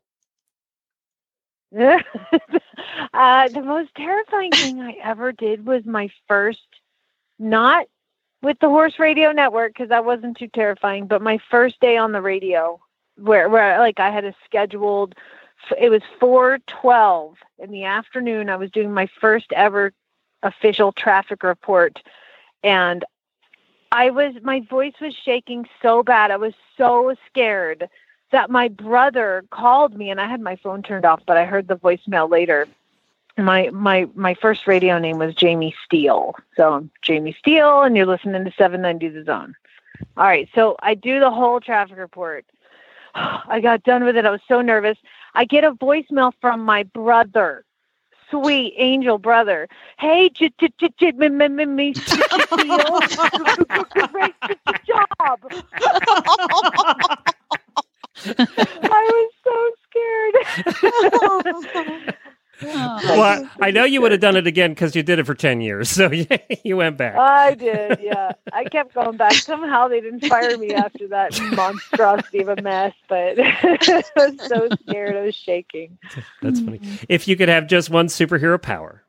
uh, 1.73 3.47
the 3.49 3.61
most 3.63 3.95
terrifying 3.95 4.51
thing 4.51 4.81
I 4.81 4.97
ever 5.03 5.31
did 5.31 5.65
was 5.65 5.85
my 5.85 6.09
first, 6.27 6.59
not 7.39 7.87
with 8.41 8.59
the 8.59 8.69
Horse 8.69 8.99
Radio 8.99 9.31
Network 9.31 9.73
because 9.73 9.89
that 9.89 10.05
wasn't 10.05 10.37
too 10.37 10.47
terrifying, 10.47 11.07
but 11.07 11.21
my 11.21 11.39
first 11.49 11.79
day 11.79 11.97
on 11.97 12.11
the 12.11 12.21
radio, 12.21 12.79
where 13.17 13.49
where 13.49 13.79
like 13.79 13.99
I 13.99 14.09
had 14.09 14.25
a 14.25 14.33
scheduled. 14.45 15.15
It 15.79 15.89
was 15.89 16.01
four 16.19 16.57
twelve 16.67 17.35
in 17.59 17.71
the 17.71 17.83
afternoon. 17.83 18.49
I 18.49 18.55
was 18.55 18.71
doing 18.71 18.93
my 18.93 19.07
first 19.19 19.51
ever 19.53 19.93
official 20.43 20.91
traffic 20.91 21.43
report, 21.43 22.01
and 22.63 23.05
I 23.91 24.09
was 24.09 24.33
my 24.41 24.61
voice 24.61 24.93
was 24.99 25.13
shaking 25.13 25.67
so 25.81 26.01
bad. 26.01 26.31
I 26.31 26.37
was 26.37 26.53
so 26.77 27.13
scared 27.27 27.89
that 28.31 28.49
my 28.49 28.69
brother 28.69 29.43
called 29.51 29.95
me 29.95 30.09
and 30.09 30.19
I 30.19 30.27
had 30.27 30.39
my 30.39 30.55
phone 30.55 30.81
turned 30.81 31.05
off, 31.05 31.21
but 31.27 31.37
I 31.37 31.45
heard 31.45 31.67
the 31.67 31.75
voicemail 31.75 32.29
later. 32.29 32.67
My 33.37 33.69
my 33.71 34.07
my 34.15 34.33
first 34.35 34.67
radio 34.67 34.99
name 34.99 35.17
was 35.17 35.33
Jamie 35.35 35.73
Steele. 35.85 36.35
So 36.55 36.87
Jamie 37.01 37.35
Steele 37.39 37.83
and 37.83 37.95
you're 37.95 38.05
listening 38.05 38.43
to 38.45 38.51
790 38.57 39.07
The 39.09 39.23
Zone. 39.23 39.55
All 40.17 40.25
right, 40.25 40.49
so 40.53 40.75
I 40.81 40.95
do 40.95 41.19
the 41.19 41.31
whole 41.31 41.59
traffic 41.61 41.97
report. 41.97 42.45
I 43.15 43.59
got 43.61 43.83
done 43.83 44.03
with 44.03 44.17
it. 44.17 44.25
I 44.25 44.31
was 44.31 44.41
so 44.47 44.61
nervous. 44.61 44.97
I 45.33 45.45
get 45.45 45.63
a 45.63 45.71
voicemail 45.73 46.33
from 46.41 46.63
my 46.65 46.83
brother. 46.83 47.63
Sweet 48.29 48.73
angel 48.77 49.17
brother. 49.17 49.67
Hey, 49.99 50.29
j- 50.29 50.51
me- 51.65 51.93
Steele. 51.93 53.01
Great 54.11 54.35
job. 54.85 55.39
I 58.25 59.09
was 59.13 59.31
so 59.43 59.55
scared. 59.89 60.35
Well, 63.03 63.49
I 63.61 63.71
know 63.71 63.83
you 63.83 64.01
would 64.01 64.11
have 64.11 64.21
done 64.21 64.35
it 64.35 64.47
again 64.47 64.71
because 64.71 64.95
you 64.95 65.03
did 65.03 65.19
it 65.19 65.25
for 65.25 65.33
ten 65.35 65.61
years, 65.61 65.89
so 65.89 66.11
you 66.63 66.77
went 66.77 66.97
back. 66.97 67.15
I 67.15 67.55
did, 67.55 67.99
yeah. 68.01 68.31
I 68.53 68.65
kept 68.65 68.93
going 68.93 69.17
back. 69.17 69.33
Somehow 69.33 69.87
they 69.87 70.01
didn't 70.01 70.25
fire 70.25 70.57
me 70.57 70.73
after 70.73 71.07
that 71.09 71.39
monstrosity 71.55 72.39
of 72.39 72.49
a 72.49 72.61
mess, 72.61 72.93
but 73.07 73.39
I 73.39 74.03
was 74.15 74.47
so 74.47 74.69
scared. 74.81 75.15
I 75.15 75.21
was 75.21 75.35
shaking. 75.35 75.97
That's 76.41 76.59
funny. 76.59 76.79
Mm-hmm. 76.79 77.05
If 77.09 77.27
you 77.27 77.35
could 77.35 77.49
have 77.49 77.67
just 77.67 77.89
one 77.89 78.07
superhero 78.07 78.61
power, 78.61 79.03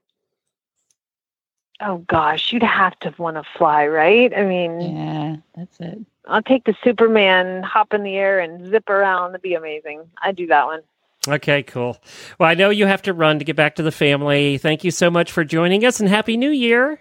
Oh 1.85 1.99
gosh, 2.09 2.53
you'd 2.53 2.63
have 2.63 2.99
to 3.01 3.13
want 3.19 3.37
to 3.37 3.43
fly, 3.59 3.87
right? 3.87 4.33
I 4.37 4.45
mean, 4.45 4.81
Yeah, 4.81 5.37
that's 5.57 5.81
it. 5.81 5.99
I'll 6.29 6.43
take 6.43 6.65
the 6.65 6.77
Superman, 6.85 7.65
hop 7.65 7.93
in 7.93 8.05
the 8.05 8.15
air 8.17 8.39
and 8.39 8.71
zip 8.71 8.89
around. 8.89 9.33
That'd 9.33 9.43
be 9.43 9.55
amazing. 9.55 10.05
I'd 10.23 10.37
do 10.37 10.47
that 10.47 10.67
one. 10.67 10.83
Okay, 11.29 11.63
cool. 11.63 11.99
Well, 12.39 12.49
I 12.49 12.55
know 12.55 12.71
you 12.71 12.87
have 12.87 13.03
to 13.03 13.13
run 13.13 13.39
to 13.39 13.45
get 13.45 13.55
back 13.55 13.77
to 13.77 13.83
the 13.83 13.93
family. 13.93 14.59
Thank 14.59 14.83
you 14.83 14.91
so 14.91 15.11
much 15.11 15.31
for 15.31 15.45
joining 15.45 15.85
us 15.85 16.01
and 16.01 16.09
Happy 16.09 16.37
New 16.37 16.51
Year. 16.51 17.01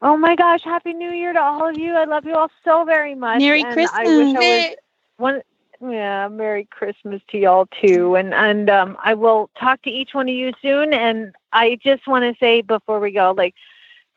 Oh 0.00 0.16
my 0.16 0.34
gosh, 0.34 0.62
Happy 0.64 0.94
New 0.94 1.10
Year 1.10 1.32
to 1.32 1.40
all 1.40 1.68
of 1.68 1.76
you. 1.76 1.94
I 1.94 2.04
love 2.04 2.24
you 2.24 2.34
all 2.34 2.50
so 2.64 2.84
very 2.84 3.14
much. 3.14 3.40
Merry 3.40 3.62
and 3.62 3.74
Christmas. 3.74 3.98
I 3.98 4.04
wish 4.04 4.36
I 4.36 4.38
was 4.38 4.76
one 5.18 5.42
yeah, 5.80 6.28
Merry 6.28 6.66
Christmas 6.70 7.20
to 7.30 7.38
y'all 7.38 7.68
too. 7.80 8.14
And 8.16 8.32
and 8.32 8.70
um 8.70 8.96
I 9.02 9.14
will 9.14 9.50
talk 9.58 9.82
to 9.82 9.90
each 9.90 10.10
one 10.14 10.28
of 10.28 10.34
you 10.34 10.52
soon 10.62 10.92
and 10.92 11.34
I 11.52 11.78
just 11.82 12.06
want 12.06 12.24
to 12.24 12.38
say 12.40 12.62
before 12.62 13.00
we 13.00 13.10
go 13.10 13.34
like 13.36 13.54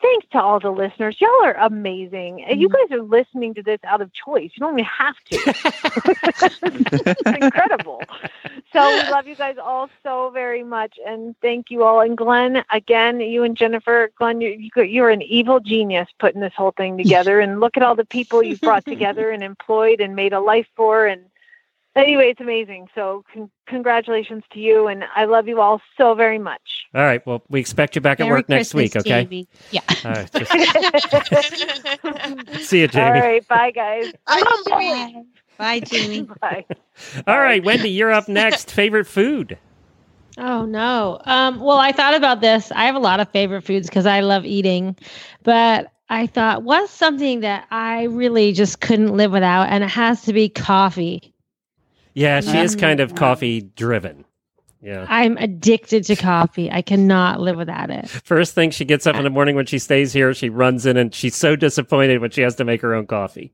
thanks 0.02 0.28
to 0.32 0.42
all 0.42 0.60
the 0.60 0.72
listeners. 0.72 1.16
Y'all 1.20 1.44
are 1.44 1.54
amazing. 1.54 2.44
And 2.44 2.60
You 2.60 2.70
mm. 2.70 2.74
guys 2.74 2.98
are 2.98 3.02
listening 3.02 3.54
to 3.56 3.64
this 3.64 3.80
out 3.84 4.02
of 4.02 4.12
choice. 4.14 4.52
You 4.56 4.60
don't 4.60 4.80
even 4.80 4.86
have 4.86 5.16
to. 5.26 5.38
it's 7.06 7.44
incredible. 7.44 8.02
So 8.74 8.88
we 8.88 9.10
love 9.10 9.28
you 9.28 9.36
guys 9.36 9.58
all 9.62 9.90
so 10.02 10.30
very 10.30 10.64
much, 10.64 10.98
and 11.06 11.36
thank 11.42 11.70
you 11.70 11.84
all. 11.84 12.02
And 12.02 12.18
Glenn, 12.18 12.64
again, 12.72 13.20
you 13.20 13.44
and 13.44 13.58
Jennifer, 13.58 14.12
Glenn, 14.18 14.42
you, 14.42 14.50
you 14.76 14.84
you're 14.84 15.10
an 15.10 15.22
evil 15.22 15.60
genius 15.60 16.08
putting 16.20 16.42
this 16.42 16.54
whole 16.56 16.72
thing 16.72 16.98
together. 16.98 17.40
and 17.40 17.60
look 17.60 17.78
at 17.78 17.84
all 17.84 17.96
the 17.96 18.06
people 18.06 18.42
you've 18.42 18.62
brought 18.62 18.86
together 18.86 19.30
and 19.32 19.44
employed 19.44 20.00
and 20.00 20.16
made 20.16 20.34
a 20.34 20.40
life 20.40 20.68
for. 20.76 21.06
And 21.06 21.22
anyway, 21.96 22.30
it's 22.32 22.42
amazing. 22.42 22.88
So 22.96 23.24
con- 23.34 23.52
congratulations 23.68 24.44
to 24.54 24.60
you, 24.60 24.88
and 24.88 25.04
I 25.16 25.26
love 25.26 25.48
you 25.48 25.62
all 25.62 25.82
so 25.98 26.14
very 26.14 26.40
much. 26.40 26.86
All 26.96 27.04
right. 27.04 27.26
Well, 27.26 27.44
we 27.50 27.60
expect 27.60 27.96
you 27.96 28.02
back 28.02 28.20
at 28.20 28.26
Merry 28.26 28.40
work 28.40 28.50
next 28.50 28.74
week. 28.74 28.96
Okay. 28.96 29.24
Jamie. 29.24 29.48
Yeah. 29.72 29.82
All 30.06 30.12
right. 30.12 30.32
just- 30.34 30.52
see 32.68 32.80
you, 32.80 32.86
all 32.86 32.90
Jamie. 32.90 33.20
right, 33.20 33.48
bye 33.48 33.72
guys. 33.72 34.12
I 34.28 34.64
Jamie. 34.68 35.26
Bye, 35.58 35.80
Jamie. 35.82 36.22
Bye. 36.42 36.66
All 37.28 37.38
right, 37.38 37.64
Wendy, 37.64 37.92
you're 37.92 38.12
up 38.12 38.28
next. 38.28 38.72
Favorite 38.72 39.06
food? 39.06 39.58
Oh 40.38 40.66
no. 40.66 41.20
Um, 41.26 41.60
well, 41.60 41.78
I 41.78 41.92
thought 41.92 42.16
about 42.16 42.42
this. 42.42 42.72
I 42.72 42.86
have 42.86 42.96
a 42.96 43.00
lot 43.00 43.20
of 43.20 43.30
favorite 43.30 43.62
foods 43.64 43.88
because 43.88 44.08
I 44.08 44.22
love 44.22 44.44
eating, 44.46 44.96
but 45.44 45.92
I 46.10 46.26
thought 46.26 46.64
what's 46.64 46.92
something 46.92 47.42
that 47.42 47.68
I 47.70 48.04
really 48.06 48.54
just 48.54 48.82
couldn't 48.82 49.16
live 49.16 49.32
without, 49.32 49.70
and 49.70 49.84
it 49.84 49.90
has 49.90 50.24
to 50.24 50.34
be 50.34 50.50
coffee. 50.50 51.32
Yeah, 52.14 52.42
she 52.42 52.58
is 52.58 52.76
kind 52.76 53.00
of 53.00 53.16
coffee 53.16 53.62
driven. 53.62 54.26
Yeah. 54.82 55.06
I'm 55.08 55.38
addicted 55.38 56.04
to 56.06 56.16
coffee. 56.16 56.72
I 56.72 56.82
cannot 56.82 57.40
live 57.40 57.56
without 57.56 57.92
it. 57.92 58.10
First 58.10 58.56
thing 58.56 58.72
she 58.72 58.84
gets 58.84 59.06
up 59.06 59.16
in 59.16 59.24
the 59.24 59.30
morning 59.30 59.56
when 59.56 59.68
she 59.68 59.78
stays 59.78 60.12
here, 60.12 60.34
she 60.34 60.50
runs 60.50 60.88
in 60.88 60.98
and 60.98 61.14
she's 61.14 61.36
so 61.36 61.56
disappointed 61.56 62.20
when 62.20 62.32
she 62.32 62.42
has 62.42 62.56
to 62.56 62.66
make 62.66 62.82
her 62.82 62.96
own 62.96 63.06
coffee. 63.06 63.54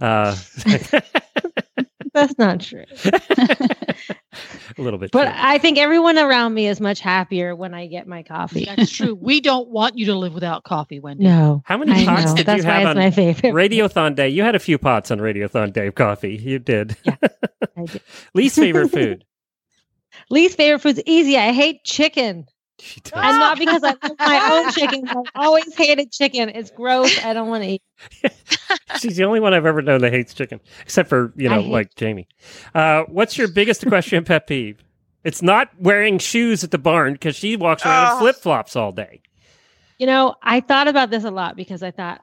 Uh, 0.00 0.36
That's 2.14 2.38
not 2.38 2.60
true. 2.60 2.84
a 4.78 4.82
little 4.82 4.98
bit. 4.98 5.10
But 5.10 5.24
true. 5.24 5.34
I 5.36 5.58
think 5.58 5.78
everyone 5.78 6.18
around 6.18 6.54
me 6.54 6.66
is 6.66 6.80
much 6.80 7.00
happier 7.00 7.54
when 7.54 7.74
I 7.74 7.86
get 7.86 8.06
my 8.06 8.22
coffee. 8.22 8.64
That's 8.64 8.90
true. 8.90 9.14
We 9.14 9.40
don't 9.40 9.68
want 9.68 9.98
you 9.98 10.06
to 10.06 10.14
live 10.14 10.34
without 10.34 10.64
coffee, 10.64 11.00
Wendy. 11.00 11.24
No. 11.24 11.62
How 11.64 11.76
many 11.78 11.92
I 11.92 12.04
pots 12.04 12.26
know. 12.26 12.36
did 12.36 12.46
That's 12.46 12.64
you 12.64 12.70
have 12.70 12.86
on 12.86 12.96
my 12.96 13.10
favorite. 13.10 13.52
Radiothon 13.54 14.14
Day? 14.14 14.28
You 14.28 14.42
had 14.42 14.54
a 14.54 14.58
few 14.58 14.78
pots 14.78 15.10
on 15.10 15.18
Radiothon 15.18 15.72
Day 15.72 15.86
of 15.88 15.94
coffee. 15.94 16.36
You 16.36 16.58
did. 16.58 16.96
I 17.06 17.16
did. 17.86 18.02
Least 18.34 18.56
favorite 18.56 18.90
food? 18.90 19.24
Least 20.30 20.56
favorite 20.56 20.80
food's 20.80 21.00
easy. 21.06 21.36
I 21.36 21.52
hate 21.52 21.84
chicken. 21.84 22.46
She 22.80 23.00
does. 23.00 23.12
And 23.14 23.38
not 23.38 23.58
because 23.58 23.82
I 23.82 23.94
love 24.02 24.16
my 24.18 24.50
own 24.52 24.72
chicken. 24.72 25.08
I've 25.08 25.16
always 25.34 25.74
hated 25.74 26.12
chicken. 26.12 26.48
It's 26.48 26.70
gross. 26.70 27.24
I 27.24 27.32
don't 27.32 27.48
want 27.48 27.64
to 27.64 27.70
eat. 27.70 27.82
She's 29.00 29.16
the 29.16 29.24
only 29.24 29.40
one 29.40 29.52
I've 29.52 29.66
ever 29.66 29.82
known 29.82 30.00
that 30.02 30.12
hates 30.12 30.32
chicken, 30.34 30.60
except 30.82 31.08
for 31.08 31.32
you 31.36 31.48
know, 31.48 31.60
hate- 31.62 31.70
like 31.70 31.94
Jamie. 31.96 32.28
Uh, 32.74 33.02
what's 33.08 33.36
your 33.36 33.48
biggest 33.48 33.82
equestrian 33.84 34.24
pet 34.24 34.46
peeve? 34.46 34.82
It's 35.24 35.42
not 35.42 35.68
wearing 35.78 36.18
shoes 36.18 36.62
at 36.62 36.70
the 36.70 36.78
barn 36.78 37.14
because 37.14 37.34
she 37.36 37.56
walks 37.56 37.84
around 37.84 38.12
in 38.14 38.18
flip 38.20 38.36
flops 38.36 38.76
all 38.76 38.92
day. 38.92 39.20
You 39.98 40.06
know, 40.06 40.36
I 40.42 40.60
thought 40.60 40.86
about 40.86 41.10
this 41.10 41.24
a 41.24 41.30
lot 41.30 41.56
because 41.56 41.82
I 41.82 41.90
thought, 41.90 42.20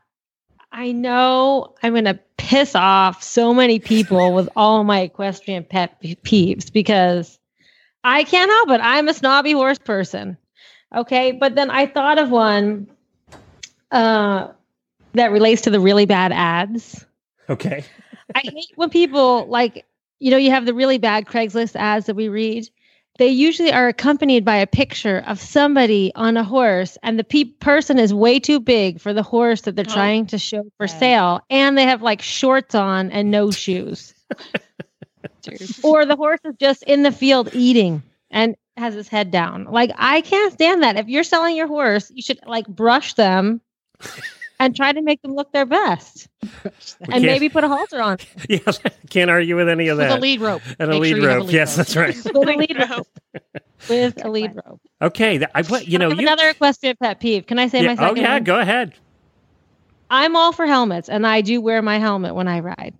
I 0.71 0.93
know 0.93 1.75
I'm 1.83 1.93
going 1.93 2.05
to 2.05 2.19
piss 2.37 2.73
off 2.73 3.21
so 3.21 3.53
many 3.53 3.79
people 3.79 4.33
with 4.33 4.49
all 4.55 4.83
my 4.85 5.01
equestrian 5.01 5.65
pet 5.65 6.01
peeves 6.01 6.71
because 6.71 7.37
I 8.03 8.23
can't 8.23 8.49
help 8.49 8.69
it. 8.69 8.81
I'm 8.81 9.07
a 9.09 9.13
snobby 9.13 9.51
horse 9.51 9.77
person. 9.77 10.37
Okay, 10.95 11.31
but 11.33 11.55
then 11.55 11.69
I 11.69 11.85
thought 11.87 12.17
of 12.17 12.29
one 12.31 12.87
uh, 13.91 14.47
that 15.13 15.31
relates 15.31 15.61
to 15.63 15.69
the 15.69 15.79
really 15.79 16.05
bad 16.05 16.31
ads. 16.31 17.05
Okay. 17.49 17.83
I 18.33 18.39
hate 18.43 18.71
when 18.75 18.89
people 18.89 19.45
like, 19.47 19.85
you 20.19 20.31
know, 20.31 20.37
you 20.37 20.49
have 20.51 20.65
the 20.65 20.73
really 20.73 20.97
bad 20.97 21.25
Craigslist 21.25 21.75
ads 21.75 22.05
that 22.07 22.15
we 22.15 22.27
read. 22.29 22.67
They 23.17 23.27
usually 23.29 23.71
are 23.71 23.87
accompanied 23.87 24.43
by 24.43 24.57
a 24.57 24.67
picture 24.67 25.23
of 25.25 25.39
somebody 25.39 26.11
on 26.15 26.35
a 26.35 26.43
horse, 26.43 26.97
and 27.01 27.17
the 27.17 27.23
pe- 27.23 27.45
person 27.45 27.97
is 27.97 28.13
way 28.13 28.39
too 28.39 28.59
big 28.59 28.99
for 28.99 29.13
the 29.13 29.23
horse 29.23 29.61
that 29.61 29.75
they're 29.77 29.85
Oh. 29.87 29.93
trying 29.93 30.25
to 30.27 30.37
show 30.37 30.63
for 30.77 30.85
Yeah. 30.87 30.99
sale, 30.99 31.41
and 31.49 31.77
they 31.77 31.83
have 31.83 32.01
like 32.01 32.21
shorts 32.21 32.75
on 32.75 33.11
and 33.11 33.31
no 33.31 33.51
shoes, 33.51 34.13
or 35.83 36.05
the 36.05 36.15
horse 36.17 36.41
is 36.43 36.55
just 36.59 36.83
in 36.83 37.03
the 37.03 37.11
field 37.11 37.49
eating 37.53 38.01
and 38.31 38.55
has 38.77 38.93
his 38.93 39.07
head 39.07 39.31
down. 39.31 39.65
Like 39.65 39.91
I 39.97 40.21
can't 40.21 40.53
stand 40.53 40.83
that. 40.83 40.97
If 40.97 41.07
you're 41.07 41.23
selling 41.23 41.55
your 41.55 41.67
horse, 41.67 42.11
you 42.13 42.21
should 42.21 42.39
like 42.45 42.67
brush 42.67 43.13
them 43.13 43.61
and 44.59 44.75
try 44.75 44.91
to 44.93 45.01
make 45.01 45.21
them 45.21 45.33
look 45.35 45.51
their 45.51 45.65
best, 45.65 46.27
and 47.11 47.23
maybe 47.23 47.49
put 47.49 47.63
a 47.63 47.67
halter 47.67 48.01
on. 48.01 48.17
Yeah, 48.49 48.59
can't 49.09 49.29
argue 49.31 49.55
with 49.55 49.69
any 49.69 49.87
of 49.87 49.97
With 49.97 50.07
that. 50.09 50.19
a 50.19 50.21
lead 50.21 50.41
rope. 50.41 50.61
and 50.79 50.91
a 50.91 50.97
lead 50.97 51.09
sure 51.11 51.17
you 51.19 51.25
a 51.29 51.35
rope. 51.35 51.45
lead 51.47 51.53
yes, 51.53 51.77
rope. 51.77 51.87
that's 51.87 51.95
right. 51.95 52.15
with 52.25 52.35
a 52.35 52.39
lead 52.39 52.77
rope. 52.89 53.07
with 53.89 54.25
a 54.25 54.29
lead 54.29 54.55
rope. 54.55 54.81
Okay, 55.01 55.37
th- 55.39 55.49
I 55.55 55.63
what 55.63 55.87
you 55.87 55.97
know 55.97 56.07
I 56.07 56.09
have 56.09 56.19
you. 56.21 56.27
another 56.27 56.49
equestrian 56.49 56.95
pet 57.01 57.19
peeve. 57.19 57.47
Can 57.47 57.59
I 57.59 57.67
say 57.67 57.83
yeah, 57.83 57.93
my 57.95 58.09
oh 58.09 58.15
yeah, 58.15 58.33
one? 58.33 58.43
go 58.43 58.59
ahead. 58.59 58.93
I'm 60.09 60.35
all 60.35 60.51
for 60.51 60.67
helmets, 60.67 61.09
and 61.09 61.25
I 61.25 61.41
do 61.41 61.59
wear 61.61 61.81
my 61.81 61.97
helmet 61.97 62.35
when 62.35 62.47
I 62.47 62.59
ride. 62.59 62.93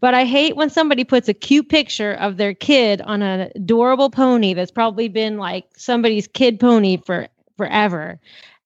But 0.00 0.14
I 0.14 0.24
hate 0.24 0.56
when 0.56 0.70
somebody 0.70 1.04
puts 1.04 1.28
a 1.28 1.34
cute 1.34 1.68
picture 1.68 2.12
of 2.14 2.36
their 2.38 2.54
kid 2.54 3.00
on 3.02 3.22
an 3.22 3.50
adorable 3.54 4.08
pony 4.10 4.54
that's 4.54 4.70
probably 4.70 5.08
been 5.08 5.36
like 5.36 5.66
somebody's 5.76 6.26
kid 6.26 6.58
pony 6.58 6.96
for 7.04 7.28
forever, 7.58 8.18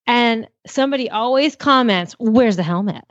and 0.07 0.47
somebody 0.65 1.09
always 1.09 1.55
comments, 1.55 2.15
"Where's 2.19 2.55
the 2.55 2.63
helmet?" 2.63 3.03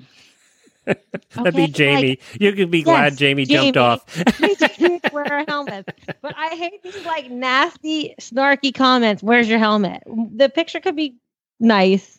That'd 0.86 1.54
be 1.54 1.64
Okay, 1.64 1.66
Jamie. 1.66 2.18
you 2.40 2.52
could 2.52 2.70
be 2.70 2.82
glad 2.82 3.12
Yes, 3.12 3.16
Jamie, 3.16 3.44
jumped 3.44 3.74
Jamie. 3.74 3.86
off. 3.86 4.24
We 4.80 5.00
wear 5.12 5.32
our 5.32 5.44
helmets. 5.48 5.88
But 6.22 6.34
I 6.36 6.54
hate 6.54 6.82
these 6.82 7.04
like 7.04 7.30
nasty, 7.30 8.14
snarky 8.20 8.72
comments. 8.74 9.22
Where's 9.22 9.48
your 9.48 9.58
helmet? 9.58 10.02
The 10.06 10.48
picture 10.48 10.80
could 10.80 10.94
be 10.96 11.16
nice 11.58 12.18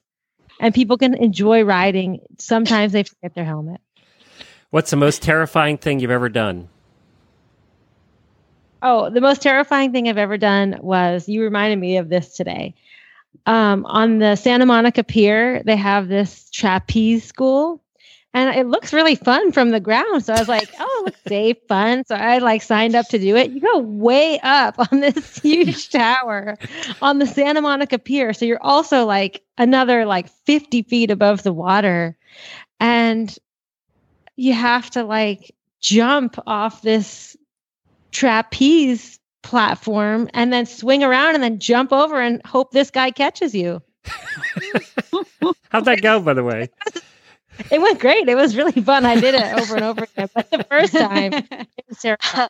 and 0.59 0.73
people 0.73 0.97
can 0.97 1.13
enjoy 1.13 1.63
riding. 1.63 2.19
Sometimes 2.39 2.91
they 2.91 3.03
forget 3.03 3.35
their 3.35 3.45
helmet. 3.45 3.79
What's 4.77 4.91
the 4.91 4.95
most 4.95 5.23
terrifying 5.23 5.79
thing 5.79 5.99
you've 5.99 6.11
ever 6.11 6.29
done? 6.29 6.69
Oh, 8.83 9.09
the 9.09 9.21
most 9.21 9.41
terrifying 9.41 9.91
thing 9.91 10.07
I've 10.07 10.19
ever 10.19 10.37
done 10.37 10.77
was 10.83 11.27
you 11.27 11.41
reminded 11.41 11.79
me 11.79 11.97
of 11.97 12.09
this 12.09 12.35
today. 12.35 12.75
Um, 13.47 13.87
on 13.87 14.19
the 14.19 14.35
Santa 14.35 14.67
Monica 14.67 15.03
Pier, 15.03 15.63
they 15.65 15.75
have 15.77 16.07
this 16.07 16.51
trapeze 16.51 17.23
school, 17.23 17.81
and 18.35 18.55
it 18.55 18.67
looks 18.67 18.93
really 18.93 19.15
fun 19.15 19.51
from 19.51 19.71
the 19.71 19.79
ground. 19.79 20.23
So 20.23 20.35
I 20.35 20.37
was 20.37 20.47
like, 20.47 20.69
"Oh, 20.79 21.01
it 21.01 21.05
looks 21.05 21.21
safe, 21.27 21.57
fun." 21.67 22.03
So 22.05 22.13
I 22.13 22.37
like 22.37 22.61
signed 22.61 22.93
up 22.93 23.07
to 23.07 23.17
do 23.17 23.35
it. 23.35 23.49
You 23.49 23.61
go 23.61 23.79
way 23.79 24.39
up 24.43 24.75
on 24.91 24.99
this 24.99 25.39
huge 25.39 25.89
tower 25.89 26.55
on 27.01 27.17
the 27.17 27.25
Santa 27.25 27.61
Monica 27.61 27.97
Pier, 27.97 28.31
so 28.31 28.45
you're 28.45 28.61
also 28.61 29.07
like 29.07 29.41
another 29.57 30.05
like 30.05 30.29
50 30.45 30.83
feet 30.83 31.09
above 31.09 31.41
the 31.41 31.51
water, 31.51 32.15
and 32.79 33.35
you 34.37 34.53
have 34.53 34.89
to 34.91 35.03
like 35.03 35.53
jump 35.81 36.39
off 36.47 36.81
this 36.81 37.35
trapeze 38.11 39.19
platform 39.43 40.29
and 40.33 40.53
then 40.53 40.65
swing 40.65 41.03
around 41.03 41.35
and 41.35 41.43
then 41.43 41.59
jump 41.59 41.91
over 41.91 42.21
and 42.21 42.41
hope 42.45 42.71
this 42.71 42.91
guy 42.91 43.11
catches 43.11 43.53
you. 43.53 43.81
How'd 45.69 45.85
that 45.85 46.01
go, 46.01 46.21
by 46.21 46.33
the 46.33 46.43
way? 46.43 46.69
It 47.71 47.81
went 47.81 47.99
great. 47.99 48.29
It 48.29 48.35
was 48.35 48.55
really 48.55 48.83
fun. 48.83 49.03
I 49.03 49.19
did 49.19 49.33
it 49.33 49.59
over 49.59 49.75
and 49.75 49.83
over 49.83 50.03
again. 50.03 50.29
But 50.35 50.51
the 50.51 50.63
first 50.65 50.93
time, 50.93 51.33
it 51.33 51.67
was 51.89 51.97
terrible. 51.99 52.49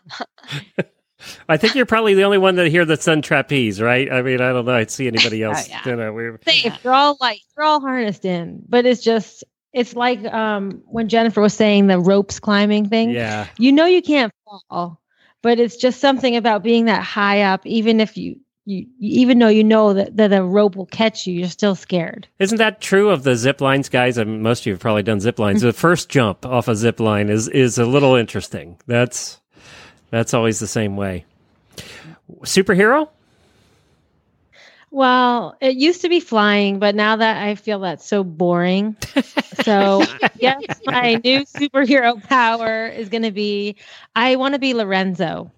I 1.49 1.57
think 1.57 1.75
you're 1.75 1.85
probably 1.85 2.13
the 2.13 2.23
only 2.23 2.37
one 2.37 2.55
that 2.55 2.67
here 2.67 2.85
that's 2.85 3.05
done 3.05 3.21
trapeze, 3.21 3.81
right? 3.81 4.11
I 4.11 4.21
mean, 4.21 4.41
I 4.41 4.51
don't 4.51 4.65
know. 4.65 4.75
I'd 4.75 4.91
see 4.91 5.07
anybody 5.07 5.43
oh, 5.45 5.51
else. 5.51 5.69
yeah. 5.69 5.81
You 5.85 5.95
know, 5.95 6.11
we're 6.11 6.39
Safe. 6.45 6.73
You're 6.83 6.93
all 6.93 7.17
like 7.19 7.39
you're 7.55 7.65
all 7.65 7.79
harnessed 7.79 8.25
in, 8.25 8.63
but 8.67 8.85
it's 8.85 9.01
just 9.01 9.43
it's 9.77 9.95
like 9.95 10.23
um 10.25 10.81
when 10.85 11.07
Jennifer 11.07 11.41
was 11.41 11.53
saying 11.53 11.87
the 11.87 11.99
ropes 11.99 12.39
climbing 12.39 12.89
thing. 12.89 13.11
yeah. 13.11 13.47
You 13.57 13.71
know 13.71 13.85
you 13.85 14.01
can't 14.01 14.33
fall, 14.45 14.99
but 15.41 15.59
it's 15.59 15.77
just 15.77 15.99
something 15.99 16.35
about 16.35 16.63
being 16.63 16.85
that 16.85 17.03
high 17.03 17.43
up, 17.43 17.65
even 17.65 17.99
if 17.99 18.17
you 18.17 18.39
you, 18.65 18.85
even 18.99 19.39
though 19.39 19.47
you 19.47 19.63
know 19.63 19.93
that, 19.93 20.17
that 20.17 20.27
the 20.27 20.43
rope 20.43 20.75
will 20.75 20.87
catch 20.87 21.25
you, 21.25 21.33
you're 21.33 21.47
still 21.47 21.73
scared. 21.73 22.27
Isn't 22.37 22.57
that 22.57 22.81
true 22.81 23.09
of 23.09 23.23
the 23.23 23.35
zip 23.37 23.61
lines, 23.61 23.87
guys? 23.87 24.17
I 24.17 24.25
mean, 24.25 24.41
most 24.41 24.61
of 24.61 24.65
you 24.65 24.73
have 24.73 24.81
probably 24.81 25.03
done 25.03 25.21
zip 25.21 25.39
lines. 25.39 25.61
the 25.61 25.71
first 25.71 26.09
jump 26.09 26.45
off 26.45 26.67
a 26.67 26.75
zip 26.75 26.99
line 26.99 27.29
is 27.29 27.47
is 27.47 27.77
a 27.77 27.85
little 27.85 28.15
interesting. 28.15 28.77
That's 28.85 29.39
that's 30.09 30.33
always 30.33 30.59
the 30.59 30.67
same 30.67 30.97
way. 30.97 31.25
Superhero? 32.41 33.09
Well, 34.89 35.55
it 35.59 35.75
used 35.75 36.01
to 36.01 36.09
be 36.09 36.19
flying, 36.19 36.79
but 36.79 36.95
now 36.95 37.17
that 37.17 37.43
I 37.43 37.55
feel 37.55 37.79
that's 37.79 38.05
so 38.05 38.23
boring. 38.23 38.95
So, 39.63 40.03
yes, 40.39 40.61
my 40.85 41.15
new 41.25 41.39
superhero 41.41 42.23
power 42.23 42.87
is 42.87 43.09
going 43.09 43.23
to 43.23 43.31
be 43.31 43.75
I 44.15 44.35
want 44.37 44.53
to 44.53 44.59
be 44.59 44.73
Lorenzo. 44.75 45.51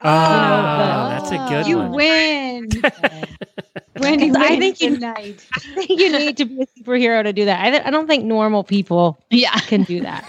Oh, 0.00 0.08
that's 0.08 1.30
a 1.32 1.36
good 1.48 1.66
you 1.66 1.78
one. 1.78 1.90
win. 1.92 2.68
Wendy 4.00 4.30
I 4.36 4.56
think 4.58 4.80
you- 4.80 4.94
tonight. 4.94 5.44
I 5.54 5.58
think 5.74 6.00
you 6.00 6.12
need 6.18 6.36
to 6.38 6.44
be 6.44 6.62
a 6.62 6.66
superhero 6.80 7.22
to 7.24 7.32
do 7.32 7.44
that. 7.46 7.60
I, 7.66 7.70
th- 7.70 7.82
I 7.84 7.90
don't 7.90 8.06
think 8.06 8.24
normal 8.24 8.62
people 8.64 9.18
Yeah. 9.30 9.58
can 9.60 9.82
do 9.82 10.00
that. 10.02 10.24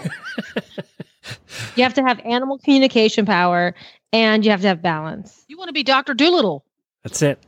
you 1.76 1.82
have 1.84 1.94
to 1.94 2.02
have 2.02 2.18
animal 2.26 2.58
communication 2.58 3.24
power 3.26 3.74
and 4.12 4.44
you 4.44 4.50
have 4.50 4.62
to 4.62 4.68
have 4.68 4.82
balance. 4.82 5.44
You 5.48 5.56
want 5.56 5.68
to 5.68 5.72
be 5.72 5.84
Dr. 5.84 6.14
Doolittle. 6.14 6.64
That's 7.04 7.22
it. 7.22 7.38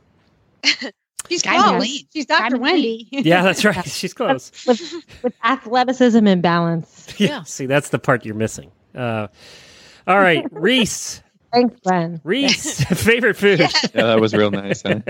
She's 1.29 1.41
Kinda 1.43 1.61
close. 1.63 1.81
lean. 1.81 2.05
She's 2.11 2.25
Dr. 2.25 2.41
Kinda 2.43 2.59
Wendy. 2.59 3.07
Yeah, 3.11 3.43
that's 3.43 3.63
right. 3.63 3.85
She's 3.87 4.13
close. 4.13 4.51
With, 4.65 4.81
with 5.23 5.33
athleticism 5.43 6.25
and 6.27 6.41
balance. 6.41 7.07
Yeah. 7.17 7.27
Yeah. 7.27 7.43
See, 7.43 7.67
that's 7.67 7.89
the 7.89 7.99
part 7.99 8.25
you're 8.25 8.35
missing. 8.35 8.71
Uh, 8.95 9.27
all 10.07 10.19
right, 10.19 10.45
Reese. 10.51 11.21
Thanks, 11.53 11.79
Glenn. 11.81 12.19
Reese, 12.23 12.83
favorite 12.85 13.35
food. 13.35 13.59
Yeah, 13.59 13.67
that 13.93 14.19
was 14.21 14.33
real 14.33 14.51
nice. 14.51 14.83
Huh? 14.83 15.01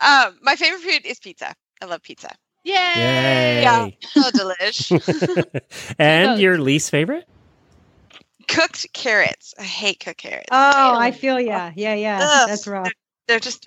Um, 0.00 0.38
my 0.42 0.54
favorite 0.54 0.80
food 0.82 1.04
is 1.06 1.18
pizza. 1.18 1.54
I 1.82 1.86
love 1.86 2.02
pizza. 2.02 2.30
Yay! 2.64 2.74
Yay. 2.74 3.62
Yeah. 3.62 3.88
So 4.02 4.22
delish. 4.30 5.94
and 5.98 6.40
your 6.40 6.58
least 6.58 6.90
favorite? 6.90 7.26
Cooked 8.48 8.86
carrots. 8.92 9.54
I 9.58 9.62
hate 9.62 10.00
cooked 10.00 10.18
carrots. 10.18 10.48
Oh, 10.50 10.96
I 10.96 11.10
feel 11.12 11.38
yeah. 11.40 11.72
Yeah, 11.76 11.94
yeah. 11.94 12.18
Ugh. 12.22 12.48
That's 12.48 12.66
rough. 12.66 12.90
They're 13.28 13.40
just 13.40 13.66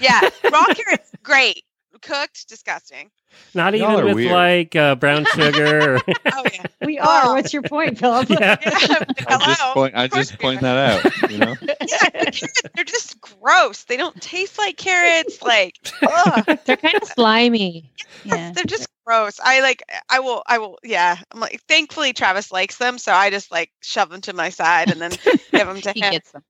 yeah. 0.00 0.20
Raw 0.50 0.64
carrots, 0.74 1.10
great. 1.22 1.64
Cooked, 2.04 2.48
disgusting. 2.48 3.10
Not 3.54 3.76
Y'all 3.76 3.92
even 3.94 4.04
with 4.04 4.14
weird. 4.14 4.32
like 4.32 4.76
uh, 4.76 4.94
brown 4.94 5.24
sugar. 5.34 5.94
Or, 5.96 6.00
Oh 6.32 6.44
yeah. 6.52 6.62
We 6.84 6.98
are. 6.98 7.20
Oh. 7.24 7.34
What's 7.34 7.52
your 7.52 7.62
point, 7.62 7.98
Philip? 7.98 8.28
yeah. 8.30 8.56
I 8.64 9.38
just 9.46 9.60
point. 9.74 9.94
I 9.96 10.06
just 10.08 10.38
point 10.38 10.60
that 10.60 11.04
out. 11.04 11.30
You 11.30 11.38
know. 11.38 11.54
Yeah, 11.62 12.10
the 12.10 12.30
carrots, 12.30 12.62
they're 12.74 12.84
just 12.84 13.20
gross. 13.20 13.84
They 13.84 13.96
don't 13.96 14.20
taste 14.20 14.58
like 14.58 14.76
carrots. 14.76 15.42
Like, 15.42 15.78
ugh. 16.02 16.58
They're 16.64 16.76
kind 16.76 16.94
of 16.94 17.08
slimy. 17.08 17.90
Yeah. 18.24 18.52
they're 18.52 18.64
just 18.64 18.88
gross. 19.04 19.40
I 19.42 19.60
like. 19.60 19.82
I 20.08 20.20
will. 20.20 20.42
I 20.46 20.58
will. 20.58 20.78
Yeah. 20.84 21.16
I'm 21.32 21.40
like. 21.40 21.60
Thankfully, 21.68 22.12
Travis 22.12 22.52
likes 22.52 22.76
them, 22.78 22.98
so 22.98 23.12
I 23.12 23.30
just 23.30 23.50
like 23.50 23.70
shove 23.82 24.10
them 24.10 24.20
to 24.22 24.32
my 24.32 24.50
side 24.50 24.90
and 24.92 25.00
then 25.00 25.10
give 25.50 25.66
them 25.66 25.80
to 25.80 25.92
He 25.92 26.00
him. 26.02 26.12
gets 26.12 26.30
them. 26.32 26.44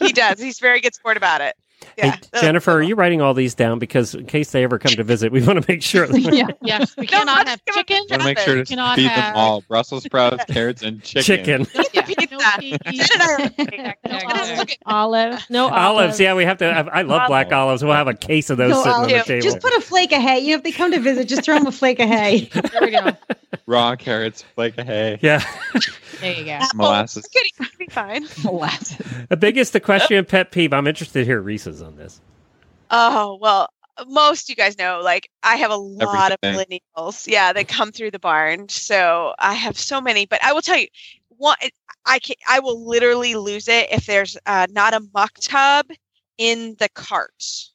he 0.00 0.12
does. 0.12 0.38
He's 0.40 0.58
very 0.58 0.80
good 0.80 0.94
sport 0.94 1.16
about 1.16 1.40
it. 1.40 1.54
Hey, 1.96 2.08
Yeah. 2.08 2.16
Ugh. 2.34 2.40
Jennifer, 2.40 2.72
are 2.72 2.80
uh-huh. 2.80 2.88
you 2.88 2.94
writing 2.94 3.20
all 3.22 3.32
these 3.34 3.54
down? 3.54 3.78
Because 3.78 4.14
in 4.14 4.26
case 4.26 4.50
they 4.50 4.64
ever 4.64 4.78
come 4.78 4.92
to 4.92 5.02
visit, 5.04 5.32
we 5.32 5.42
want 5.42 5.62
to 5.62 5.70
make 5.72 5.82
sure. 5.82 6.06
That 6.16 6.20
Yeah. 6.34 6.46
Yes, 6.62 6.94
we 6.98 7.06
cannot 7.06 7.48
have 7.48 7.60
give 7.64 7.76
'em 7.76 7.84
chicken. 7.84 8.06
Want 8.10 8.22
to 8.22 8.26
make 8.28 8.38
sure 8.38 8.54
to 8.56 8.64
Cannot 8.64 8.96
feed 8.96 9.08
have- 9.08 9.34
them 9.34 9.36
all: 9.36 9.62
Brussels 9.68 10.04
sprouts, 10.04 10.44
carrots, 10.48 10.82
and 10.82 11.02
chicken. 11.02 11.22
chicken. 11.64 11.66
No, 11.74 11.84
Yeah. 11.92 12.02
peas, 12.02 12.16
no 12.30 12.38
Pizza. 12.38 12.78
peas. 12.84 13.08
Jen 13.08 13.20
and 13.20 13.22
I 13.22 13.84
are- 13.88 13.94
No 14.10 14.16
I 14.16 14.36
just 14.36 14.56
look 14.56 14.70
at- 14.72 14.78
Olives. 14.86 15.44
No 15.50 15.64
olives. 15.68 15.76
Olives, 15.86 16.20
yeah, 16.20 16.34
we 16.34 16.44
have 16.44 16.58
to. 16.58 16.72
Have, 16.72 16.88
I 16.88 17.02
love 17.02 17.28
black 17.28 17.52
olives. 17.52 17.82
We'll 17.84 17.92
have 17.94 18.08
a 18.08 18.14
case 18.14 18.50
of 18.50 18.58
those 18.58 18.70
No 18.70 18.78
sitting 18.82 18.92
on 18.92 19.06
the 19.08 19.12
olives. 19.14 19.26
table. 19.26 19.42
Just 19.42 19.60
put 19.60 19.72
a 19.74 19.80
flake 19.80 20.12
of 20.12 20.20
hay. 20.22 20.40
You 20.40 20.50
know, 20.50 20.56
if 20.56 20.62
they 20.64 20.72
come 20.72 20.92
to 20.92 21.00
visit, 21.00 21.28
just 21.28 21.44
throw 21.44 21.54
them 21.58 21.66
a 21.66 21.72
flake 21.72 21.98
of 22.00 22.08
hay. 22.08 22.50
There 22.52 22.80
we 22.82 22.90
go. 22.90 23.10
Raw 23.66 23.96
carrots, 23.96 24.42
flake 24.54 24.78
of 24.78 24.86
hay, 24.86 25.18
yeah. 25.22 25.42
There 26.20 26.32
you 26.32 26.44
go. 26.44 26.50
Apple. 26.52 26.78
molasses. 26.78 27.24
It's 27.24 27.28
good. 27.34 27.66
It'll 27.66 27.78
be 27.78 27.86
fine. 27.86 28.26
Molasses. 28.44 28.96
The 29.28 29.36
biggest 29.36 29.74
equestrian 29.74 30.24
pet 30.24 30.50
peeve. 30.52 30.72
I'm 30.72 30.86
interested 30.86 31.20
to 31.20 31.24
hear 31.24 31.40
Reese's 31.66 31.82
on 31.82 31.96
this. 31.96 32.20
Oh 32.90 33.38
well, 33.40 33.68
most 34.06 34.48
you 34.48 34.54
guys 34.54 34.78
know. 34.78 35.00
Like 35.02 35.28
I 35.42 35.56
have 35.56 35.70
a 35.70 35.76
lot 35.76 36.32
of 36.32 36.38
Everything. 36.42 36.80
millennials. 36.96 37.26
Yeah, 37.26 37.52
that 37.52 37.68
come 37.68 37.92
through 37.92 38.12
the 38.12 38.18
barn. 38.18 38.68
So 38.68 39.34
I 39.38 39.54
have 39.54 39.78
so 39.78 40.00
many. 40.00 40.26
But 40.26 40.42
I 40.44 40.52
will 40.52 40.62
tell 40.62 40.78
you, 40.78 40.86
one, 41.28 41.56
I 42.04 42.18
can 42.18 42.36
I 42.48 42.60
will 42.60 42.86
literally 42.86 43.34
lose 43.34 43.68
it 43.68 43.88
if 43.90 44.06
there's 44.06 44.36
uh, 44.46 44.66
not 44.70 44.94
a 44.94 45.02
muck 45.14 45.34
tub 45.40 45.86
in 46.38 46.76
the 46.78 46.88
cart. 46.90 47.70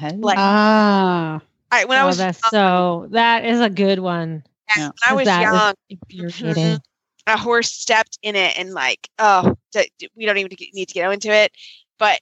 Like 0.00 0.38
Ah. 0.38 1.40
I 1.72 1.84
when 1.84 1.98
I 1.98 2.04
oh, 2.04 2.06
was 2.06 2.18
that's 2.18 2.40
young, 2.42 2.50
so. 2.50 3.08
That 3.10 3.44
is 3.44 3.60
a 3.60 3.68
good 3.68 3.98
one. 3.98 4.44
when 4.76 4.92
I 5.06 5.14
was 5.14 5.24
that 5.24 5.42
is 5.42 5.50
young, 5.52 5.74
infuriating. 6.12 6.78
a 7.26 7.36
horse 7.36 7.72
stepped 7.72 8.18
in 8.22 8.36
it 8.36 8.56
and 8.58 8.72
like 8.72 9.08
oh 9.18 9.56
d- 9.72 9.90
d- 9.98 10.08
we 10.14 10.24
don't 10.24 10.36
even 10.38 10.52
need 10.72 10.86
to 10.86 10.94
get 10.94 11.10
into 11.12 11.30
it 11.32 11.50
but 11.98 12.20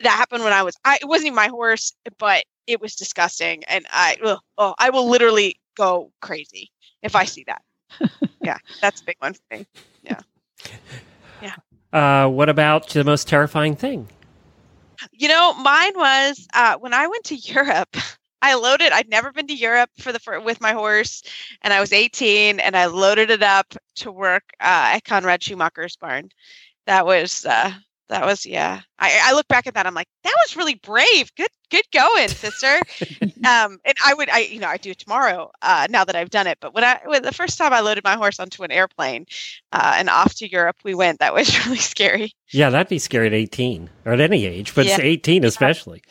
that 0.00 0.10
happened 0.10 0.44
when 0.44 0.52
i 0.52 0.62
was 0.62 0.76
i 0.84 0.96
it 1.00 1.08
wasn't 1.08 1.26
even 1.26 1.36
my 1.36 1.48
horse 1.48 1.92
but 2.18 2.44
it 2.66 2.80
was 2.80 2.94
disgusting 2.94 3.62
and 3.64 3.86
i 3.90 4.16
ugh, 4.24 4.38
oh 4.58 4.74
i 4.78 4.90
will 4.90 5.08
literally 5.08 5.58
go 5.76 6.10
crazy 6.20 6.70
if 7.02 7.14
i 7.16 7.24
see 7.24 7.44
that 7.46 7.62
yeah 8.42 8.58
that's 8.80 9.00
a 9.00 9.04
big 9.04 9.16
one 9.20 9.34
for 9.34 9.40
me 9.52 9.66
Yeah. 10.02 10.20
Yeah. 11.40 11.54
Uh, 11.92 12.28
what 12.28 12.48
about 12.48 12.88
the 12.90 13.04
most 13.04 13.28
terrifying 13.28 13.76
thing? 13.76 14.08
you 15.12 15.28
know 15.28 15.52
mine 15.54 15.92
was 15.96 16.46
uh, 16.54 16.76
when 16.76 16.94
i 16.94 17.06
went 17.06 17.24
to 17.24 17.34
europe 17.36 17.96
i 18.42 18.54
loaded 18.54 18.92
i'd 18.92 19.08
never 19.08 19.32
been 19.32 19.46
to 19.46 19.54
europe 19.54 19.90
for 19.98 20.12
the 20.12 20.18
fir- 20.18 20.40
with 20.40 20.60
my 20.60 20.72
horse 20.72 21.22
and 21.62 21.72
i 21.72 21.80
was 21.80 21.92
18 21.92 22.60
and 22.60 22.76
i 22.76 22.86
loaded 22.86 23.30
it 23.30 23.42
up 23.42 23.74
to 23.96 24.12
work 24.12 24.44
uh, 24.60 24.94
at 24.94 25.04
conrad 25.04 25.42
schumacher's 25.42 25.96
barn 25.96 26.28
that 26.86 27.04
was 27.06 27.44
uh, 27.46 27.72
that 28.08 28.24
was 28.26 28.44
yeah 28.44 28.80
I, 28.98 29.20
I 29.24 29.32
look 29.32 29.48
back 29.48 29.66
at 29.66 29.74
that 29.74 29.86
i'm 29.86 29.94
like 29.94 30.08
that 30.24 30.34
was 30.44 30.56
really 30.56 30.74
brave 30.74 31.34
good 31.36 31.48
good 31.70 31.84
going 31.92 32.28
sister 32.28 32.82
um 33.44 33.78
and 33.84 33.94
i 34.04 34.12
would 34.14 34.28
i 34.28 34.40
you 34.40 34.60
know 34.60 34.68
i 34.68 34.76
do 34.76 34.90
it 34.90 34.98
tomorrow 34.98 35.50
uh 35.62 35.86
now 35.90 36.04
that 36.04 36.14
i've 36.16 36.30
done 36.30 36.46
it 36.46 36.58
but 36.60 36.74
when 36.74 36.84
i 36.84 37.00
when 37.06 37.22
the 37.22 37.32
first 37.32 37.56
time 37.58 37.72
i 37.72 37.80
loaded 37.80 38.04
my 38.04 38.14
horse 38.16 38.38
onto 38.38 38.62
an 38.62 38.70
airplane 38.70 39.24
uh 39.72 39.94
and 39.96 40.08
off 40.10 40.34
to 40.34 40.50
europe 40.50 40.76
we 40.84 40.94
went 40.94 41.18
that 41.20 41.32
was 41.34 41.48
really 41.66 41.78
scary 41.78 42.32
Yeah, 42.50 42.68
that'd 42.70 42.88
be 42.88 42.98
scary 42.98 43.28
at 43.28 43.32
18 43.32 43.88
or 44.04 44.12
at 44.12 44.20
any 44.20 44.44
age, 44.44 44.74
but 44.74 44.84
Yeah. 44.86 44.98
18 45.00 45.44
especially. 45.44 46.02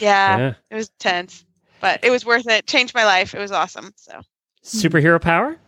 yeah, 0.00 0.38
Yeah. 0.38 0.54
it 0.70 0.74
was 0.74 0.90
tense 0.98 1.44
but 1.80 2.00
it 2.04 2.10
was 2.10 2.24
worth 2.24 2.46
it 2.48 2.66
changed 2.66 2.94
my 2.94 3.04
life 3.04 3.34
it 3.34 3.38
was 3.40 3.52
awesome 3.52 3.92
so 3.96 4.20
Superhero 4.64 5.20
power? 5.20 5.58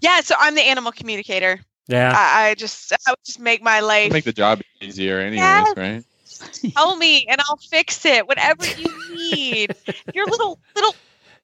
yeah 0.00 0.20
so 0.20 0.34
i'm 0.38 0.54
the 0.54 0.62
animal 0.62 0.92
communicator 0.92 1.58
Yeah. 1.86 2.12
I, 2.16 2.48
I 2.50 2.54
just 2.54 2.92
i 3.06 3.10
would 3.10 3.18
just 3.24 3.38
make 3.40 3.62
my 3.62 3.80
life 3.80 4.12
Make 4.12 4.24
the 4.24 4.32
job 4.32 4.60
easier, 4.80 5.18
anyways, 5.18 5.38
Yes. 5.38 5.76
right? 5.76 6.04
tell 6.74 6.96
me 6.96 7.26
and 7.28 7.40
I'll 7.48 7.56
fix 7.56 8.04
it. 8.04 8.26
Whatever 8.26 8.64
you 8.66 9.14
need. 9.14 9.74
Your 10.14 10.26
little 10.26 10.58
little 10.74 10.94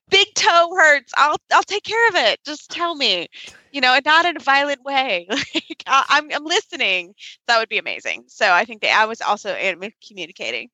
big 0.08 0.26
toe 0.34 0.74
hurts. 0.76 1.12
I'll 1.16 1.36
I'll 1.52 1.62
take 1.62 1.84
care 1.84 2.08
of 2.08 2.14
it. 2.16 2.40
Just 2.44 2.70
tell 2.70 2.94
me. 2.94 3.28
You 3.72 3.80
know, 3.80 3.94
and 3.94 4.04
not 4.04 4.24
in 4.24 4.36
a 4.36 4.40
violent 4.40 4.82
way. 4.82 5.28
Like 5.54 5.84
I, 5.86 6.04
I'm 6.08 6.30
I'm 6.32 6.44
listening. 6.44 7.14
That 7.46 7.58
would 7.58 7.68
be 7.68 7.78
amazing. 7.78 8.24
So 8.26 8.50
I 8.50 8.64
think 8.64 8.82
that 8.82 8.98
I 9.00 9.06
was 9.06 9.20
also 9.20 9.50
anim- 9.50 9.92
communicating. 10.06 10.68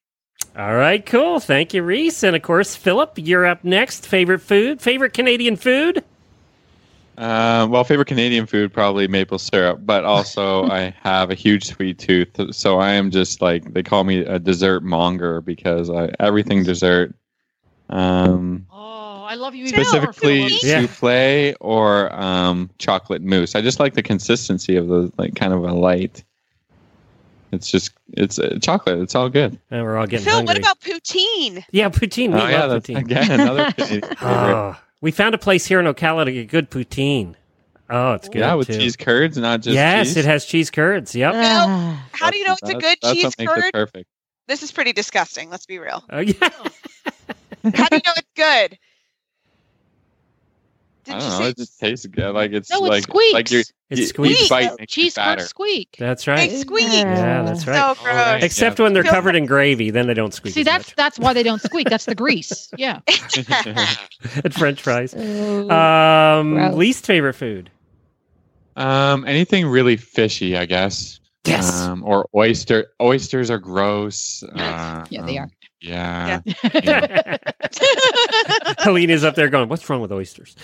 All 0.57 0.74
right, 0.74 1.05
cool. 1.05 1.38
Thank 1.38 1.74
you, 1.74 1.83
Reese. 1.83 2.22
And 2.22 2.35
of 2.35 2.40
course, 2.42 2.74
Philip, 2.76 3.12
you're 3.16 3.44
up 3.44 3.62
next. 3.64 4.07
Favorite 4.07 4.40
food? 4.40 4.81
Favorite 4.81 5.12
Canadian 5.12 5.57
food? 5.57 6.02
Uh, 7.16 7.66
well, 7.70 7.83
favorite 7.83 8.09
Canadian 8.09 8.46
food 8.46 8.72
probably 8.72 9.09
maple 9.09 9.38
syrup, 9.38 9.81
but 9.85 10.05
also 10.05 10.64
I 10.70 10.94
have 11.02 11.31
a 11.31 11.35
huge 11.35 11.64
sweet 11.66 11.98
tooth, 11.98 12.29
so 12.55 12.79
I 12.79 12.92
am 12.92 13.11
just 13.11 13.40
like 13.40 13.72
they 13.72 13.83
call 13.83 14.05
me 14.05 14.18
a 14.18 14.38
dessert 14.38 14.83
monger 14.83 15.40
because 15.40 15.88
I 15.90 16.11
everything 16.20 16.62
dessert. 16.62 17.14
Um, 17.88 18.66
Oh, 18.70 19.24
I 19.29 19.35
love 19.37 19.55
you 19.55 19.64
even 19.66 19.79
more, 19.79 19.85
specifically 19.87 20.48
Yeah. 20.62 20.87
souffle 20.87 21.55
or 21.61 22.14
um, 22.14 22.70
chocolate 22.79 23.22
mousse. 23.22 23.55
I 23.55 23.61
just 23.62 23.81
like 23.81 23.94
the 23.94 24.02
consistency 24.02 24.76
of 24.76 24.88
the 24.88 25.11
like 25.16 25.35
kind 25.35 25.52
of 25.52 25.64
a 25.64 25.72
light. 25.72 26.22
It's 27.52 27.70
just 27.70 27.92
it's 28.12 28.38
uh, 28.38 28.59
chocolate. 28.61 28.98
It's 29.00 29.14
all 29.14 29.29
good. 29.31 29.59
And 29.70 29.85
we're 29.85 29.96
all 29.96 30.07
getting 30.07 30.26
Phil, 30.26 30.35
hungry. 30.37 30.55
what 30.55 30.59
about 30.59 30.81
poutine? 30.81 31.64
yeah, 31.70 31.88
poutine. 31.88 32.35
We 32.35 32.40
oh 32.40 32.48
yeah, 32.48 32.66
love 32.66 32.70
that's 32.72 32.88
poutine. 32.88 32.96
again 32.98 33.31
another 33.40 33.64
Canadian 33.72 34.02
favorite. 34.20 34.55
Oh, 34.55 34.76
we 35.07 35.12
found 35.12 35.37
a 35.37 35.38
place 35.38 35.64
here 35.64 35.79
in 35.79 35.87
Ocala 35.87 36.25
to 36.25 36.33
get 36.33 36.49
good 36.49 36.69
poutine. 36.69 37.37
Oh, 37.88 38.14
it's 38.14 38.29
good 38.29 38.40
yeah, 38.40 38.55
with 38.55 38.66
too. 38.66 38.77
cheese 38.77 38.97
curds, 38.97 39.38
not 39.38 39.59
just 39.59 39.66
cheese. 39.66 39.75
yes, 39.77 40.07
cheese. 40.09 40.16
it 40.16 40.25
has 40.25 40.45
cheese 40.45 40.69
curds. 40.69 41.14
Yep. 41.14 41.33
Ah. 41.37 42.09
How 42.11 42.29
do 42.29 42.37
you 42.37 42.45
know 42.45 42.57
it's 42.61 42.69
a 42.69 42.75
good 42.75 42.99
that's 43.01 43.14
cheese 43.14 43.23
what 43.23 43.38
makes 43.38 43.53
it 43.53 43.62
curd? 43.62 43.73
perfect. 43.73 44.09
This 44.49 44.64
is 44.64 44.73
pretty 44.73 44.92
disgusting. 44.92 45.49
Let's 45.49 45.64
be 45.64 45.79
real. 45.79 46.03
Oh, 46.11 46.19
yeah. 46.19 46.35
How 46.42 47.87
do 47.87 47.95
you 47.97 48.03
know 48.05 48.14
it's 48.16 48.33
good? 48.35 48.79
Did 51.07 51.14
I 51.14 51.19
don't 51.21 51.29
know. 51.31 51.38
say 51.38 51.49
It 51.51 51.57
just 51.57 51.79
tastes 51.81 52.07
good. 52.07 52.35
Like 52.35 52.53
it's 52.53 52.71
No, 52.71 52.85
it 52.85 52.88
like 52.88 53.03
squeaks. 53.05 53.33
like 53.33 53.51
you 53.51 53.61
It 53.90 53.99
you- 53.99 54.07
squeaks. 54.07 54.42
Each 54.42 54.49
bite 54.51 54.88
cheese 54.88 55.14
curds 55.14 55.45
squeak. 55.49 55.97
That's 55.99 56.27
right. 56.27 56.51
they 56.51 56.57
right. 56.57 56.61
squeak? 56.66 56.92
Yeah, 56.92 57.42
that's 57.45 57.66
right. 57.66 57.97
So 57.97 58.03
gross. 58.03 58.14
right. 58.14 58.42
Except 58.42 58.79
Yeah. 58.79 58.83
when 58.85 58.92
they're 58.92 59.03
covered 59.05 59.37
in 59.37 59.47
gravy, 59.47 59.90
then 59.90 60.07
they 60.09 60.14
don't 60.14 60.35
squeak. 60.35 60.55
See, 60.55 60.62
that's 60.64 60.88
much. 60.88 60.97
that's 60.97 61.19
why 61.19 61.33
they 61.33 61.42
don't 61.45 61.62
squeak. 61.62 61.88
That's 61.88 62.05
the 62.07 62.14
grease. 62.14 62.69
Yeah. 62.79 63.01
and 64.45 64.53
French 64.55 64.83
fries. 64.83 65.14
Ooh. 65.14 65.71
Um, 65.71 66.55
Gross. 66.55 66.75
least 66.75 67.07
favorite 67.07 67.35
food. 67.35 67.71
um, 68.77 69.25
anything 69.27 69.66
really 69.66 69.97
fishy, 69.97 70.57
I 70.57 70.66
guess. 70.66 71.21
Yes. 71.45 71.83
Um, 71.83 72.03
or 72.05 72.29
oyster. 72.35 72.88
Oysters 73.01 73.51
are 73.51 73.59
gross. 73.59 74.42
Uh, 74.42 75.05
Yeah, 75.11 75.23
they 75.25 75.38
um, 75.38 75.45
are. 75.45 75.51
Yeah. 75.81 76.41
Helena's 78.79 79.25
up 79.25 79.35
there 79.35 79.49
going, 79.49 79.69
"What's 79.69 79.89
wrong 79.89 80.01
with 80.01 80.11
oysters?" 80.12 80.57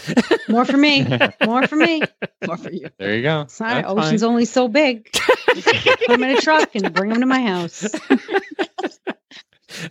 More 0.49 0.65
for 0.65 0.77
me. 0.77 1.07
More 1.45 1.67
for 1.67 1.77
me. 1.77 2.03
More 2.47 2.57
for 2.57 2.71
you. 2.73 2.89
There 2.99 3.15
you 3.15 3.23
go. 3.23 3.45
Sorry, 3.49 3.75
That's 3.83 3.89
ocean's 3.89 4.23
fine. 4.23 4.31
only 4.31 4.45
so 4.47 4.69
big. 4.69 5.13
Put 5.47 6.09
them 6.09 6.23
in 6.23 6.37
a 6.37 6.41
truck 6.41 6.75
and 6.75 6.93
bring 6.95 7.11
them 7.11 7.21
to 7.21 7.27
my 7.27 7.41
house. 7.43 7.85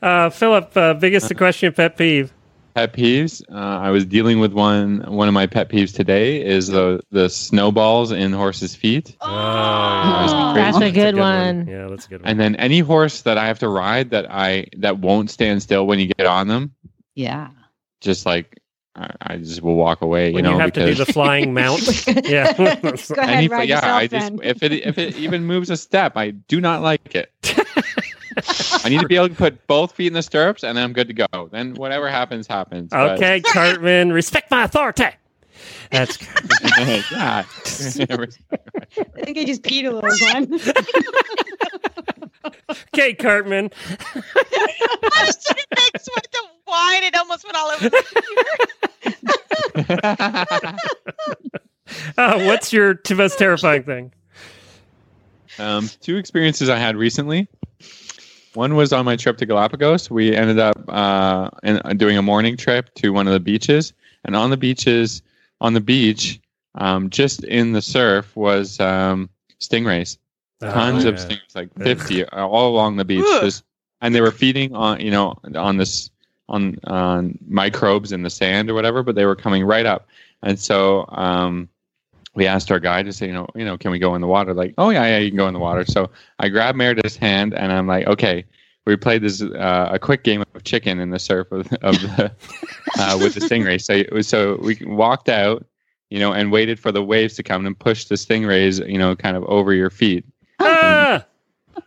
Uh, 0.02 0.30
Philip, 0.30 0.76
uh, 0.78 0.94
biggest 0.96 1.30
equestrian 1.32 1.74
pet 1.74 1.98
peeve. 1.98 2.32
Pet 2.74 2.94
peeves. 2.94 3.42
Uh, 3.52 3.56
I 3.56 3.90
was 3.92 4.06
dealing 4.06 4.40
with 4.40 4.54
one. 4.54 5.02
One 5.08 5.28
of 5.28 5.34
my 5.34 5.48
pet 5.48 5.70
peeves 5.70 5.94
today 5.94 6.44
is 6.44 6.68
the 6.68 7.02
the 7.12 7.30
snowballs 7.30 8.12
in 8.12 8.32
horses' 8.34 8.76
feet. 8.76 9.16
Oh, 9.22 9.28
yeah. 9.28 10.54
That's 10.56 10.78
a 10.78 10.92
good 10.92 11.16
one. 11.18 11.68
Yeah, 11.68 11.88
that's 11.88 12.06
a 12.06 12.10
good 12.10 12.22
one. 12.22 12.30
And 12.30 12.40
then 12.40 12.56
any 12.56 12.80
horse 12.80 13.22
that 13.22 13.38
I 13.38 13.48
have 13.48 13.60
to 13.60 13.70
ride 13.70 14.10
that 14.12 14.32
I 14.32 14.68
that 14.78 15.00
won't 15.00 15.30
stand 15.30 15.62
still 15.62 15.86
when 15.88 16.00
you 16.00 16.08
get 16.08 16.26
on 16.28 16.48
them, 16.48 16.74
Yeah. 17.16 17.50
just 18.02 18.26
like 18.26 18.58
I, 18.96 19.10
I 19.22 19.38
just 19.38 19.62
will 19.62 19.76
walk 19.76 20.02
away. 20.02 20.30
You 20.30 20.34
when 20.36 20.44
know, 20.44 20.52
you 20.54 20.60
have 20.60 20.74
to 20.74 20.82
do 20.86 20.92
because 20.92 21.08
the 21.08 21.14
flying 21.14 21.54
mount. 21.56 22.06
yeah. 22.28 22.52
Go 22.54 22.66
ahead, 22.66 22.84
any, 23.20 23.48
ride 23.48 23.70
yeah, 23.70 23.76
yourself 23.76 23.96
I 23.96 24.08
just 24.08 24.28
then. 24.28 24.40
if 24.44 24.64
it 24.64 24.72
if 24.74 24.98
it 24.98 25.16
even 25.18 25.46
moves 25.46 25.70
a 25.70 25.78
step, 25.78 26.18
I 26.18 26.32
do 26.32 26.60
not 26.60 26.82
like 26.82 27.16
it. 27.16 27.32
I 28.84 28.90
need 28.90 29.00
to 29.02 29.08
be 29.08 29.16
able 29.16 29.30
to 29.30 29.36
put 29.36 29.68
both 29.68 29.94
feet 29.94 30.08
in 30.08 30.14
the 30.14 30.22
stirrups, 30.22 30.64
and 30.64 30.78
then 30.78 30.84
I'm 30.84 30.94
good 30.94 31.08
to 31.08 31.14
go. 31.14 31.50
Then 31.52 31.76
whatever 31.76 32.10
happens, 32.10 32.48
happens. 32.48 32.90
But- 32.90 33.18
okay, 33.18 33.42
Cartman, 33.42 34.12
respect 34.14 34.50
my 34.52 34.64
authority. 34.64 35.06
That's 35.92 36.18
yeah. 37.12 37.44
I 37.44 37.44
think 37.84 39.38
I 39.38 39.44
just 39.46 39.62
peed 39.62 39.86
a 39.86 39.92
little 39.92 40.18
one. 40.34 40.60
okay, 42.94 43.14
Cartman. 43.14 43.70
I 44.16 45.26
was 45.26 45.38
sitting 45.40 45.66
next 45.76 46.10
with 46.16 46.32
the 46.32 46.44
wine. 46.66 47.04
It 47.04 47.16
almost 47.16 47.44
went 47.44 47.58
all 47.58 47.70
over 47.72 47.90
the 47.90 48.04
computer. 49.86 50.78
Uh, 52.18 52.44
what's 52.46 52.72
your 52.72 52.94
t- 52.94 53.14
most 53.14 53.38
terrifying 53.38 53.84
thing? 53.84 54.14
Um, 55.60 55.90
two 56.00 56.16
experiences 56.16 56.70
I 56.70 56.78
had 56.78 56.96
recently. 56.96 57.50
One 58.54 58.76
was 58.76 58.92
on 58.92 59.06
my 59.06 59.16
trip 59.16 59.38
to 59.38 59.46
Galapagos. 59.46 60.10
We 60.12 60.36
ended 60.36 60.60
up 60.60 60.78
uh, 60.88 61.50
in, 61.64 61.80
doing 61.98 62.18
a 62.18 62.22
morning 62.22 62.58
trip 62.58 62.94
to 62.96 63.10
one 63.12 63.28
of 63.28 63.34
the 63.34 63.40
beaches, 63.40 63.94
and 64.26 64.36
on 64.36 64.50
the 64.50 64.58
beaches, 64.58 65.22
on 65.62 65.74
the 65.74 65.82
beach, 65.82 66.40
um, 66.76 67.10
just 67.10 67.44
in 67.44 67.72
the 67.72 67.82
surf 67.82 68.36
was 68.36 68.80
um, 68.80 69.30
stingrays. 69.60 70.18
Tons 70.60 71.06
Oh, 71.06 71.10
of 71.10 71.16
stingrays, 71.16 71.56
like 71.56 71.70
fifty, 71.84 72.26
uh, 72.26 72.46
all 72.46 72.70
along 72.70 72.98
the 72.98 73.06
beach. 73.06 73.26
Just, 73.42 73.64
and 74.02 74.14
they 74.14 74.22
were 74.22 74.32
feeding 74.32 74.76
on, 74.76 75.00
you 75.00 75.12
know, 75.12 75.36
on 75.56 75.78
this 75.78 76.10
on 76.50 76.78
on 76.86 77.38
microbes 77.48 78.12
in 78.12 78.24
the 78.24 78.30
sand 78.30 78.70
or 78.70 78.74
whatever, 78.74 79.02
but 79.04 79.16
they 79.16 79.26
were 79.26 79.36
coming 79.36 79.64
right 79.64 79.86
up. 79.86 80.08
And 80.44 80.60
so 80.60 81.06
um, 81.10 81.70
we 82.34 82.48
asked 82.48 82.72
our 82.72 82.80
guide 82.80 83.06
to 83.06 83.14
say, 83.14 83.28
you 83.28 83.34
know, 83.34 83.48
you 83.56 83.66
know, 83.66 83.78
can 83.78 83.92
we 83.92 84.00
go 84.00 84.16
in 84.16 84.22
the 84.22 84.28
water? 84.28 84.54
Like, 84.54 84.74
oh 84.78 84.90
yeah, 84.90 85.06
yeah, 85.06 85.18
you 85.18 85.30
can 85.30 85.38
go 85.38 85.48
in 85.48 85.54
the 85.54 85.60
water. 85.60 85.86
So 85.86 86.10
I 86.40 86.50
grabbed 86.50 86.78
Meredith's 86.78 87.18
hand 87.18 87.54
and 87.54 87.72
I'm 87.72 87.88
like, 87.88 88.08
okay. 88.08 88.46
We 88.88 88.96
played 88.96 89.22
this 89.22 89.44
uh, 89.44 89.90
a 89.92 90.00
quick 90.00 90.24
game 90.24 90.44
of 90.56 90.64
chicken 90.64 91.00
in 91.00 91.12
the 91.12 91.20
surf 91.20 91.52
of, 91.52 91.72
of 91.84 92.02
the 92.02 92.32
uh, 93.00 93.18
with 93.22 93.36
the 93.36 93.40
stingray. 93.40 93.80
So 93.80 93.94
it 93.94 94.12
was, 94.12 94.28
so 94.28 94.58
we 94.60 94.76
walked 94.82 95.30
out, 95.30 95.64
you 96.10 96.18
know, 96.18 96.34
and 96.34 96.52
waited 96.52 96.80
for 96.80 96.92
the 96.92 97.04
waves 97.04 97.36
to 97.36 97.44
come 97.44 97.68
and 97.68 97.78
push 97.78 98.06
the 98.06 98.16
stingrays, 98.16 98.86
you 98.90 98.98
know, 98.98 99.16
kind 99.16 99.38
of 99.38 99.44
over 99.44 99.72
your 99.72 99.92
feet. 99.92 100.26
Ah! 100.60 101.24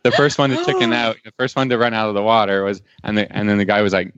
The 0.05 0.13
first 0.13 0.39
one 0.39 0.51
to 0.51 0.65
chicken 0.65 0.93
out, 0.95 1.17
the 1.25 1.33
first 1.33 1.57
one 1.57 1.69
to 1.71 1.79
run 1.79 1.95
out 1.95 2.09
of 2.09 2.15
the 2.15 2.23
water 2.23 2.63
was, 2.63 2.81
and 3.03 3.19
the, 3.19 3.31
and 3.37 3.49
then 3.49 3.59
the 3.59 3.65
guy 3.65 3.83
was 3.83 3.93
like, 3.93 4.13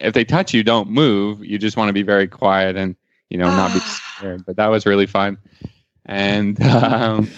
if 0.00 0.14
they 0.14 0.24
touch 0.24 0.54
you, 0.54 0.62
don't 0.62 0.88
move. 0.88 1.44
You 1.44 1.58
just 1.58 1.76
want 1.76 1.88
to 1.88 1.92
be 1.92 2.04
very 2.04 2.28
quiet 2.28 2.76
and 2.76 2.94
you 3.32 3.38
know 3.38 3.48
not 3.48 3.72
be 3.72 3.80
scared. 3.80 4.44
But 4.46 4.56
that 4.56 4.68
was 4.68 4.86
really 4.86 5.06
fun. 5.06 5.38
And 6.06 6.60
um, 6.84 7.28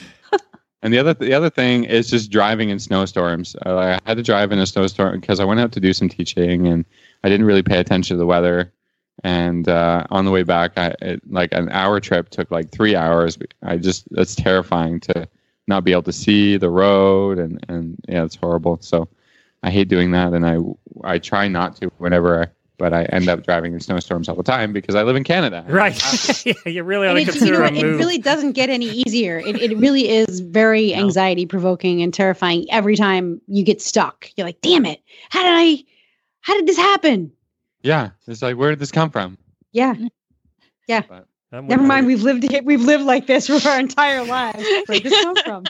And 0.85 0.93
the 0.93 0.99
other 0.99 1.15
the 1.15 1.33
other 1.33 1.49
thing 1.49 1.85
is 1.85 2.11
just 2.11 2.31
driving 2.31 2.69
in 2.69 2.79
snowstorms. 2.79 3.57
Uh, 3.65 3.75
I 3.75 3.99
had 4.07 4.19
to 4.19 4.23
drive 4.23 4.53
in 4.53 4.59
a 4.59 4.67
snowstorm 4.67 5.19
because 5.19 5.41
I 5.41 5.45
went 5.47 5.59
out 5.59 5.73
to 5.73 5.81
do 5.81 5.95
some 5.95 6.11
teaching 6.11 6.67
and 6.69 6.85
I 7.25 7.31
didn't 7.31 7.47
really 7.47 7.63
pay 7.63 7.79
attention 7.79 8.17
to 8.17 8.19
the 8.19 8.27
weather. 8.27 8.71
And 9.23 9.67
uh, 9.67 10.05
on 10.11 10.27
the 10.27 10.31
way 10.31 10.43
back, 10.43 10.73
I 10.77 10.95
it, 11.01 11.23
like 11.27 11.55
an 11.55 11.71
hour 11.71 12.01
trip 12.01 12.29
took 12.29 12.51
like 12.51 12.71
three 12.71 12.95
hours. 12.95 13.39
I 13.63 13.79
just 13.79 14.07
that's 14.11 14.35
terrifying 14.35 15.01
to 15.01 15.27
not 15.67 15.85
be 15.85 15.93
able 15.93 16.03
to 16.03 16.13
see 16.13 16.59
the 16.59 16.69
road 16.69 17.39
and 17.39 17.65
and 17.67 17.97
yeah, 18.07 18.25
it's 18.25 18.37
horrible. 18.37 18.77
So 18.83 19.09
I 19.63 19.71
hate 19.71 19.89
doing 19.89 20.11
that, 20.11 20.35
and 20.35 20.45
I 20.45 20.59
I 21.03 21.19
try 21.19 21.49
not 21.49 21.77
to 21.77 21.91
whenever 21.97 22.43
I. 22.43 22.47
But 22.77 22.93
I 22.93 23.05
end 23.05 23.29
up 23.29 23.45
driving 23.45 23.73
in 23.73 23.79
snowstorms 23.81 24.29
all 24.29 24.35
the 24.35 24.43
time 24.43 24.73
because 24.73 24.97
I 24.97 25.05
live 25.05 25.15
in 25.15 25.23
Canada. 25.23 25.65
Right. 25.69 25.95
yeah, 26.47 26.55
you 26.67 26.83
really 26.83 27.07
ought 27.07 27.17
And 27.17 27.27
to 27.27 27.33
it, 27.33 27.41
you 27.41 27.53
know 27.53 27.59
a 27.59 27.63
what, 27.63 27.77
it 27.77 27.83
move. 27.83 27.99
really 27.99 28.19
doesn't 28.19 28.53
get 28.53 28.69
any 28.69 28.87
easier. 28.87 29.39
It, 29.39 29.57
it 29.63 29.79
really 29.79 30.09
is 30.09 30.41
very 30.41 30.91
No. 30.91 30.97
anxiety 31.05 31.47
provoking 31.47 32.03
and 32.03 32.13
terrifying 32.13 32.67
every 32.71 32.97
time 32.97 33.41
you 33.47 33.63
get 33.63 33.81
stuck. 33.81 34.29
You're 34.37 34.47
like, 34.47 34.61
damn 34.61 34.87
it. 34.87 35.01
How 35.31 35.43
did 35.45 35.53
I, 35.53 35.85
how 36.41 36.55
did 36.57 36.67
this 36.67 36.77
happen? 36.77 37.31
Yeah, 37.83 38.11
it's 38.27 38.43
like 38.43 38.57
where 38.57 38.71
did 38.71 38.81
this 38.81 38.91
come 38.91 39.11
from? 39.11 39.39
Yeah. 39.73 39.95
I'm 41.53 41.69
Never 41.69 41.83
mind. 41.85 42.07
We've 42.07 42.23
lived 42.23 42.43
it. 42.53 42.65
We've 42.65 42.81
lived 42.81 43.05
like 43.05 43.27
this 43.29 43.47
for 43.61 43.69
our 43.69 43.79
entire 43.79 44.25
lives. 44.25 44.65
Where 44.87 44.99
did 44.99 45.05
this 45.05 45.23
come 45.23 45.37
from? 45.45 45.65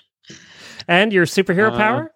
And 0.88 1.12
your 1.12 1.26
superhero 1.26 1.70
Uh, 1.72 1.76
power? 1.76 2.13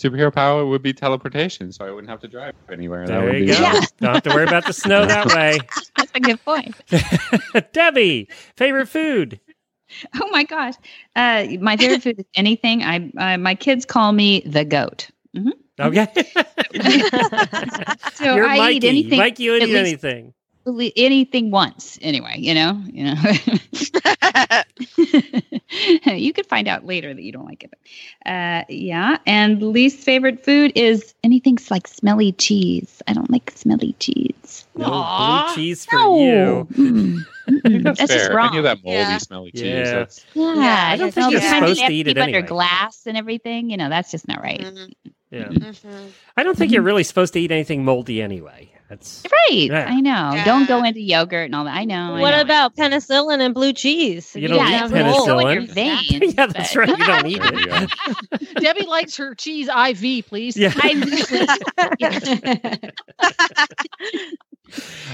Superhero 0.00 0.32
power 0.32 0.64
would 0.64 0.82
be 0.82 0.92
teleportation, 0.94 1.70
so 1.72 1.84
I 1.84 1.90
wouldn't 1.90 2.08
have 2.08 2.20
to 2.20 2.28
drive 2.28 2.54
anywhere. 2.72 3.06
That 3.06 3.20
There 3.20 3.24
would 3.32 3.34
you 3.40 3.46
be 3.46 3.52
go. 3.52 3.60
Yeah. 3.60 3.80
Don't 4.00 4.14
have 4.14 4.22
to 4.22 4.30
worry 4.30 4.44
about 4.44 4.64
the 4.66 4.72
snow 4.72 5.04
that 5.04 5.26
way. 5.34 5.58
That's 5.96 6.10
a 6.14 6.20
good 6.20 6.42
point. 6.44 6.74
Debbie, 7.72 8.28
favorite 8.56 8.86
food? 8.86 9.38
Oh 10.20 10.28
my 10.30 10.44
gosh. 10.44 10.74
Uh, 11.16 11.46
my 11.60 11.76
favorite 11.76 12.02
food 12.02 12.18
is 12.20 12.24
anything. 12.34 12.82
I 12.82 13.10
uh, 13.18 13.36
my 13.38 13.54
kids 13.54 13.84
call 13.84 14.12
me 14.12 14.40
the 14.46 14.64
goat. 14.64 15.10
Okay. 15.78 16.06
So 18.14 18.34
You're 18.34 18.44
I 18.46 18.58
Mikey. 18.58 18.76
eat 18.76 18.84
anything. 18.84 19.18
Mikey, 19.18 19.42
you 19.44 19.54
eat 19.56 19.62
least- 19.62 19.76
anything. 19.76 20.34
Anything 20.66 21.50
once 21.50 21.98
anyway. 22.02 22.34
You 22.38 22.54
know. 22.54 22.82
You 22.92 23.04
know. 23.04 23.14
you 26.14 26.32
could 26.32 26.46
find 26.46 26.68
out 26.68 26.84
later 26.84 27.12
that 27.14 27.22
you 27.22 27.32
don't 27.32 27.46
like 27.46 27.64
it. 27.64 27.72
Uh, 28.26 28.64
yeah. 28.68 29.18
And 29.26 29.62
least 29.62 29.98
favorite 30.00 30.44
food 30.44 30.72
is 30.74 31.14
anything 31.24 31.58
like 31.70 31.86
smelly 31.86 32.32
cheese. 32.32 33.02
I 33.06 33.12
don't 33.12 33.30
like 33.30 33.50
smelly 33.54 33.94
cheese. 33.98 34.66
No 34.76 34.86
Aw, 34.86 35.46
blue 35.46 35.54
cheese 35.56 35.84
for 35.86 35.96
No. 35.96 36.18
you. 36.18 36.68
Mm, 36.72 37.24
That's, 37.82 37.98
That's 37.98 38.12
just 38.12 38.26
Any 38.26 38.34
wrong. 38.34 38.56
of 38.58 38.62
that 38.64 38.78
moldy, 38.84 38.98
Yeah. 38.98 39.18
smelly 39.18 39.50
cheese. 39.52 39.62
Yeah. 39.64 39.92
That's, 39.94 40.24
Yeah, 40.34 40.54
Yeah, 40.54 40.88
I 40.88 40.96
don't 40.96 41.08
it 41.08 41.14
think 41.14 41.32
you're 41.32 41.40
supposed 41.40 41.80
you 41.80 41.86
to 41.88 41.92
eat 41.94 42.08
it 42.08 42.14
keep 42.16 42.22
under 42.24 42.42
glass 42.42 43.06
and 43.06 43.16
everything. 43.16 43.70
You 43.70 43.76
know, 43.76 43.88
that's 43.88 44.10
just 44.10 44.28
not 44.28 44.40
right. 44.42 44.60
Mhm, 44.60 44.92
Yeah. 45.30 45.48
mhm. 45.48 46.10
I 46.36 46.42
don't 46.42 46.56
think 46.56 46.70
you're 46.72 46.82
really 46.82 47.02
supposed 47.04 47.32
to 47.34 47.40
eat 47.40 47.50
anything 47.50 47.84
moldy 47.84 48.22
anyway. 48.22 48.70
That's 48.90 49.22
Right. 49.30 49.68
Yeah. 49.70 49.86
I 49.88 50.00
know. 50.00 50.32
Yeah. 50.34 50.44
Don't 50.44 50.66
go 50.66 50.82
into 50.82 51.00
yogurt 51.00 51.44
and 51.46 51.54
all 51.54 51.62
that. 51.64 51.76
I 51.76 51.84
know. 51.84 52.16
I 52.16 52.20
What 52.20 52.32
know. 52.32 52.40
about 52.40 52.74
penicillin 52.74 53.38
and 53.40 53.54
blue 53.54 53.72
cheese? 53.72 54.34
You 54.34 54.48
don't 54.48 54.58
yeah, 54.58 54.86
eat 54.86 54.90
go 54.90 54.96
in 54.98 55.06
your 55.06 55.14
penicillin. 55.62 55.68
veins. 55.70 56.34
yeah, 56.36 56.46
that's 56.46 56.74
right. 56.74 56.88
You 56.88 56.96
don't 57.06 57.26
eat 57.26 57.40
there 57.40 57.54
you 57.54 57.86
it. 58.32 58.54
Debbie 58.56 58.86
likes 58.86 59.16
her 59.16 59.36
cheese 59.36 59.68
IV, 59.68 60.26
please. 60.26 60.56
Yeah. 60.56 60.72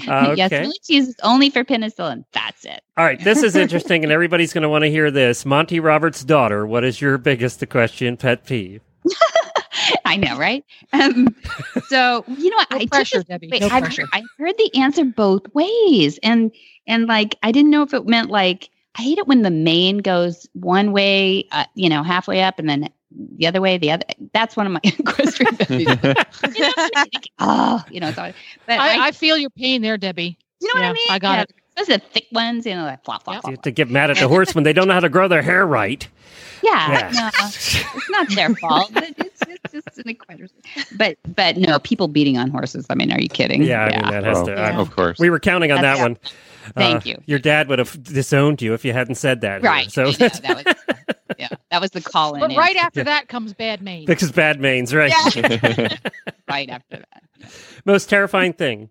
Uh, 0.06 0.34
Yes, 0.36 0.52
okay. 0.52 0.70
cheese 0.84 1.08
is 1.08 1.16
only 1.22 1.48
for 1.48 1.64
penicillin. 1.64 2.24
That's 2.32 2.66
it. 2.66 2.82
All 2.98 3.04
right. 3.06 3.18
This 3.24 3.42
is 3.42 3.56
interesting, 3.56 4.02
and 4.04 4.12
everybody's 4.12 4.52
going 4.52 4.62
to 4.62 4.68
want 4.68 4.84
to 4.84 4.90
hear 4.90 5.10
this. 5.10 5.46
Monty 5.46 5.80
Roberts' 5.80 6.22
daughter. 6.24 6.66
What 6.66 6.84
is 6.84 7.00
your 7.00 7.16
biggest 7.16 7.66
question 7.70 8.18
pet 8.18 8.44
peeve? 8.44 8.82
I 10.04 10.16
know, 10.16 10.36
right? 10.38 10.64
Um, 10.92 11.34
so 11.88 12.24
you 12.28 12.50
know 12.50 12.56
what? 12.56 12.70
No 12.70 12.76
I 12.76 12.80
took 12.80 12.90
pressure, 12.90 13.18
this- 13.18 13.24
Debbie. 13.24 13.48
wait, 13.50 13.60
no 13.62 13.68
I've 13.68 13.82
pressure. 13.82 14.02
heard, 14.02 14.10
I 14.12 14.22
heard 14.38 14.54
the 14.58 14.80
answer 14.80 15.04
both 15.04 15.42
ways, 15.54 16.18
and 16.22 16.52
and 16.86 17.06
like 17.06 17.36
I 17.42 17.52
didn't 17.52 17.70
know 17.70 17.82
if 17.82 17.94
it 17.94 18.06
meant 18.06 18.30
like 18.30 18.70
I 18.98 19.02
hate 19.02 19.18
it 19.18 19.26
when 19.26 19.42
the 19.42 19.50
mane 19.50 19.98
goes 19.98 20.48
one 20.54 20.92
way, 20.92 21.46
uh, 21.52 21.64
you 21.74 21.88
know, 21.88 22.02
halfway 22.02 22.42
up, 22.42 22.58
and 22.58 22.68
then 22.68 22.88
the 23.36 23.46
other 23.46 23.60
way, 23.60 23.78
the 23.78 23.90
other. 23.92 24.04
That's 24.32 24.56
one 24.56 24.66
of 24.66 24.72
my 24.72 24.80
equestrian 24.84 25.56
pet 25.56 25.68
peeves. 25.68 26.54
You 26.56 26.60
know, 26.62 26.72
oh, 27.38 27.84
you 27.90 28.00
know, 28.00 28.10
so, 28.12 28.32
but 28.66 28.80
I, 28.80 28.96
I, 28.96 29.06
I 29.08 29.12
feel 29.12 29.36
your 29.36 29.50
pain 29.50 29.82
there, 29.82 29.96
Debbie. 29.96 30.38
you 30.60 30.68
know 30.68 30.80
what 30.80 30.90
I 30.90 30.92
mean? 30.92 31.06
I 31.10 31.18
got 31.18 31.38
yeah, 31.38 31.42
it. 31.42 31.50
Those 31.76 31.88
are 31.90 31.98
the 31.98 32.04
thick 32.12 32.26
ones, 32.32 32.64
you 32.66 32.74
know, 32.74 32.84
like 32.84 33.04
flop, 33.04 33.24
flop, 33.24 33.34
Yep. 33.36 33.42
flop. 33.42 33.50
You 33.50 33.56
have 33.56 33.62
to 33.62 33.70
get 33.70 33.90
mad 33.90 34.10
at 34.10 34.16
the 34.18 34.28
horse 34.28 34.54
when 34.54 34.64
they 34.64 34.72
don't 34.72 34.88
know 34.88 34.94
how 34.94 35.00
to 35.00 35.08
grow 35.08 35.28
their 35.28 35.42
hair 35.42 35.66
right. 35.66 36.06
Yeah, 36.62 36.90
Yeah. 36.90 37.10
no, 37.12 37.30
it's 37.48 38.10
not 38.10 38.28
their 38.30 38.54
fault. 38.56 38.90
but 38.94 39.04
It's, 39.18 39.40
it's 39.46 39.72
just 39.72 39.98
an 39.98 40.08
equestrian. 40.08 40.50
But 40.96 41.18
but 41.36 41.56
no, 41.58 41.78
people 41.78 42.08
beating 42.08 42.38
on 42.38 42.48
horses. 42.50 42.86
I 42.88 42.94
mean, 42.94 43.12
are 43.12 43.20
you 43.20 43.28
kidding? 43.28 43.62
Yeah, 43.62 43.84
I 43.84 43.90
mean 44.02 44.10
that 44.10 44.24
has 44.24 44.38
Oh, 44.38 44.46
to. 44.46 44.52
Yeah. 44.52 44.60
I- 44.68 44.80
Of 44.80 44.90
course. 44.96 45.18
we 45.18 45.28
were 45.28 45.38
counting 45.38 45.70
on 45.70 45.82
that 45.82 45.98
That's- 45.98 46.02
one. 46.02 46.18
Thank 46.74 47.06
Uh, 47.06 47.10
you. 47.10 47.22
Your 47.26 47.38
dad 47.38 47.68
would 47.68 47.78
have 47.78 48.02
disowned 48.02 48.60
you 48.60 48.74
if 48.74 48.84
you 48.84 48.92
hadn't 48.92 49.14
said 49.16 49.42
that. 49.42 49.60
here. 49.60 49.70
right. 49.70 49.88
So 49.92 50.06
I 50.06 50.12
that 50.12 50.64
was 50.66 50.96
yeah, 51.38 51.48
that 51.70 51.80
was 51.80 51.90
the 51.92 52.00
call 52.00 52.34
in. 52.34 52.40
But 52.40 52.56
right 52.56 52.74
after 52.76 53.00
Yeah. 53.00 53.04
that 53.04 53.28
comes 53.28 53.52
bad 53.54 53.82
mane. 53.82 54.04
because 54.06 54.32
bad 54.32 54.58
manes, 54.60 54.92
right? 54.94 55.12
right 56.48 56.68
after 56.70 56.96
that. 56.96 57.22
Most 57.84 58.08
terrifying 58.08 58.52
thing. 58.54 58.88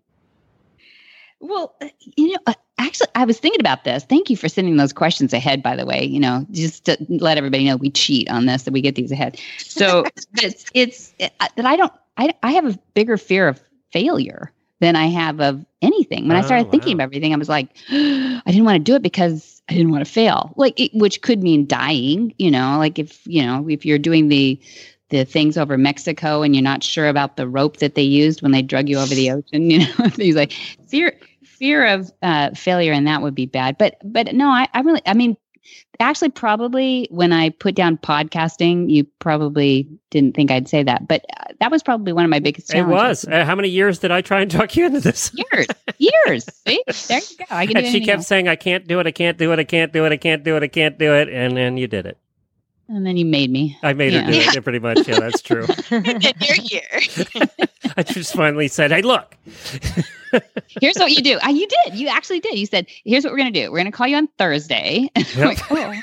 Well, 1.40 1.74
uh, 1.82 1.88
you 2.16 2.32
know, 2.32 2.38
uh, 2.46 2.54
actually, 2.78 3.08
I 3.14 3.24
was 3.24 3.38
thinking 3.38 3.60
about 3.60 3.84
this. 3.84 4.04
Thank 4.04 4.30
you 4.30 4.36
for 4.36 4.48
sending 4.48 4.76
those 4.76 4.92
questions 4.92 5.32
ahead. 5.32 5.62
By 5.62 5.76
the 5.76 5.86
way, 5.86 6.04
you 6.04 6.18
know, 6.20 6.46
just 6.50 6.84
to 6.86 6.96
let 7.08 7.38
everybody 7.38 7.64
know 7.64 7.76
we 7.76 7.90
cheat 7.90 8.30
on 8.30 8.46
this 8.46 8.62
that 8.64 8.72
we 8.72 8.80
get 8.80 8.94
these 8.94 9.12
ahead. 9.12 9.38
So 9.58 10.04
it's 10.42 10.66
it's 10.74 11.14
uh, 11.20 11.28
that 11.56 11.66
I 11.66 11.76
don't. 11.76 11.92
I 12.16 12.34
I 12.42 12.52
have 12.52 12.66
a 12.66 12.78
bigger 12.94 13.16
fear 13.16 13.48
of 13.48 13.60
failure 13.92 14.52
than 14.80 14.96
I 14.96 15.06
have 15.06 15.40
of 15.40 15.64
anything. 15.82 16.26
When 16.28 16.36
I 16.36 16.40
Oh, 16.40 16.42
started 16.42 16.70
thinking 16.70 16.96
wow. 16.96 16.96
of 16.96 17.00
everything, 17.00 17.32
I 17.34 17.36
was 17.36 17.48
like, 17.48 17.68
I 17.90 18.42
didn't 18.46 18.64
want 18.64 18.76
to 18.76 18.82
do 18.82 18.94
it 18.94 19.02
because 19.02 19.62
I 19.68 19.74
didn't 19.74 19.90
want 19.90 20.04
to 20.04 20.10
fail. 20.10 20.52
Like, 20.56 20.78
it, 20.80 20.92
which 20.94 21.22
could 21.22 21.42
mean 21.42 21.66
dying. 21.66 22.34
You 22.38 22.50
know, 22.50 22.76
like 22.78 22.98
if 22.98 23.26
you 23.26 23.44
know 23.44 23.68
if 23.68 23.84
you're 23.84 23.98
doing 23.98 24.28
the 24.28 24.60
the 25.10 25.24
things 25.24 25.56
over 25.56 25.78
Mexico 25.78 26.42
and 26.42 26.54
you're 26.54 26.62
not 26.62 26.82
sure 26.82 27.08
about 27.08 27.36
the 27.36 27.46
rope 27.48 27.76
that 27.78 27.94
they 27.94 28.02
used 28.02 28.42
when 28.42 28.52
they 28.52 28.62
drug 28.62 28.88
you 28.88 28.98
over 28.98 29.14
the 29.14 29.30
ocean. 29.32 29.70
You 29.70 29.80
know, 29.80 30.08
things 30.10 30.36
like 30.36 30.52
fear 30.88 31.18
fear 31.44 31.86
of 31.86 32.10
uh, 32.22 32.50
failure 32.50 32.92
and 32.92 33.06
that 33.06 33.22
would 33.22 33.34
be 33.34 33.46
bad. 33.46 33.78
But 33.78 33.96
but 34.04 34.34
no, 34.34 34.48
I, 34.48 34.68
I 34.74 34.80
really 34.80 35.02
I 35.06 35.14
mean 35.14 35.36
actually 36.00 36.28
probably 36.28 37.08
when 37.10 37.32
I 37.32 37.50
put 37.50 37.74
down 37.74 37.96
podcasting, 37.98 38.90
you 38.90 39.04
probably 39.18 39.88
didn't 40.10 40.34
think 40.36 40.50
I'd 40.50 40.68
say 40.68 40.82
that, 40.82 41.08
but 41.08 41.24
uh, 41.40 41.44
that 41.60 41.70
was 41.70 41.82
probably 41.82 42.12
one 42.12 42.24
of 42.24 42.30
my 42.30 42.38
biggest 42.38 42.72
It 42.74 42.86
was. 42.86 43.24
Uh, 43.24 43.44
how 43.44 43.54
many 43.54 43.68
years 43.68 43.98
did 43.98 44.10
I 44.10 44.20
try 44.20 44.40
and 44.42 44.50
talk 44.50 44.76
you 44.76 44.86
into 44.86 45.00
this? 45.00 45.32
years, 45.52 45.66
years. 45.98 46.44
See, 46.66 46.82
there 47.08 47.18
you 47.18 47.36
go. 47.38 47.44
I 47.50 47.66
can 47.66 47.76
do 47.76 47.80
And 47.80 47.88
she 47.92 48.00
kept 48.04 48.18
else. 48.18 48.26
saying, 48.26 48.48
"I 48.48 48.56
can't 48.56 48.86
do 48.86 49.00
it. 49.00 49.06
I 49.06 49.10
can't 49.10 49.38
do 49.38 49.52
it. 49.52 49.58
I 49.58 49.64
can't 49.64 49.92
do 49.92 50.04
it. 50.04 50.12
I 50.12 50.16
can't 50.16 50.44
do 50.44 50.56
it. 50.56 50.62
I 50.62 50.68
can't 50.68 50.98
do 50.98 51.14
it." 51.14 51.28
And 51.28 51.56
then 51.56 51.76
you 51.76 51.86
did 51.86 52.06
it. 52.06 52.18
And 52.88 53.06
then 53.06 53.16
you 53.16 53.24
made 53.24 53.50
me. 53.50 53.78
I 53.82 53.92
made 53.92 54.12
her 54.12 54.20
Yeah. 54.20 54.30
do 54.30 54.38
it. 54.38 54.54
Yeah, 54.54 54.60
pretty 54.60 54.78
much. 54.78 55.06
Yeah, 55.08 55.20
that's 55.20 55.42
true. 55.42 55.66
and 55.90 56.22
you're 56.40 56.56
here. 56.56 57.00
I 57.96 58.02
just 58.02 58.34
finally 58.34 58.68
said, 58.68 58.90
"Hey, 58.92 59.02
look." 59.02 59.36
Here's 60.80 60.96
what 60.96 61.12
you 61.12 61.22
do. 61.22 61.38
Uh, 61.38 61.48
you 61.48 61.66
did. 61.66 61.94
You 61.94 62.08
actually 62.08 62.40
did. 62.40 62.58
You 62.58 62.66
said, 62.66 62.86
"Here's 63.04 63.24
what 63.24 63.32
we're 63.32 63.38
going 63.38 63.52
to 63.52 63.60
do. 63.62 63.70
We're 63.70 63.78
going 63.78 63.86
to 63.90 63.96
call 63.96 64.06
you 64.06 64.16
on 64.16 64.26
Thursday." 64.38 65.08
I'm 65.16 65.24
Yep. 65.36 65.46
like, 65.46 65.72
oh, 65.72 65.94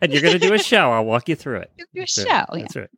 and 0.00 0.12
you're 0.12 0.22
going 0.22 0.32
to 0.38 0.38
do 0.40 0.52
a 0.54 0.58
show. 0.58 0.90
I'll 0.90 1.04
walk 1.04 1.28
you 1.28 1.36
through 1.36 1.58
it. 1.58 1.70
do 1.76 1.84
a 1.84 2.00
That's 2.00 2.12
show. 2.14 2.22
it. 2.22 2.26
Yeah. 2.28 2.58
That's 2.62 2.76
right. 2.76 2.90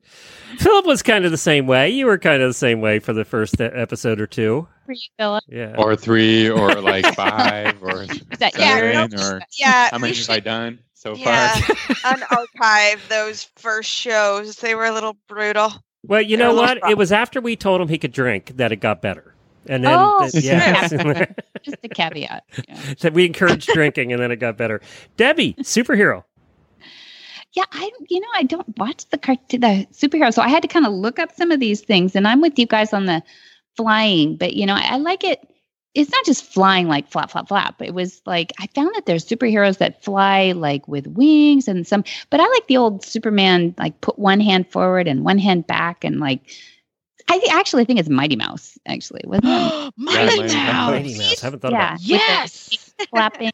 Philip 0.59 0.87
was 0.87 1.03
kind 1.03 1.25
of 1.25 1.31
the 1.31 1.37
same 1.37 1.67
way. 1.67 1.91
You 1.91 2.07
were 2.07 2.19
kind 2.19 2.43
of 2.43 2.49
the 2.49 2.55
same 2.55 2.81
way 2.81 2.99
for 3.01 3.13
the 3.13 3.25
first 3.25 3.61
episode 3.61 4.21
or 4.21 4.27
two. 4.27 4.67
For 4.87 4.93
you, 4.93 5.01
Philip. 5.19 5.45
Yeah. 5.49 5.75
or 5.79 5.97
three, 5.97 6.49
or 6.49 6.75
like 6.81 7.07
five, 7.15 7.83
or 7.83 8.03
Is 8.05 8.21
that 8.39 8.57
Yeah, 8.59 9.07
seven, 9.09 9.21
or 9.21 9.41
Yeah, 9.59 9.89
how 9.91 9.97
we 9.99 10.03
many 10.03 10.17
have 10.17 10.31
I 10.31 10.41
done 10.41 10.79
so 11.03 11.15
Yeah. 11.17 11.55
far? 11.61 12.15
unarchive 12.15 13.09
those 13.09 13.45
first 13.57 13.91
shows. 13.91 14.57
They 14.57 14.75
were 14.75 14.85
a 14.87 14.93
little 14.93 15.17
brutal. 15.29 15.73
well, 16.05 16.23
you 16.23 16.37
They're 16.37 16.47
know 16.47 16.53
a 16.53 16.59
little 16.61 16.77
what? 16.81 16.91
It 16.91 16.97
was 16.99 17.11
after 17.12 17.41
we 17.41 17.57
told 17.57 17.81
him 17.81 17.88
he 17.88 17.99
could 17.99 18.12
drink 18.12 18.53
that 18.57 18.71
it 18.73 18.77
got 18.77 19.03
better. 19.03 19.35
And 19.67 19.85
then, 19.85 19.95
Oh, 19.97 20.29
th- 20.31 20.43
yes, 20.45 20.91
Just 21.62 21.77
a 21.85 21.88
caveat. 21.88 22.45
Yeah. 22.69 22.95
that 23.01 23.12
we 23.12 23.25
encouraged 23.27 23.69
drinking, 23.73 24.12
and 24.12 24.21
then 24.21 24.31
it 24.33 24.37
got 24.37 24.57
better. 24.57 24.81
Debbie, 25.17 25.55
superhero. 25.61 26.25
Yeah, 27.55 27.65
I 27.71 27.91
you 28.09 28.18
know 28.18 28.29
I 28.35 28.43
don't 28.45 28.76
watch 28.79 29.07
the 29.11 29.18
cartoon, 29.18 29.61
the 29.61 29.87
superhero, 29.93 30.33
so 30.33 30.43
I 30.43 30.49
had 30.49 30.62
to 30.62 30.68
kind 30.68 30.87
of 30.87 30.93
look 30.93 31.18
up 31.18 31.31
some 31.37 31.51
of 31.53 31.61
these 31.61 31.81
things, 31.83 32.16
and 32.16 32.26
I'm 32.26 32.41
with 32.41 32.59
you 32.59 32.66
guys 32.66 32.93
on 32.93 33.07
the 33.07 33.22
flying, 33.76 34.37
but 34.37 34.55
you 34.55 34.64
know 34.66 34.74
I, 34.74 34.95
I 34.95 34.97
like 34.97 35.22
it. 35.22 35.39
It's 35.95 36.11
not 36.11 36.24
just 36.24 36.45
flying 36.45 36.88
like 36.88 37.11
flap 37.11 37.30
flap 37.30 37.49
flap. 37.49 37.82
It 37.82 37.93
was 37.95 38.22
like 38.24 38.53
I 38.59 38.66
found 38.68 38.95
that 38.95 39.07
there's 39.07 39.26
superheroes 39.26 39.78
that 39.78 40.03
fly 40.03 40.53
like 40.53 40.88
with 40.88 41.07
wings 41.07 41.68
and 41.68 41.86
some, 41.86 42.05
but 42.30 42.40
I 42.40 42.47
like 42.49 42.66
the 42.66 42.78
old 42.78 43.05
Superman 43.05 43.74
like 43.78 44.01
put 44.01 44.18
one 44.18 44.40
hand 44.40 44.70
forward 44.70 45.07
and 45.07 45.24
one 45.24 45.38
hand 45.38 45.66
back 45.66 46.05
and 46.05 46.20
like. 46.20 46.40
I 47.28 47.38
thi- 47.38 47.51
actually 47.51 47.84
think 47.84 48.01
it's 48.01 48.09
Mighty 48.09 48.34
Mouse. 48.34 48.76
Actually, 48.86 49.20
wasn't 49.24 49.47
it? 49.47 49.93
Mighty 49.97 50.40
Mighty 50.40 50.55
Mouse. 50.55 50.90
Mighty 50.90 51.18
Mouse. 51.18 51.40
Haven't 51.40 51.61
thought 51.61 51.70
yeah, 51.72 51.95
about 51.95 52.01
with 52.01 52.09
the 52.09 52.09
Yes. 52.09 52.95
flapping. 53.11 53.51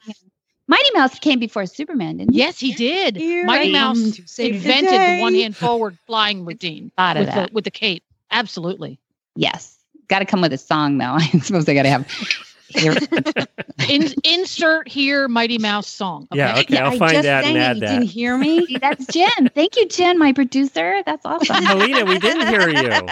Mighty 0.68 0.90
Mouse 0.94 1.18
came 1.18 1.38
before 1.38 1.66
Superman, 1.66 2.18
didn't 2.18 2.32
he? 2.32 2.38
Yes, 2.38 2.58
he 2.58 2.72
did. 2.72 3.16
Here 3.16 3.44
Mighty 3.46 3.70
I 3.70 3.72
Mouse 3.72 4.16
to 4.16 4.22
the 4.22 4.50
invented 4.50 4.90
the 4.90 5.20
one 5.20 5.34
hand 5.34 5.56
forward 5.56 5.98
flying 6.06 6.44
routine 6.46 6.92
Thought 6.96 7.16
of 7.16 7.26
with 7.26 7.34
the, 7.34 7.50
with 7.52 7.64
the 7.64 7.70
cape. 7.70 8.04
Absolutely. 8.30 8.98
Yes. 9.34 9.77
Got 10.08 10.20
to 10.20 10.24
come 10.24 10.40
with 10.40 10.52
a 10.52 10.58
song, 10.58 10.98
though. 10.98 11.04
I 11.18 11.26
suppose 11.42 11.68
I 11.68 11.74
got 11.74 11.82
to 11.84 11.88
have. 11.90 12.36
In, 13.88 14.12
insert 14.24 14.88
here 14.88 15.26
Mighty 15.28 15.56
Mouse 15.56 15.86
song. 15.88 16.28
Yeah, 16.34 16.58
okay, 16.58 16.76
I'll 16.78 16.92
I 16.92 16.98
find 16.98 17.12
just 17.12 17.22
that 17.24 17.44
and 17.44 17.56
add 17.56 17.76
You 17.76 17.80
that. 17.80 17.86
didn't 17.92 18.08
hear 18.08 18.36
me? 18.36 18.66
See, 18.66 18.76
That's 18.80 19.06
Jen. 19.06 19.48
Thank 19.54 19.76
you, 19.76 19.86
Jen, 19.88 20.18
my 20.18 20.34
producer. 20.34 21.02
That's 21.06 21.24
awesome. 21.24 21.62
Helena, 21.64 22.04
we 22.04 22.18
didn't 22.18 22.46
hear 22.48 22.68
you. 22.68 23.06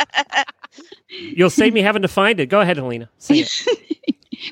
You'll 1.08 1.48
save 1.50 1.72
me 1.72 1.80
having 1.80 2.02
to 2.02 2.08
find 2.08 2.38
it. 2.40 2.46
Go 2.50 2.60
ahead, 2.60 2.76
Helena. 2.76 3.08
Sing 3.18 3.38
it. 3.38 4.06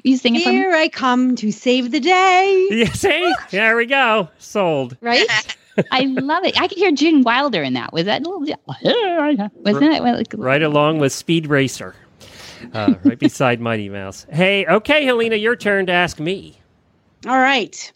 you 0.05 0.17
sing 0.17 0.37
it? 0.37 0.43
Here 0.43 0.73
I 0.73 0.89
come 0.89 1.37
to 1.37 1.53
save 1.53 1.91
the 1.91 2.01
day. 2.01 2.69
Yeah, 2.71 2.93
see? 2.93 3.35
There 3.51 3.77
we 3.77 3.85
go. 3.85 4.31
Sold. 4.39 4.97
Right? 5.03 5.27
I 5.91 6.03
love 6.05 6.45
it. 6.45 6.59
I 6.59 6.67
could 6.69 6.79
hear 6.79 6.93
Gene 6.93 7.23
Wilder 7.25 7.63
in 7.63 7.75
that. 7.75 7.93
Was 7.93 8.05
that 8.07 8.23
a 8.23 8.25
little? 8.25 8.41
Wasn't 8.41 9.93
it? 9.93 10.03
Well, 10.03 10.17
like- 10.17 10.33
Right 10.35 10.63
along 10.63 10.99
with 11.01 11.13
Speed 11.13 11.47
Racer. 11.49 11.95
Uh, 12.75 12.95
right 13.05 13.19
beside 13.19 13.61
Mighty 13.61 13.89
Mouse. 13.89 14.27
Hey, 14.31 14.67
okay, 14.67 15.05
Helena, 15.05 15.37
your 15.37 15.57
turn 15.57 15.87
to 15.87 15.93
ask 15.93 16.19
me. 16.19 16.59
All 17.27 17.39
right. 17.39 17.93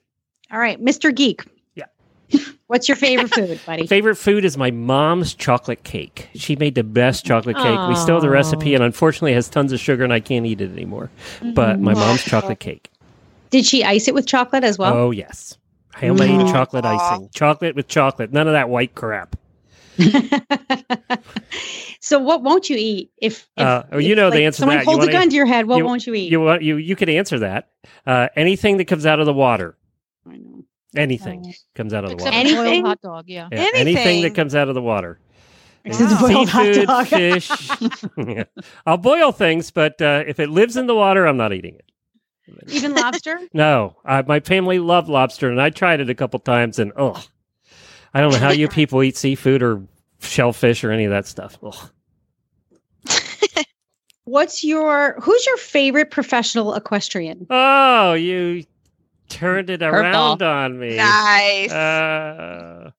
All 0.52 0.58
right. 0.58 0.82
Mr. 0.82 1.14
Geek. 1.14 1.44
Yeah. 1.74 1.84
What's 2.68 2.88
your 2.88 2.96
favorite 2.96 3.32
food, 3.34 3.60
buddy? 3.66 3.86
Favorite 3.86 4.16
food 4.16 4.44
is 4.44 4.56
my 4.56 4.70
mom's 4.70 5.34
chocolate 5.34 5.84
cake. 5.84 6.28
She 6.34 6.56
made 6.56 6.74
the 6.74 6.84
best 6.84 7.24
chocolate 7.24 7.56
cake. 7.56 7.78
We 7.88 7.94
stole 7.94 8.20
the 8.20 8.30
recipe, 8.30 8.74
and 8.74 8.84
unfortunately, 8.84 9.32
it 9.32 9.36
has 9.36 9.48
tons 9.48 9.72
of 9.72 9.80
sugar, 9.80 10.04
and 10.04 10.12
I 10.12 10.20
can't 10.20 10.44
eat 10.46 10.60
it 10.60 10.70
anymore. 10.70 11.10
But 11.54 11.80
my 11.80 11.94
mom's 11.94 12.22
chocolate 12.24 12.60
cake. 12.60 12.90
Did 13.50 13.64
she 13.64 13.82
ice 13.84 14.08
it 14.08 14.14
with 14.14 14.26
chocolate 14.26 14.64
as 14.64 14.76
well? 14.78 14.92
oh 14.94 15.10
yes, 15.10 15.56
homemade 15.94 16.28
Mm. 16.42 16.52
chocolate 16.52 16.84
icing, 16.84 17.30
chocolate 17.34 17.74
with 17.74 17.88
chocolate. 17.88 18.30
None 18.32 18.46
of 18.46 18.52
that 18.52 18.68
white 18.68 18.94
crap. 18.94 19.36
so 22.00 22.18
what 22.18 22.42
won't 22.42 22.70
you 22.70 22.76
eat 22.78 23.10
if, 23.18 23.48
if, 23.56 23.66
Uh, 23.66 23.84
oh, 23.92 23.98
you 23.98 24.14
know 24.14 24.30
the 24.30 24.36
like, 24.36 24.44
answer 24.44 24.56
to 24.56 24.60
someone 24.60 24.76
that. 24.78 24.84
You 24.86 24.90
holds 24.92 25.06
a 25.06 25.12
gun 25.12 25.28
to 25.28 25.36
your 25.36 25.46
head 25.46 25.66
what 25.66 25.78
you- 25.78 25.84
won't 25.84 26.06
you 26.06 26.14
eat 26.14 26.30
You 26.30 26.40
want 26.40 26.62
you 26.62 26.76
you 26.76 26.96
could 26.96 27.08
answer 27.08 27.38
that. 27.40 27.68
Uh, 28.06 28.28
anything 28.36 28.76
that 28.78 28.86
comes 28.86 29.06
out 29.06 29.20
of 29.20 29.26
the 29.26 29.34
water. 29.34 29.76
I 30.26 30.36
know. 30.36 30.64
Anything 30.96 31.54
comes 31.74 31.92
out 31.92 32.04
of 32.04 32.10
the 32.10 32.16
water. 32.16 32.34
Anything? 32.34 32.84
hot 32.84 33.00
dog. 33.02 33.24
Yeah. 33.28 33.48
Yeah, 33.52 33.68
anything 33.74 34.22
that 34.22 34.34
comes 34.34 34.54
out 34.54 34.68
of 34.68 34.74
the 34.74 34.82
water. 34.82 35.20
Except 35.84 36.12
a 36.12 36.16
boiled 36.16 36.48
hot 36.48 37.06
Seafood, 37.06 37.08
fish. 37.08 37.50
Yeah. 38.26 38.44
I'll 38.86 38.96
boil 38.96 39.32
things, 39.32 39.70
but 39.70 40.00
uh, 40.02 40.24
if 40.26 40.40
it 40.40 40.48
lives 40.50 40.76
in 40.76 40.86
the 40.86 40.94
water, 40.94 41.26
I'm 41.26 41.36
not 41.36 41.52
eating 41.52 41.76
it. 41.76 41.84
even 42.72 42.94
lobster 42.94 43.38
No, 43.52 43.96
uh, 44.04 44.22
my 44.26 44.40
family 44.40 44.78
loved 44.78 45.08
lobster, 45.08 45.50
and 45.50 45.60
I 45.60 45.70
tried 45.70 46.00
it 46.00 46.10
a 46.10 46.14
couple 46.14 46.40
times, 46.40 46.78
and 46.78 46.92
oh, 46.96 47.22
I 48.14 48.20
don't 48.20 48.32
know 48.32 48.38
how 48.38 48.50
you 48.50 48.68
people 48.80 49.02
eat 49.02 49.16
seafood 49.16 49.62
or 49.62 49.82
shellfish 50.20 50.82
or 50.84 50.90
any 50.90 51.04
of 51.04 51.10
that 51.10 51.26
stuff. 51.26 51.58
Ugh. 51.62 51.90
what's 54.24 54.62
your 54.62 55.18
who's 55.20 55.46
your 55.46 55.56
favorite 55.56 56.10
professional 56.10 56.74
equestrian 56.74 57.46
Oh, 57.48 58.12
you 58.14 58.64
turned 59.28 59.70
it 59.70 59.80
Curveball. 59.80 59.92
around 59.92 60.42
on 60.42 60.78
me. 60.78 60.96
nice. 60.96 61.70
Uh, 61.72 62.90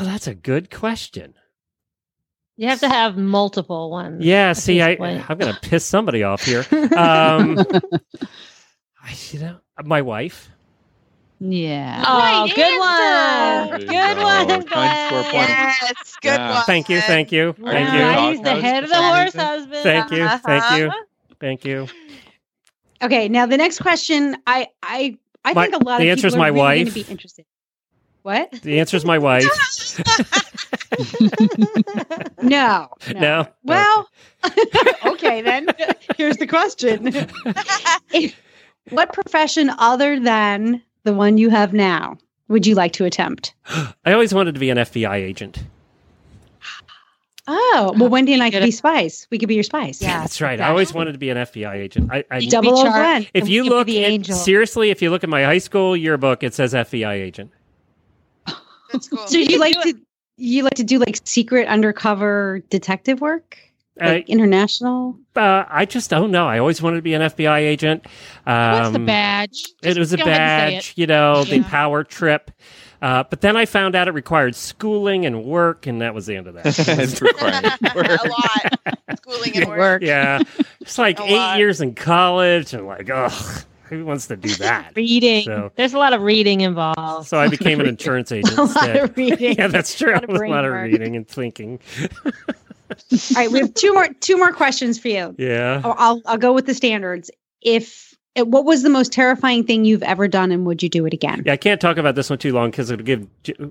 oh, 0.00 0.04
that's 0.04 0.26
a 0.26 0.34
good 0.34 0.70
question. 0.70 1.34
You 2.56 2.66
have 2.68 2.80
to 2.80 2.88
have 2.88 3.16
multiple 3.16 3.88
ones. 3.90 4.24
Yeah, 4.24 4.52
see, 4.52 4.82
I 4.82 4.96
point. 4.96 5.30
I'm 5.30 5.38
gonna 5.38 5.56
piss 5.62 5.84
somebody 5.84 6.22
off 6.24 6.42
here. 6.44 6.64
Um, 6.72 7.58
I, 9.00 9.14
you 9.30 9.38
know, 9.38 9.58
my 9.84 10.02
wife. 10.02 10.48
Yeah. 11.40 12.04
Oh, 12.06 12.18
Right 12.18 12.54
good 12.54 12.64
answer. 12.64 13.70
one. 13.70 13.80
Good 13.86 14.16
go. 14.16 14.24
one, 14.24 14.48
Time 14.48 14.62
to 14.62 14.68
Glenn. 14.68 15.08
score 15.08 15.22
yes, 15.32 16.16
good 16.20 16.28
Yeah. 16.30 16.52
one. 16.54 16.64
Thank 16.64 16.88
you, 16.88 17.00
thank 17.00 17.32
you, 17.32 17.48
Are 17.64 17.72
thank 17.72 17.92
you 17.92 17.98
you, 17.98 18.04
doing 18.04 18.16
Wow, 18.16 18.30
he's 18.30 18.40
the 18.40 18.60
head 18.60 18.84
of 18.84 18.90
the 18.90 18.96
horse 18.96 19.18
anything? 19.34 19.40
husband. 19.40 19.82
thank 19.82 20.10
you, 20.10 20.28
thank 20.28 20.78
you, 20.78 20.86
Uh-huh. 20.88 21.04
thank 21.40 21.64
you. 21.64 21.86
okay 23.02 23.28
now 23.28 23.46
the 23.46 23.56
next 23.56 23.78
question 23.80 24.36
i 24.46 24.66
i 24.82 25.16
i 25.44 25.52
My- 25.54 25.68
think 25.68 25.80
a 25.80 25.84
lot 25.84 25.98
the 25.98 26.08
of 26.08 26.10
answer's 26.10 26.32
people 26.34 26.38
are 26.38 26.38
my 26.40 26.48
really 26.48 26.58
wife. 26.58 26.94
gonna 26.94 27.04
be 27.04 27.10
interested 27.12 27.44
what 28.22 28.50
The 28.62 28.80
answer 28.80 28.96
is 28.96 29.04
my 29.04 29.18
wife. 29.18 29.46
no 32.42 32.88
No. 33.14 33.46
well 33.62 34.08
okay 35.06 35.42
then 35.48 35.68
here's 36.16 36.36
the 36.38 36.46
question 36.46 37.12
what 38.90 39.12
profession 39.12 39.70
other 39.78 40.18
than 40.18 40.82
the 41.08 41.14
one 41.14 41.38
you 41.38 41.48
have 41.48 41.72
now 41.72 42.18
would 42.48 42.66
you 42.66 42.74
like 42.74 42.92
to 42.92 43.04
attempt 43.06 43.54
I 44.04 44.12
always 44.12 44.34
wanted 44.34 44.52
to 44.54 44.60
be 44.60 44.68
an 44.70 44.76
FBI 44.78 45.14
agent. 45.14 45.58
oh 47.46 47.94
well 47.96 48.08
wendy 48.10 48.34
and 48.34 48.42
i 48.42 48.50
could 48.50 48.58
Good. 48.60 48.66
be 48.66 48.70
spies 48.70 49.26
we 49.30 49.38
could 49.38 49.48
be 49.48 49.54
your 49.54 49.64
spies 49.64 50.02
Yeah. 50.02 50.20
That's 50.20 50.40
right. 50.40 50.60
I 50.60 50.68
always 50.68 50.92
wanted 50.92 51.12
to 51.12 51.18
be 51.18 51.30
an 51.30 51.36
FBI 51.38 51.74
agent. 51.74 52.10
I, 52.12 52.24
I 52.30 52.38
You 52.38 52.50
double 52.50 52.72
be 52.74 52.80
O 52.80 52.82
char- 52.84 52.92
Glenn. 52.98 53.26
if 53.34 53.48
you 53.48 53.62
we 53.62 53.68
could 53.70 53.86
be 53.86 54.04
look 54.04 54.22
the 54.22 54.32
at- 54.32 54.36
seriously, 54.36 54.90
if 54.90 55.00
you 55.02 55.10
look 55.10 55.24
at 55.24 55.30
my 55.30 55.44
high 55.44 55.58
school 55.58 55.96
yearbook, 55.96 56.42
it 56.42 56.52
says 56.54 56.74
FBI 56.74 57.12
agent. 57.14 57.50
That's 58.92 59.08
cool. 59.08 59.26
so 59.26 59.38
you 59.38 59.58
like 59.58 59.74
to 59.82 59.94
you 60.36 60.62
like 60.62 60.74
to 60.74 60.84
do 60.84 60.98
like 60.98 61.18
secret 61.24 61.66
undercover 61.68 62.62
detective 62.70 63.20
work 63.20 63.58
like 64.00 64.24
I, 64.28 64.32
international 64.32 65.16
uh, 65.36 65.64
I 65.68 65.84
just 65.84 66.10
don't 66.10 66.30
know. 66.30 66.46
I 66.48 66.58
always 66.58 66.82
wanted 66.82 66.96
to 66.96 67.02
be 67.02 67.14
an 67.14 67.22
FBI 67.22 67.58
agent. 67.60 68.06
Um, 68.46 68.72
What's 68.72 68.90
the 68.92 68.98
badge? 68.98 69.64
It 69.82 69.96
was 69.98 70.12
a 70.12 70.16
go 70.16 70.24
ahead 70.24 70.40
and 70.40 70.72
say 70.72 70.76
badge, 70.76 70.92
you 70.96 71.06
know, 71.06 71.44
the 71.44 71.62
power 71.62 72.02
trip. 72.04 72.50
Uh, 73.00 73.22
but 73.30 73.40
then 73.40 73.56
I 73.56 73.64
found 73.64 73.94
out 73.94 74.08
it 74.08 74.10
required 74.14 74.56
schooling 74.56 75.24
and 75.24 75.44
work, 75.44 75.86
and 75.86 76.00
that 76.02 76.14
was 76.14 76.26
the 76.26 76.34
end 76.36 76.48
of 76.48 76.54
that. 76.54 76.66
it's 76.88 77.22
required. 77.22 77.64
a 77.94 78.28
lot. 78.28 79.18
Schooling 79.18 79.56
and 79.56 79.68
work. 79.68 80.02
yeah, 80.02 80.40
it's 80.80 80.98
like 80.98 81.20
A 81.20 81.22
eight 81.24 81.36
lot. 81.36 81.58
years 81.58 81.80
in 81.80 81.94
college, 81.94 82.74
and 82.74 82.88
like, 82.88 83.08
ugh, 83.08 83.62
who 83.84 84.04
wants 84.04 84.26
to 84.26 84.36
do 84.36 84.52
that? 84.56 84.92
Reading. 84.96 85.44
So- 85.44 85.70
There's 85.76 85.94
a 85.94 85.98
lot 85.98 86.12
of 86.12 86.22
reading 86.22 86.62
involved. 86.62 87.28
So 87.28 87.38
I 87.38 87.46
became 87.46 87.78
an 87.80 87.86
insurance 87.86 88.32
agent 88.32 88.58
a 88.58 88.64
lot 88.64 88.96
of 88.96 89.16
reading 89.16 89.54
Yeah, 89.56 89.68
that's 89.68 89.96
true. 89.96 90.12
lot 90.14 90.24
of 90.24 90.30
a 90.30 90.48
lot 90.48 90.64
of 90.64 90.72
reading 90.72 91.14
and 91.14 91.26
thinking. 91.28 91.78
All 92.90 93.18
right 93.36 93.50
we 93.50 93.58
have 93.60 93.74
two 93.74 93.92
more 93.92 94.08
two 94.20 94.36
more 94.36 94.52
questions 94.52 94.98
for 94.98 95.08
you 95.08 95.34
Yeah. 95.38 95.82
Oh, 95.84 95.94
I'll 95.96 96.22
I'll 96.26 96.38
go 96.38 96.52
with 96.52 96.66
the 96.66 96.74
standards. 96.74 97.30
If 97.60 98.07
what 98.36 98.64
was 98.64 98.82
the 98.82 98.88
most 98.90 99.12
terrifying 99.12 99.64
thing 99.64 99.84
you've 99.84 100.02
ever 100.02 100.28
done, 100.28 100.52
and 100.52 100.64
would 100.66 100.82
you 100.82 100.88
do 100.88 101.04
it 101.06 101.12
again? 101.12 101.42
Yeah, 101.44 101.52
I 101.54 101.56
can't 101.56 101.80
talk 101.80 101.96
about 101.96 102.14
this 102.14 102.30
one 102.30 102.38
too 102.38 102.52
long 102.52 102.70
because 102.70 102.90
it'll 102.90 103.04
give. 103.04 103.26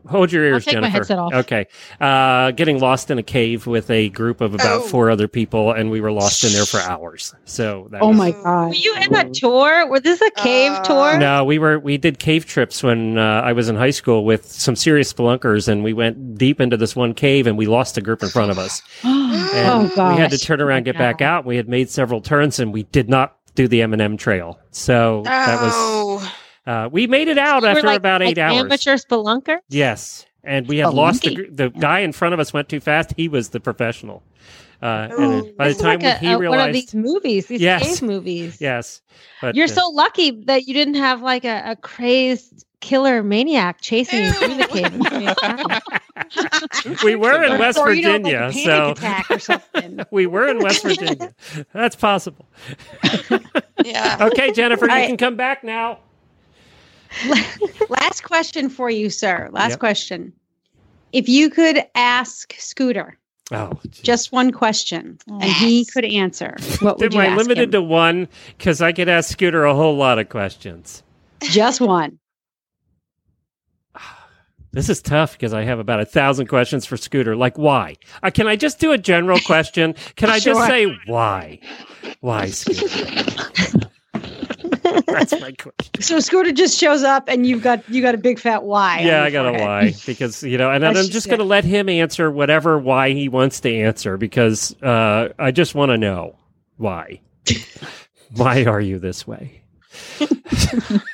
Hold 0.08 0.32
your 0.32 0.44
ears, 0.44 0.66
take 0.66 0.76
my 0.76 0.82
Jennifer. 0.82 0.92
headset 0.98 1.20
off. 1.20 1.34
Okay. 1.34 1.68
Uh, 2.02 2.52
getting 2.52 2.80
lost 2.80 3.10
in 3.10 3.18
a 3.18 3.24
cave 3.24 3.66
with 3.68 3.90
a 3.90 4.10
group 4.10 4.42
of 4.42 4.54
about 4.54 4.82
Oh. 4.82 4.88
four 4.88 5.10
other 5.10 5.28
people, 5.28 5.72
and 5.72 5.90
we 5.90 6.02
were 6.02 6.12
lost 6.12 6.44
in 6.44 6.52
there 6.52 6.66
for 6.66 6.80
hours. 6.80 7.34
So 7.46 7.88
that 7.92 8.02
Oh 8.02 8.10
was- 8.10 8.18
my 8.18 8.32
god! 8.32 8.68
Were 8.70 8.74
you 8.74 8.96
in 8.96 9.16
a 9.16 9.30
tour? 9.30 9.88
Was 9.90 10.02
this 10.02 10.22
a 10.22 10.32
cave 10.32 10.72
Uh, 10.74 10.84
tour? 10.84 11.18
No, 11.18 11.44
we 11.46 11.60
were 11.60 11.80
we 11.80 11.98
did 11.98 12.20
cave 12.20 12.46
trips 12.46 12.84
when 12.84 13.18
uh, 13.18 13.42
I 13.46 13.54
was 13.54 13.70
in 13.70 13.76
high 13.76 13.92
school 13.92 14.26
with 14.26 14.46
some 14.46 14.76
serious 14.76 15.12
spelunkers, 15.14 15.68
and 15.68 15.84
we 15.84 15.94
went 15.94 16.38
deep 16.38 16.60
into 16.60 16.76
this 16.78 16.96
one 16.96 17.14
cave, 17.14 17.48
and 17.48 17.58
we 17.58 17.66
lost 17.68 17.98
a 17.98 18.02
group 18.02 18.22
in 18.24 18.30
front 18.30 18.52
of 18.52 18.60
us. 18.60 18.82
And 19.58 19.92
Oh, 19.98 20.10
We 20.14 20.18
had 20.20 20.32
to 20.32 20.38
turn 20.38 20.62
around, 20.62 20.84
get 20.84 20.98
back 20.98 21.22
out. 21.22 21.46
We 21.46 21.56
had 21.58 21.68
made 21.68 21.90
several 21.90 22.22
turns, 22.22 22.60
and 22.60 22.72
we 22.74 22.84
did 22.84 23.10
not 23.10 23.37
do 23.58 23.68
the 23.68 23.82
M 23.82 23.92
and 23.92 24.02
M 24.02 24.16
trail. 24.16 24.58
So 24.72 25.24
that 25.26 25.62
was 25.62 25.74
Oh, 25.76 26.34
uh, 26.66 26.90
we 26.92 27.08
made 27.08 27.28
it 27.28 27.38
out 27.38 27.64
You 27.64 27.70
after 27.70 27.88
like- 27.88 27.98
about 27.98 28.22
eight 28.22 28.38
like 28.38 28.38
hours. 28.38 28.60
Amateur 28.62 28.96
spelunker? 28.96 29.58
Yes, 29.70 30.26
and 30.44 30.68
we 30.68 30.78
had 30.78 30.94
lost 30.94 31.24
the, 31.24 31.32
Spelunky. 31.32 31.36
gr- 31.36 31.54
the 31.56 31.70
guy 31.72 32.00
in 32.00 32.14
front 32.14 32.34
of 32.34 32.40
us 32.40 32.54
went 32.54 32.70
too 32.70 32.80
fast. 32.80 33.14
He 33.18 33.28
was 33.28 33.50
the 33.50 33.60
professional. 33.60 34.24
Uh, 34.82 35.08
Oh. 35.12 35.24
and 35.40 35.58
by 35.58 35.64
the 35.66 35.70
This 35.70 35.78
is 35.78 35.82
time 35.82 36.00
like 36.02 36.16
a, 36.16 36.20
he 36.20 36.32
a- 36.32 36.38
realized, 36.38 36.60
one 36.60 36.70
of 36.70 36.74
these 36.74 36.94
movies, 36.94 37.48
these 37.48 37.62
Yes. 37.62 37.82
cave 38.00 38.08
movies. 38.08 38.58
yes, 38.62 39.02
but 39.42 39.56
You're 39.56 39.66
uh, 39.66 39.70
so 39.82 39.90
lucky 39.90 40.30
that 40.46 40.68
you 40.68 40.76
didn't 40.76 40.94
have 41.02 41.24
like 41.24 41.46
a, 41.46 41.64
a 41.72 41.76
crazed 41.76 42.64
killer 42.80 43.24
maniac 43.24 43.82
chasing 43.82 44.26
you 44.26 44.32
through 44.34 44.56
the 44.56 44.68
cave. 44.68 44.86
at 44.86 44.92
the 45.00 46.70
same 46.74 46.94
time. 46.96 46.98
we 47.04 47.16
were 47.16 47.44
in 47.44 47.60
West 47.60 47.78
Or, 47.78 47.92
you 47.92 48.02
know, 48.04 48.12
like 48.12 48.20
a 48.20 48.24
Virginia, 48.24 48.40
panic 48.52 48.66
so 48.66 48.92
attack 48.92 49.32
or 49.32 49.40
something. 49.40 50.00
we 50.12 50.28
were 50.28 50.48
in 50.50 50.60
West 50.60 50.84
Virginia. 50.84 51.34
That's 51.74 51.96
possible. 51.96 52.48
yeah. 53.84 54.18
Okay, 54.22 54.52
Jennifer, 54.52 54.86
you 54.86 54.92
All 54.92 54.98
right. 54.98 55.08
can 55.08 55.18
come 55.18 55.36
back 55.36 55.64
now. 55.64 56.00
Last 57.90 58.24
question 58.24 58.70
for 58.70 58.90
you, 58.90 59.10
sir. 59.10 59.50
Last 59.52 59.72
Yep. 59.72 59.80
question. 59.80 60.34
If 61.14 61.30
you 61.30 61.50
could 61.50 61.84
ask 61.96 62.54
Scooter 62.60 63.18
Oh, 63.52 63.80
geez. 63.86 64.00
just 64.02 64.32
one 64.34 64.52
question 64.52 65.18
and 65.28 65.44
he 65.44 65.86
could 65.86 66.04
answer, 66.04 66.58
what 66.82 67.00
would 67.00 67.14
Am 67.14 67.20
you 67.22 67.26
I 67.26 67.32
ask 67.32 67.38
limited 67.38 67.64
him? 67.66 67.72
to 67.72 67.82
one? 67.82 68.28
Because 68.58 68.82
I 68.82 68.92
could 68.92 69.08
ask 69.08 69.30
Scooter 69.32 69.64
a 69.64 69.74
whole 69.74 69.96
lot 69.96 70.20
of 70.20 70.28
questions. 70.30 71.02
just 71.44 71.80
one. 71.80 72.20
This 74.78 74.90
is 74.90 75.02
tough 75.02 75.32
because 75.32 75.56
I 75.56 75.64
have 75.64 75.80
about 75.80 76.02
a 76.02 76.06
thousand 76.06 76.46
questions 76.46 76.86
for 76.86 76.98
Scooter. 76.98 77.36
Like, 77.36 77.58
why? 77.58 77.96
Uh, 78.22 78.30
can 78.30 78.46
I 78.46 78.56
just 78.56 78.78
do 78.78 78.92
a 78.92 78.98
general 79.00 79.40
question? 79.40 79.96
Can 80.18 80.30
I 80.30 80.38
just 80.38 80.68
say 80.68 80.96
why? 81.08 81.58
Why, 82.20 82.52
Scooter? 82.52 82.86
That's 85.08 85.32
my 85.42 85.52
question. 85.54 86.02
So 86.02 86.20
Scooter 86.20 86.52
just 86.52 86.78
shows 86.78 87.02
up, 87.02 87.28
and 87.28 87.48
you've 87.48 87.64
got 87.64 87.90
you 87.90 88.04
got 88.04 88.14
a 88.14 88.20
big 88.20 88.38
fat 88.38 88.66
why. 88.66 89.00
Yeah, 89.00 89.24
I 89.24 89.32
your 89.32 89.42
got 89.42 89.56
a 89.56 89.64
why 89.64 89.94
because 90.06 90.44
you 90.44 90.60
know, 90.60 90.70
and 90.70 90.86
I'm 90.86 90.94
just 90.94 91.12
just 91.12 91.26
going 91.26 91.40
to 91.40 91.44
let 91.44 91.64
him 91.64 91.90
answer 91.90 92.30
whatever 92.30 92.78
why 92.78 93.14
he 93.14 93.30
wants 93.30 93.60
to 93.62 93.76
answer 93.76 94.16
because 94.16 94.80
uh, 94.84 95.30
I 95.40 95.50
just 95.50 95.74
want 95.74 95.90
to 95.90 95.98
know 95.98 96.36
why. 96.76 97.22
why 98.36 98.66
are 98.66 98.80
you 98.80 99.00
this 99.00 99.26
way? 99.26 99.64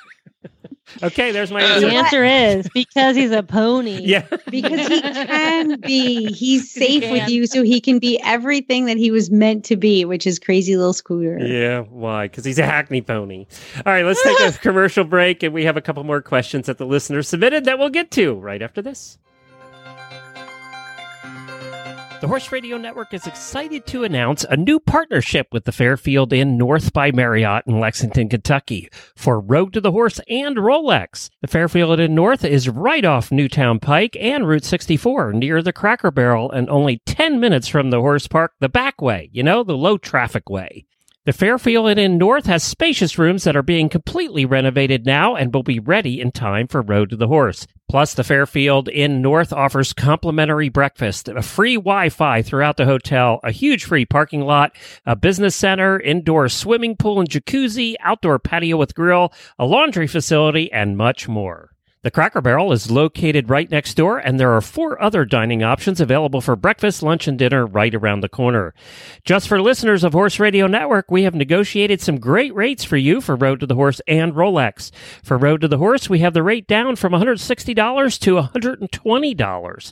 okay, 1.04 1.32
there's 1.32 1.52
my 1.52 1.62
answer. 1.62 1.88
The 1.88 1.94
answer. 1.96 2.24
answer 2.24 2.60
is 2.60 2.70
because 2.74 3.16
he's 3.16 3.32
a 3.32 3.44
pony. 3.44 4.02
Yeah, 4.14 4.26
because 4.50 4.88
he 4.88 5.02
can 5.02 5.80
be. 5.80 6.26
He's 6.32 6.72
he 6.74 7.00
safe 7.00 7.12
with 7.12 7.30
you, 7.30 7.48
so 7.48 7.64
he 7.64 7.80
can 7.80 8.00
be 8.00 8.20
everything 8.24 8.86
that 8.86 8.98
he 8.98 9.12
was 9.12 9.32
meant 9.32 9.66
to 9.66 9.76
be, 9.76 10.06
which 10.06 10.28
is 10.28 10.40
crazy 10.40 10.76
little 10.76 10.94
Scooter. 10.94 11.40
yeah. 11.40 11.82
Why? 11.82 12.28
Because 12.28 12.46
he's 12.46 12.60
a 12.60 12.66
hackney 12.66 13.02
pony. 13.02 13.46
All 13.86 13.94
right, 13.94 14.06
let's 14.06 14.22
take 14.24 14.40
a 14.40 14.52
commercial 14.62 15.04
break, 15.04 15.44
and 15.44 15.54
we 15.54 15.64
have 15.66 15.78
a 15.78 15.82
couple 15.82 16.04
more 16.04 16.22
questions 16.22 16.68
that 16.68 16.78
the 16.78 16.86
listeners 16.86 17.28
submitted 17.28 17.66
that 17.66 17.80
we'll 17.80 17.90
get 17.90 18.12
to 18.12 18.36
right 18.36 18.62
after 18.62 18.82
this. 18.82 19.18
The 22.24 22.30
Horse 22.30 22.54
Radio 22.54 22.78
Network 22.78 23.14
is 23.14 23.28
excited 23.28 23.86
to 23.88 24.06
announce 24.06 24.46
a 24.46 24.56
new 24.56 24.80
partnership 24.80 25.48
with 25.52 25.66
the 25.66 25.74
Fairfield 25.74 26.32
Inn 26.32 26.58
North 26.58 26.94
by 26.94 27.12
Marriott 27.12 27.66
in 27.68 27.82
Lexington, 27.82 28.30
Kentucky 28.30 28.88
for 29.14 29.42
Road 29.42 29.74
to 29.74 29.82
the 29.82 29.92
Horse 29.92 30.22
and 30.30 30.56
Rolex. 30.56 31.30
The 31.42 31.50
Fairfield 31.50 32.00
Inn 32.00 32.16
North 32.16 32.46
is 32.46 32.70
right 32.70 33.04
off 33.04 33.30
Newtown 33.30 33.82
Pike 33.82 34.16
and 34.22 34.48
Route 34.48 34.64
64 34.64 35.34
near 35.34 35.62
the 35.62 35.74
Cracker 35.74 36.12
Barrel 36.12 36.50
and 36.50 36.70
only 36.70 37.02
10 37.06 37.42
minutes 37.42 37.68
from 37.68 37.90
the 37.90 38.00
horse 38.00 38.30
park 38.30 38.54
the 38.62 38.70
back 38.70 39.02
way, 39.02 39.30
you 39.34 39.44
know, 39.44 39.62
the 39.66 39.76
low 39.76 39.98
traffic 39.98 40.50
way. 40.50 40.86
The 41.26 41.32
Fairfield 41.32 41.98
Inn 41.98 42.18
North 42.18 42.48
has 42.48 42.66
spacious 42.66 43.18
rooms 43.18 43.46
that 43.46 43.56
are 43.56 43.64
being 43.64 43.88
completely 43.88 44.44
renovated 44.44 45.06
now 45.06 45.38
and 45.38 45.54
will 45.54 45.64
be 45.64 45.80
ready 45.80 46.20
in 46.20 46.34
time 46.34 46.68
for 46.68 46.82
Road 46.82 47.12
to 47.12 47.16
the 47.16 47.30
Horse. 47.30 47.66
Plus, 47.90 48.14
the 48.14 48.26
Fairfield 48.26 48.90
Inn 48.90 49.22
North 49.22 49.54
offers 49.54 49.94
complimentary 49.94 50.68
breakfast, 50.68 51.30
a 51.30 51.42
free 51.42 51.76
Wi 51.76 52.10
Fi 52.10 52.42
throughout 52.42 52.76
the 52.76 52.84
hotel, 52.84 53.40
a 53.42 53.52
huge 53.52 53.86
free 53.86 54.04
parking 54.04 54.42
lot, 54.42 54.76
a 55.06 55.16
business 55.16 55.56
center, 55.56 55.98
indoor 55.98 56.50
swimming 56.50 56.98
pool 56.98 57.22
and 57.22 57.30
jacuzzi, 57.30 57.96
outdoor 58.02 58.38
patio 58.38 58.76
with 58.76 58.94
grill, 58.94 59.32
a 59.58 59.66
laundry 59.66 60.08
facility, 60.08 60.70
and 60.74 60.98
much 60.98 61.30
more. 61.30 61.70
The 62.04 62.12
Cracker 62.12 62.42
Barrel 62.42 62.74
is 62.74 62.92
located 62.92 63.50
right 63.50 63.72
next 63.72 63.94
door, 63.94 64.18
and 64.18 64.38
there 64.38 64.52
are 64.52 64.60
four 64.60 65.02
other 65.02 65.24
dining 65.24 65.64
options 65.64 66.02
available 66.02 66.42
for 66.42 66.58
breakfast, 66.58 67.02
lunch, 67.02 67.30
and 67.30 67.40
dinner 67.40 67.66
right 67.66 67.96
around 67.96 68.20
the 68.20 68.28
corner. 68.28 68.74
Just 69.24 69.48
for 69.48 69.62
listeners 69.62 70.04
of 70.04 70.12
Horse 70.12 70.38
Radio 70.38 70.68
Network, 70.68 71.10
we 71.10 71.24
have 71.24 71.34
negotiated 71.34 72.02
some 72.02 72.20
great 72.20 72.54
rates 72.54 72.84
for 72.84 72.98
you 72.98 73.22
for 73.22 73.38
Road 73.38 73.62
to 73.62 73.68
the 73.68 73.76
Horse 73.76 74.02
and 74.06 74.34
Rolex. 74.34 74.92
For 75.24 75.38
Road 75.38 75.62
to 75.62 75.70
the 75.70 75.78
Horse, 75.78 76.10
we 76.10 76.20
have 76.20 76.34
the 76.34 76.44
rate 76.44 76.68
down 76.68 76.98
from 76.98 77.14
$160 77.14 78.20
to 78.20 78.36
$120. 78.36 79.92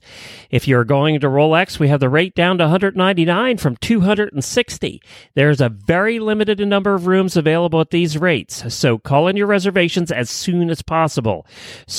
If 0.49 0.67
you're 0.67 0.83
going 0.83 1.17
to 1.17 1.27
Rolex, 1.27 1.79
we 1.79 1.87
have 1.87 2.01
the 2.01 2.09
rate 2.09 2.35
down 2.35 2.57
to 2.57 2.65
$199 2.65 3.57
from 3.57 3.77
$260. 3.77 4.99
There's 5.35 5.61
a 5.61 5.69
very 5.69 6.19
limited 6.19 6.59
number 6.59 6.93
of 6.93 7.07
rooms 7.07 7.37
available 7.37 7.79
at 7.79 7.91
these 7.91 8.17
rates, 8.17 8.75
so 8.75 8.97
call 8.97 9.29
in 9.29 9.37
your 9.37 9.47
reservations 9.47 10.11
as 10.11 10.29
soon 10.29 10.69
as 10.69 10.81
possible. 10.81 11.47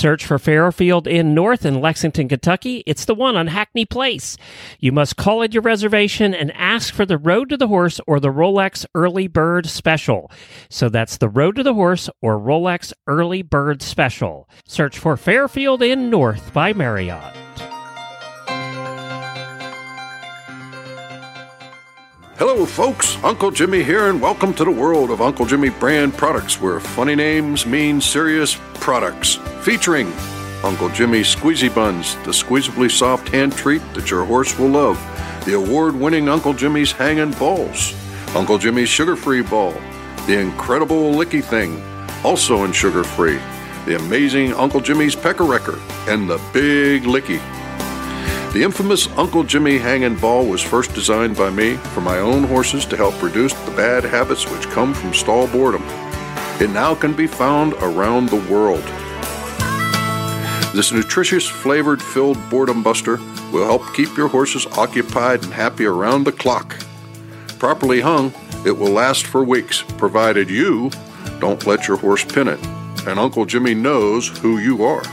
Search 0.02 0.26
for 0.26 0.36
Fairfield 0.36 1.06
Inn 1.06 1.32
North 1.32 1.64
in 1.64 1.80
Lexington, 1.80 2.28
Kentucky. 2.28 2.82
It's 2.88 3.04
the 3.04 3.14
one 3.14 3.36
on 3.36 3.46
Hackney 3.46 3.84
Place. 3.84 4.36
You 4.80 4.90
must 4.90 5.16
call 5.16 5.42
in 5.42 5.52
your 5.52 5.62
reservation 5.62 6.34
and 6.34 6.50
ask 6.56 6.92
for 6.92 7.06
the 7.06 7.16
Road 7.16 7.50
to 7.50 7.56
the 7.56 7.68
Horse 7.68 8.00
or 8.04 8.18
the 8.18 8.32
Rolex 8.32 8.84
Early 8.96 9.28
Bird 9.28 9.66
Special. 9.66 10.28
So 10.68 10.88
that's 10.88 11.18
the 11.18 11.28
Road 11.28 11.54
to 11.54 11.62
the 11.62 11.74
Horse 11.74 12.10
or 12.20 12.36
Rolex 12.36 12.92
Early 13.06 13.42
Bird 13.42 13.80
Special. 13.80 14.48
Search 14.66 14.98
for 14.98 15.16
Fairfield 15.16 15.82
Inn 15.82 16.10
North 16.10 16.52
by 16.52 16.72
Marriott. 16.72 17.41
Hello, 22.38 22.64
folks. 22.64 23.22
Uncle 23.22 23.50
Jimmy 23.50 23.82
here, 23.82 24.08
and 24.08 24.18
welcome 24.18 24.54
to 24.54 24.64
the 24.64 24.70
world 24.70 25.10
of 25.10 25.20
Uncle 25.20 25.44
Jimmy 25.44 25.68
brand 25.68 26.14
products, 26.14 26.58
where 26.58 26.80
funny 26.80 27.14
names 27.14 27.66
mean 27.66 28.00
serious 28.00 28.58
products. 28.72 29.34
Featuring 29.60 30.10
Uncle 30.64 30.88
Jimmy's 30.88 31.36
Squeezy 31.36 31.72
Buns, 31.72 32.14
the 32.24 32.30
squeezably 32.30 32.90
soft 32.90 33.28
hand 33.28 33.52
treat 33.52 33.82
that 33.92 34.10
your 34.10 34.24
horse 34.24 34.58
will 34.58 34.70
love. 34.70 34.96
The 35.44 35.52
award 35.52 35.94
winning 35.94 36.30
Uncle 36.30 36.54
Jimmy's 36.54 36.90
Hangin' 36.90 37.32
Balls. 37.32 37.94
Uncle 38.34 38.56
Jimmy's 38.56 38.88
Sugar 38.88 39.14
Free 39.14 39.42
Ball. 39.42 39.74
The 40.26 40.38
incredible 40.38 41.12
Licky 41.12 41.44
Thing, 41.44 41.82
also 42.24 42.64
in 42.64 42.72
sugar 42.72 43.04
free. 43.04 43.38
The 43.84 43.96
amazing 43.96 44.54
Uncle 44.54 44.80
Jimmy's 44.80 45.14
Pecker 45.14 45.44
Wrecker. 45.44 45.78
And 46.08 46.30
the 46.30 46.40
Big 46.54 47.02
Licky. 47.02 47.42
The 48.52 48.62
infamous 48.62 49.08
Uncle 49.16 49.44
Jimmy 49.44 49.78
hanging 49.78 50.14
ball 50.16 50.44
was 50.44 50.60
first 50.60 50.92
designed 50.92 51.38
by 51.38 51.48
me 51.48 51.76
for 51.94 52.02
my 52.02 52.18
own 52.18 52.44
horses 52.44 52.84
to 52.84 52.98
help 52.98 53.22
reduce 53.22 53.54
the 53.54 53.70
bad 53.70 54.04
habits 54.04 54.46
which 54.46 54.68
come 54.68 54.92
from 54.92 55.14
stall 55.14 55.46
boredom. 55.46 55.82
It 56.60 56.68
now 56.68 56.94
can 56.94 57.14
be 57.14 57.26
found 57.26 57.72
around 57.80 58.28
the 58.28 58.44
world. 58.52 58.82
This 60.74 60.92
nutritious, 60.92 61.48
flavored 61.48 62.02
filled 62.02 62.36
boredom 62.50 62.82
buster 62.82 63.16
will 63.52 63.64
help 63.64 63.94
keep 63.94 64.14
your 64.18 64.28
horses 64.28 64.66
occupied 64.76 65.44
and 65.44 65.54
happy 65.54 65.86
around 65.86 66.24
the 66.24 66.32
clock. 66.32 66.76
Properly 67.58 68.02
hung, 68.02 68.34
it 68.66 68.76
will 68.76 68.92
last 68.92 69.24
for 69.24 69.42
weeks, 69.42 69.82
provided 69.96 70.50
you 70.50 70.90
don't 71.40 71.66
let 71.66 71.88
your 71.88 71.96
horse 71.96 72.22
pin 72.22 72.48
it. 72.48 72.62
And 73.06 73.18
Uncle 73.18 73.46
Jimmy 73.46 73.72
knows 73.72 74.28
who 74.28 74.58
you 74.58 74.84
are. 74.84 75.04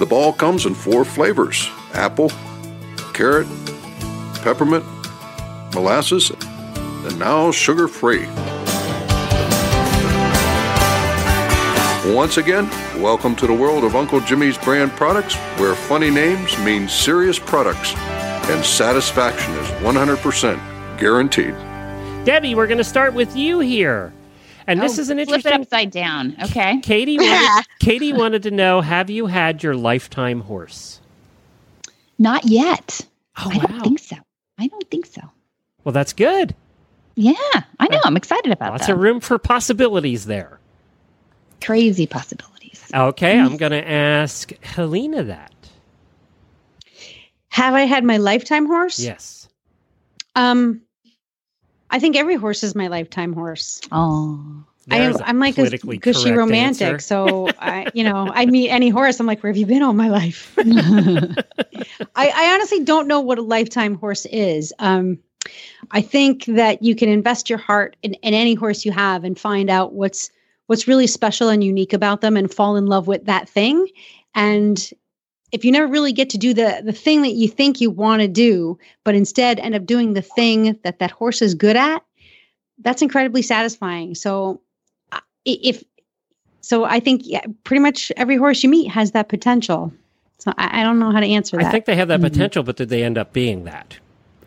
The 0.00 0.06
ball 0.06 0.32
comes 0.32 0.66
in 0.66 0.74
four 0.74 1.04
flavors 1.04 1.70
apple, 1.94 2.30
carrot, 3.12 3.46
peppermint, 4.42 4.84
molasses, 5.74 6.30
and 6.30 7.18
now 7.18 7.50
sugar 7.50 7.88
free. 7.88 8.26
Once 12.12 12.36
again, 12.36 12.68
welcome 13.00 13.34
to 13.34 13.46
the 13.46 13.52
world 13.52 13.82
of 13.82 13.96
Uncle 13.96 14.20
Jimmy's 14.20 14.58
brand 14.58 14.92
products, 14.92 15.34
where 15.58 15.74
funny 15.74 16.10
names 16.10 16.56
mean 16.58 16.86
serious 16.86 17.38
products 17.38 17.94
and 17.96 18.62
satisfaction 18.62 19.54
is 19.54 19.66
100% 19.82 20.98
guaranteed. 21.00 21.54
Debbie, 22.26 22.54
we're 22.54 22.66
going 22.66 22.78
to 22.78 22.84
start 22.84 23.14
with 23.14 23.34
you 23.34 23.60
here. 23.60 24.12
And 24.66 24.80
this 24.82 24.98
Oh, 24.98 25.02
is 25.02 25.10
an 25.10 25.16
Flip 25.16 25.28
it 25.28 25.32
interesting. 25.36 25.60
upside 25.62 25.90
down. 25.90 26.36
Okay. 26.42 26.78
Katie 26.82 27.18
wanted, 27.18 27.66
Katie 27.80 28.12
wanted 28.12 28.42
to 28.44 28.50
know 28.50 28.80
Have 28.82 29.08
you 29.10 29.26
had 29.26 29.62
your 29.62 29.74
lifetime 29.74 30.40
horse? 30.42 31.00
Not 32.18 32.44
yet. 32.46 33.00
Oh, 33.38 33.50
I 33.50 33.58
don't 33.58 33.82
think 33.82 33.98
so. 33.98 34.16
I 34.58 34.68
don't 34.68 34.88
think 34.90 35.06
so. 35.06 35.22
Well, 35.82 35.92
that's 35.92 36.12
good. 36.12 36.54
Yeah, 37.16 37.34
I 37.78 37.88
know. 37.88 38.00
I'm 38.04 38.16
excited 38.16 38.52
about 38.52 38.72
Lots 38.72 38.86
that. 38.86 38.92
of 38.94 38.98
room 38.98 39.20
for 39.20 39.38
possibilities 39.38 40.26
there. 40.26 40.58
Crazy 41.62 42.06
possibilities. 42.06 42.82
Okay, 42.92 43.38
I'm 43.38 43.56
going 43.56 43.72
to 43.72 43.88
ask 43.88 44.52
Helena 44.62 45.22
that. 45.24 45.52
Have 47.48 47.74
I 47.74 47.82
had 47.82 48.04
my 48.04 48.16
lifetime 48.16 48.66
horse? 48.66 48.98
Yes. 48.98 49.48
Um, 50.34 50.82
I 51.90 52.00
think 52.00 52.16
every 52.16 52.34
horse 52.34 52.64
is 52.64 52.74
my 52.74 52.88
lifetime 52.88 53.32
horse. 53.32 53.80
Oh. 53.92 54.64
I 54.90 54.98
am, 54.98 55.16
I'm 55.24 55.38
like 55.38 55.56
a 55.58 55.70
gushy 55.98 56.32
romantic, 56.32 56.86
answer. 56.86 56.98
so 56.98 57.48
I, 57.58 57.86
you 57.94 58.04
know, 58.04 58.30
I 58.32 58.46
meet 58.46 58.70
any 58.70 58.90
horse. 58.90 59.18
I'm 59.20 59.26
like, 59.26 59.42
where 59.42 59.50
have 59.50 59.56
you 59.56 59.66
been 59.66 59.82
all 59.82 59.92
my 59.92 60.08
life? 60.08 60.54
I, 60.58 61.34
I 62.16 62.54
honestly 62.54 62.84
don't 62.84 63.08
know 63.08 63.20
what 63.20 63.38
a 63.38 63.42
lifetime 63.42 63.96
horse 63.96 64.26
is. 64.26 64.72
Um, 64.78 65.18
I 65.90 66.00
think 66.00 66.44
that 66.46 66.82
you 66.82 66.94
can 66.94 67.08
invest 67.08 67.48
your 67.48 67.58
heart 67.58 67.96
in, 68.02 68.14
in 68.14 68.34
any 68.34 68.54
horse 68.54 68.84
you 68.84 68.92
have 68.92 69.24
and 69.24 69.38
find 69.38 69.70
out 69.70 69.92
what's 69.92 70.30
what's 70.66 70.88
really 70.88 71.06
special 71.06 71.50
and 71.50 71.62
unique 71.62 71.92
about 71.92 72.20
them, 72.22 72.36
and 72.36 72.52
fall 72.52 72.76
in 72.76 72.86
love 72.86 73.06
with 73.06 73.26
that 73.26 73.48
thing. 73.48 73.86
And 74.34 74.90
if 75.52 75.64
you 75.64 75.70
never 75.70 75.86
really 75.86 76.12
get 76.12 76.30
to 76.30 76.38
do 76.38 76.54
the 76.54 76.82
the 76.84 76.92
thing 76.92 77.22
that 77.22 77.34
you 77.34 77.48
think 77.48 77.80
you 77.80 77.90
want 77.90 78.22
to 78.22 78.28
do, 78.28 78.78
but 79.04 79.14
instead 79.14 79.58
end 79.58 79.74
up 79.74 79.86
doing 79.86 80.14
the 80.14 80.22
thing 80.22 80.78
that 80.82 80.98
that 80.98 81.10
horse 81.10 81.42
is 81.42 81.54
good 81.54 81.76
at, 81.76 82.02
that's 82.78 83.02
incredibly 83.02 83.42
satisfying. 83.42 84.14
So 84.14 84.60
if 85.44 85.82
so 86.60 86.84
i 86.84 87.00
think 87.00 87.22
yeah, 87.24 87.42
pretty 87.64 87.80
much 87.80 88.10
every 88.16 88.36
horse 88.36 88.62
you 88.62 88.68
meet 88.70 88.88
has 88.90 89.12
that 89.12 89.28
potential 89.28 89.92
so 90.38 90.52
i, 90.58 90.80
I 90.80 90.82
don't 90.82 90.98
know 90.98 91.10
how 91.12 91.20
to 91.20 91.26
answer 91.26 91.56
that 91.58 91.66
I 91.66 91.70
think 91.70 91.84
they 91.84 91.96
have 91.96 92.08
that 92.08 92.20
Mhm. 92.20 92.30
potential, 92.32 92.62
but 92.62 92.76
did 92.76 92.88
they 92.88 93.02
end 93.04 93.18
up 93.18 93.32
being 93.32 93.64
that 93.64 93.98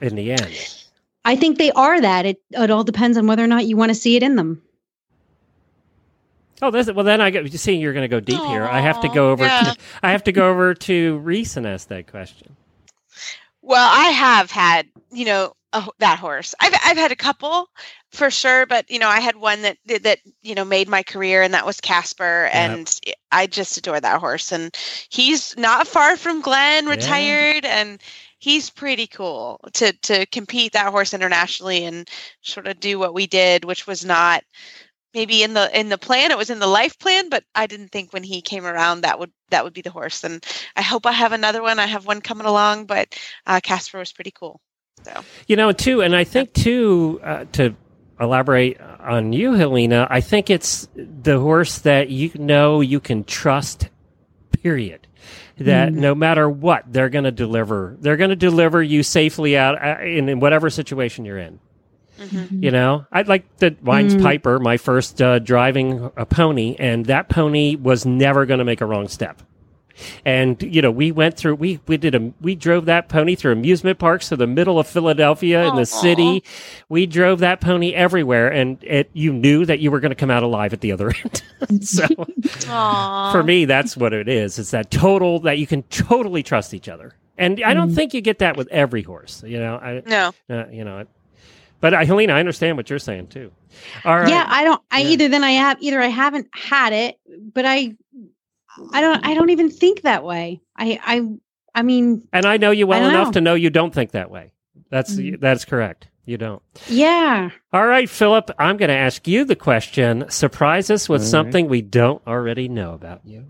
in 0.02 0.16
the 0.16 0.32
end? 0.32 0.76
I 1.26 1.36
think 1.36 1.58
they 1.58 1.72
are 1.72 2.00
that 2.00 2.26
it, 2.26 2.42
it 2.52 2.72
all 2.72 2.84
depends 2.84 3.18
on 3.18 3.28
whether 3.28 3.44
or 3.44 3.48
not 3.48 3.66
you 3.66 3.76
want 3.78 3.90
to 3.90 3.96
see 3.96 4.16
it 4.16 4.24
in 4.24 4.36
them 4.36 4.62
Oh, 6.62 6.72
that's 6.72 6.92
well. 6.92 7.06
Then 7.06 7.22
I 7.22 7.30
get 7.30 7.52
you 7.52 7.58
see 7.58 7.76
you're 7.76 7.94
going 7.94 8.02
to 8.04 8.08
go 8.08 8.20
deep 8.20 8.42
here. 8.46 8.66
I 8.66 8.80
have 8.80 9.00
to 9.02 9.10
go 9.10 9.30
over. 9.32 9.46
yeah. 9.46 9.74
To, 9.74 9.78
I 10.02 10.12
have 10.12 10.24
to 10.24 10.32
go 10.32 10.50
over 10.50 10.74
to 10.74 11.20
Reese 11.20 11.56
and 11.56 11.68
ask 11.68 11.88
that 11.90 12.08
question. 12.10 12.56
Well, 13.62 13.88
I 13.88 14.10
have 14.10 14.50
had, 14.50 14.88
you 15.12 15.26
know, 15.26 15.54
a, 15.74 15.86
that 16.00 16.18
horse. 16.18 16.56
I've 16.60 16.74
I've 16.84 16.98
had 16.98 17.12
a 17.12 17.16
couple. 17.16 17.70
For 18.12 18.30
sure. 18.32 18.66
But 18.66 18.90
you 18.90 19.00
know, 19.00 19.10
I 19.10 19.20
had 19.20 19.36
one 19.36 19.62
that 19.64 19.78
that 20.04 20.20
you 20.42 20.56
know 20.56 20.66
made 20.66 20.88
my 20.88 21.04
career, 21.04 21.42
and 21.42 21.54
that 21.54 21.66
was 21.66 21.80
Casper, 21.82 22.50
and 22.54 22.94
I 23.32 23.48
just 23.48 23.78
adore 23.78 24.00
that 24.00 24.20
horse. 24.20 24.52
And 24.52 24.76
he's 25.10 25.56
not 25.58 25.88
far 25.88 26.18
from 26.18 26.42
Glenn, 26.42 26.86
retired, 26.88 27.66
and 27.66 28.02
he's 28.40 28.70
pretty 28.70 29.08
cool 29.08 29.60
to 29.74 29.92
to 29.94 30.26
compete 30.28 30.74
that 30.74 30.92
horse 30.92 31.14
internationally 31.14 31.86
and 31.86 32.10
sort 32.42 32.68
of 32.68 32.80
do 32.80 33.00
what 33.00 33.14
we 33.14 33.28
did, 33.28 33.66
which 33.66 33.88
was 33.88 34.06
not 34.06 34.44
maybe 35.14 35.42
in 35.42 35.54
the 35.54 35.80
in 35.80 35.90
the 35.90 35.98
plan 35.98 36.32
it 36.32 36.38
was 36.38 36.50
in 36.50 36.60
the 36.60 36.68
life 36.68 37.00
plan 37.00 37.30
but 37.30 37.44
i 37.56 37.66
didn't 37.66 37.88
think 37.88 38.12
when 38.14 38.24
he 38.24 38.42
came 38.42 38.66
around 38.66 39.02
that 39.02 39.18
would 39.18 39.32
that 39.50 39.64
would 39.64 39.74
be 39.74 39.82
the 39.82 39.90
horse 39.90 40.24
and 40.24 40.46
i 40.76 40.82
hope 40.82 41.06
i 41.06 41.12
have 41.12 41.32
another 41.32 41.62
one 41.64 41.80
i 41.80 41.88
have 41.88 42.06
one 42.06 42.22
coming 42.22 42.46
along 42.46 42.86
but 42.86 43.18
uh, 43.48 43.60
casper 43.64 43.98
was 43.98 44.12
pretty 44.12 44.32
cool 44.32 44.60
so 45.04 45.24
You 45.48 45.56
know, 45.56 45.72
too, 45.72 46.02
and 46.02 46.16
I 46.16 46.24
think 46.24 46.54
too 46.54 47.20
uh, 47.24 47.46
to 47.54 47.76
elaborate 48.20 48.80
on 48.82 49.34
you, 49.34 49.54
Helena. 49.54 50.08
I 50.10 50.22
think 50.22 50.50
it's 50.50 50.88
the 50.96 51.40
horse 51.40 51.80
that 51.80 52.10
you 52.10 52.32
know 52.36 52.82
you 52.82 53.00
can 53.00 53.24
trust. 53.24 53.90
Period. 54.64 55.08
That 55.60 55.92
no 55.92 56.14
matter 56.14 56.48
what, 56.50 56.84
they're 56.92 57.10
going 57.10 57.24
to 57.24 57.32
deliver. 57.32 57.96
They're 58.00 58.18
going 58.18 58.30
to 58.30 58.36
deliver 58.36 58.82
you 58.84 59.02
safely 59.02 59.58
out 59.58 59.82
uh, 59.84 60.04
in, 60.04 60.30
in 60.30 60.40
whatever 60.40 60.70
situation 60.70 61.26
you're 61.26 61.40
in. 61.40 61.60
mhm. 62.20 62.64
You 62.64 62.70
know, 62.72 63.06
I'd 63.12 63.28
like 63.28 63.58
the 63.58 63.76
mine's 63.82 64.16
Mm. 64.16 64.22
Piper, 64.22 64.60
my 64.60 64.78
first 64.78 65.20
uh, 65.22 65.40
driving 65.40 66.12
a 66.16 66.26
pony, 66.28 66.76
and 66.78 67.06
that 67.08 67.30
pony 67.30 67.76
was 67.76 68.06
never 68.06 68.46
going 68.46 68.60
to 68.60 68.66
make 68.66 68.82
a 68.82 68.86
wrong 68.86 69.08
step. 69.08 69.42
And 70.26 70.62
you 70.62 70.82
know, 70.82 70.92
we 70.92 71.12
went 71.12 71.38
through 71.38 71.56
we 71.56 71.80
we 71.88 71.98
did 71.98 72.16
a 72.16 72.32
we 72.42 72.56
drove 72.56 72.86
that 72.86 73.10
pony 73.10 73.36
through 73.36 73.54
amusement 73.54 74.00
parks 74.00 74.30
to 74.30 74.36
the 74.36 74.48
middle 74.48 74.80
of 74.80 74.88
Philadelphia 74.88 75.68
in 75.68 75.76
the 75.76 75.86
city. 75.86 76.44
We 76.90 77.06
drove 77.06 77.40
that 77.40 77.62
pony 77.62 77.94
everywhere, 77.94 78.52
and 78.52 78.84
it 78.84 79.10
you 79.14 79.34
knew 79.34 79.66
that 79.66 79.80
you 79.80 79.92
were 79.92 80.00
going 80.00 80.12
to 80.12 80.16
come 80.16 80.32
out 80.32 80.44
alive 80.44 80.74
at 80.74 80.82
the 80.82 80.92
other 80.92 81.12
end. 81.70 81.86
so 81.88 82.06
Aw. 82.68 83.32
for 83.32 83.44
me, 83.44 83.66
that's 83.66 83.98
what 83.98 84.14
it 84.14 84.28
is. 84.28 84.60
It's 84.60 84.72
that 84.72 84.92
total 84.92 85.40
that 85.42 85.58
you 85.58 85.68
can 85.68 85.84
totally 85.84 86.44
trust 86.44 86.74
each 86.74 86.90
other. 86.90 87.14
And 87.38 87.62
I 87.64 87.74
don't 87.76 87.94
think 87.94 88.14
you 88.16 88.22
get 88.22 88.40
that 88.40 88.58
with 88.58 88.68
every 88.70 89.04
horse. 89.04 89.44
You 89.46 89.60
know, 89.60 89.76
I, 89.76 90.02
no 90.06 90.32
uh, 90.50 90.68
you 90.70 90.84
know, 90.84 91.06
but 91.80 91.94
uh, 91.94 92.04
Helena, 92.04 92.34
I 92.34 92.40
understand 92.40 92.78
what 92.78 92.90
you're 92.90 92.98
saying 92.98 93.28
too. 93.28 93.52
All 94.04 94.18
right. 94.18 94.30
Yeah, 94.30 94.44
I 94.48 94.64
don't. 94.64 94.82
I 94.90 95.02
Yeah. 95.02 95.10
either 95.10 95.28
then 95.28 95.44
I 95.44 95.52
have 95.52 95.78
either 95.82 96.02
I 96.02 96.08
haven't 96.08 96.48
had 96.52 96.94
it, 96.94 97.20
but 97.54 97.66
I, 97.66 97.96
I 98.94 99.02
don't. 99.02 99.26
I 99.26 99.34
don't 99.34 99.50
even 99.50 99.70
think 99.70 100.02
that 100.02 100.24
way. 100.24 100.62
I. 100.76 101.00
I. 101.04 101.38
I 101.76 101.84
mean, 101.84 102.28
and 102.34 102.46
I 102.46 102.58
know 102.58 102.72
you 102.72 102.88
well 102.88 103.08
enough 103.08 103.28
know. 103.28 103.32
to 103.34 103.42
know 103.42 103.54
you 103.54 103.70
don't 103.70 103.94
think 103.94 104.12
that 104.12 104.32
way. 104.32 104.52
That's 104.90 105.14
Mhm. 105.16 105.40
that's 105.40 105.64
correct. 105.66 106.08
You 106.26 106.38
don't. 106.38 106.62
yeah. 106.88 107.52
All 107.72 107.86
right, 107.86 108.10
Philip, 108.10 108.50
I'm 108.60 108.78
going 108.78 108.90
to 108.90 108.96
ask 108.96 109.28
you 109.28 109.46
the 109.46 109.56
question. 109.56 110.26
Surprise 110.30 110.90
us 110.90 111.08
with 111.08 111.22
All 111.22 111.26
right. 111.26 111.30
something 111.32 111.70
we 111.70 111.82
don't 111.82 112.22
already 112.28 112.68
know 112.68 112.94
about 112.94 113.22
you. 113.26 113.46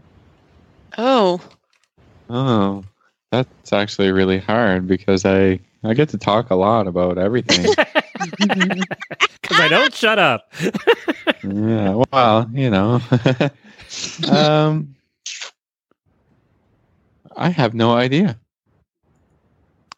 oh 0.98 1.42
Oh, 2.30 2.84
that's 3.32 3.72
actually 3.74 4.12
really 4.12 4.40
hard 4.40 4.88
because 4.88 5.26
I 5.26 5.60
I 5.84 5.94
get 5.94 6.10
to 6.10 6.18
talk 6.18 6.50
a 6.52 6.56
lot 6.56 6.86
about 6.88 7.18
everything. 7.18 7.66
Because 9.42 9.60
I 9.62 9.68
don't 9.70 9.94
shut 9.94 10.20
up. 10.20 10.52
yeah, 11.44 12.04
well, 12.12 12.50
you 12.52 12.70
know. 12.70 13.00
um, 14.30 14.96
I 17.38 17.50
have 17.50 17.74
no 17.74 17.94
idea. 17.94 18.40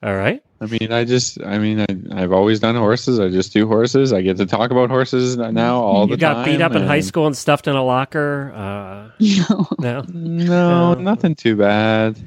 All 0.04 0.16
right. 0.16 0.42
I 0.62 0.66
mean, 0.66 0.92
I 0.92 1.06
just, 1.06 1.42
I 1.42 1.58
mean, 1.58 1.80
I, 1.82 2.22
I've 2.22 2.32
always 2.34 2.60
done 2.60 2.76
horses. 2.76 3.20
I 3.20 3.30
just 3.30 3.54
do 3.54 3.66
horses. 3.68 4.12
I 4.12 4.22
get 4.22 4.38
to 4.38 4.46
talk 4.46 4.72
about 4.72 4.90
horses 4.90 5.38
now 5.38 5.82
all 5.82 6.06
the 6.08 6.18
time. 6.18 6.38
You 6.38 6.44
got 6.44 6.46
beat 6.46 6.62
up 6.62 6.74
in 6.74 6.86
high 6.86 7.00
school 7.00 7.28
and 7.28 7.36
stuffed 7.38 7.68
in 7.68 7.76
a 7.76 7.84
locker. 7.84 8.52
Uh, 8.54 9.10
No. 9.20 9.68
no. 9.80 10.02
No, 10.10 10.94
No. 10.94 10.94
nothing 10.96 11.36
too 11.36 11.56
bad. 11.56 12.18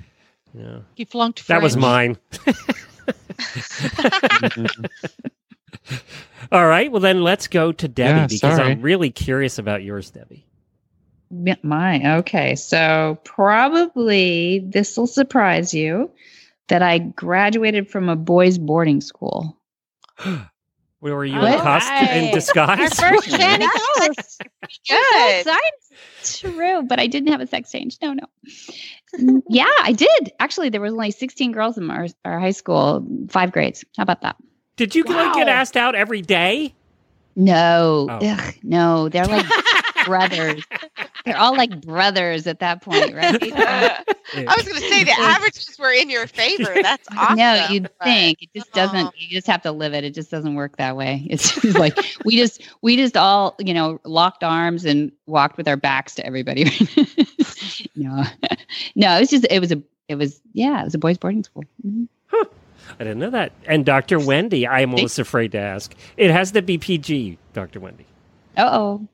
Yeah. 0.54 0.78
He 0.94 1.04
flunked 1.04 1.46
That 1.48 1.62
was 1.62 1.76
mine. 1.76 2.16
All 6.50 6.66
right. 6.66 6.90
Well, 6.90 7.00
then 7.00 7.22
let's 7.22 7.48
go 7.48 7.72
to 7.72 7.88
Debbie 7.88 8.18
Yeah, 8.20 8.26
because 8.26 8.40
sorry. 8.56 8.72
I'm 8.72 8.82
really 8.82 9.10
curious 9.10 9.58
about 9.58 9.82
yours, 9.82 10.10
Debbie. 10.10 10.46
Yeah, 11.34 11.54
Mine. 11.62 12.06
Okay. 12.06 12.54
So 12.56 13.18
probably 13.24 14.58
this 14.60 14.96
will 14.96 15.06
surprise 15.06 15.72
you 15.72 16.10
that 16.68 16.82
I 16.82 16.98
graduated 16.98 17.90
from 17.90 18.08
a 18.08 18.16
boys' 18.16 18.58
boarding 18.58 19.00
school. 19.00 19.56
Where 20.22 20.44
were 21.16 21.24
you 21.24 21.38
What? 21.38 21.54
in, 21.54 21.60
cost- 21.60 21.88
in 21.90 21.94
Right. 21.94 22.24
Our 22.26 22.32
disguise? 22.34 23.00
first 23.00 23.30
Channing 23.30 23.68
Coast. 23.98 24.42
good 24.88 25.46
True, 26.24 26.82
but 26.84 27.00
I 27.00 27.06
didn't 27.06 27.30
have 27.32 27.40
a 27.40 27.46
sex 27.46 27.70
change. 27.72 27.96
No, 28.02 28.12
no. 28.12 28.24
Yeah, 29.48 29.66
I 29.82 29.92
did. 29.92 30.32
Actually, 30.40 30.70
there 30.70 30.80
was 30.80 30.92
only 30.94 31.10
16 31.10 31.52
girls 31.52 31.76
in 31.76 31.90
our, 31.90 32.06
our 32.24 32.40
high 32.40 32.52
school, 32.52 33.06
five 33.28 33.52
grades. 33.52 33.84
How 33.94 34.04
about 34.04 34.22
that? 34.22 34.36
Did 34.76 34.94
you 34.94 35.04
like, 35.04 35.34
get 35.34 35.48
asked 35.48 35.76
out 35.76 35.94
every 35.94 36.22
day? 36.22 36.74
No, 37.36 38.06
Oh. 38.10 38.18
Ugh, 38.26 38.54
no, 38.62 39.08
they're 39.10 39.26
like 39.26 39.44
brothers. 40.06 40.64
They're 41.24 41.36
all 41.38 41.56
like 41.56 41.80
brothers 41.82 42.46
at 42.46 42.58
that 42.60 42.82
point, 42.82 43.14
right? 43.14 43.36
i 44.34 44.54
was 44.56 44.66
going 44.66 44.80
to 44.80 44.88
say 44.88 45.04
the 45.04 45.12
averages 45.18 45.76
were 45.78 45.92
in 45.92 46.08
your 46.08 46.26
favor 46.26 46.74
that's 46.80 47.06
awesome 47.16 47.36
No, 47.36 47.66
you'd 47.70 47.82
but- 47.98 48.04
think 48.04 48.42
it 48.42 48.50
just 48.54 48.72
doesn't. 48.72 49.06
Oh. 49.06 49.12
You 49.16 49.28
just 49.28 49.46
have 49.46 49.62
to 49.62 49.72
live 49.72 49.94
it. 49.94 50.04
It 50.04 50.14
just 50.14 50.30
doesn't 50.30 50.54
work 50.54 50.76
that 50.78 50.96
way. 50.96 51.26
It's 51.28 51.60
just 51.60 51.78
like 51.78 51.98
we 52.24 52.36
just 52.36 52.62
we 52.82 52.96
just 52.96 53.16
all 53.16 53.54
you 53.58 53.74
know 53.74 54.00
locked 54.04 54.42
arms 54.44 54.84
and 54.84 55.12
walked 55.26 55.56
with 55.56 55.68
our 55.68 55.76
backs 55.76 56.14
to 56.16 56.26
everybody. 56.26 56.64
no, 57.94 58.24
no, 58.94 59.16
it 59.16 59.20
was 59.20 59.30
just 59.30 59.46
it 59.50 59.60
was 59.60 59.72
a 59.72 59.82
it 60.08 60.14
was 60.16 60.40
yeah 60.52 60.80
it 60.80 60.84
was 60.84 60.94
a 60.94 60.98
boys' 60.98 61.18
boarding 61.18 61.44
school. 61.44 61.64
Mhm. 61.86 62.08
I 62.98 63.04
didn't 63.04 63.20
know 63.20 63.30
that. 63.30 63.52
And 63.66 63.86
Dr. 63.86 64.18
Wendy, 64.18 64.66
I'm 64.68 64.92
almost 64.94 65.18
afraid 65.18 65.52
to 65.52 65.58
ask. 65.58 65.94
It 66.16 66.30
has 66.30 66.52
to 66.52 66.62
be 66.62 66.76
PG, 66.78 67.38
Dr. 67.54 67.80
Wendy. 67.80 68.04
Uh 68.56 68.68
oh. 68.70 69.08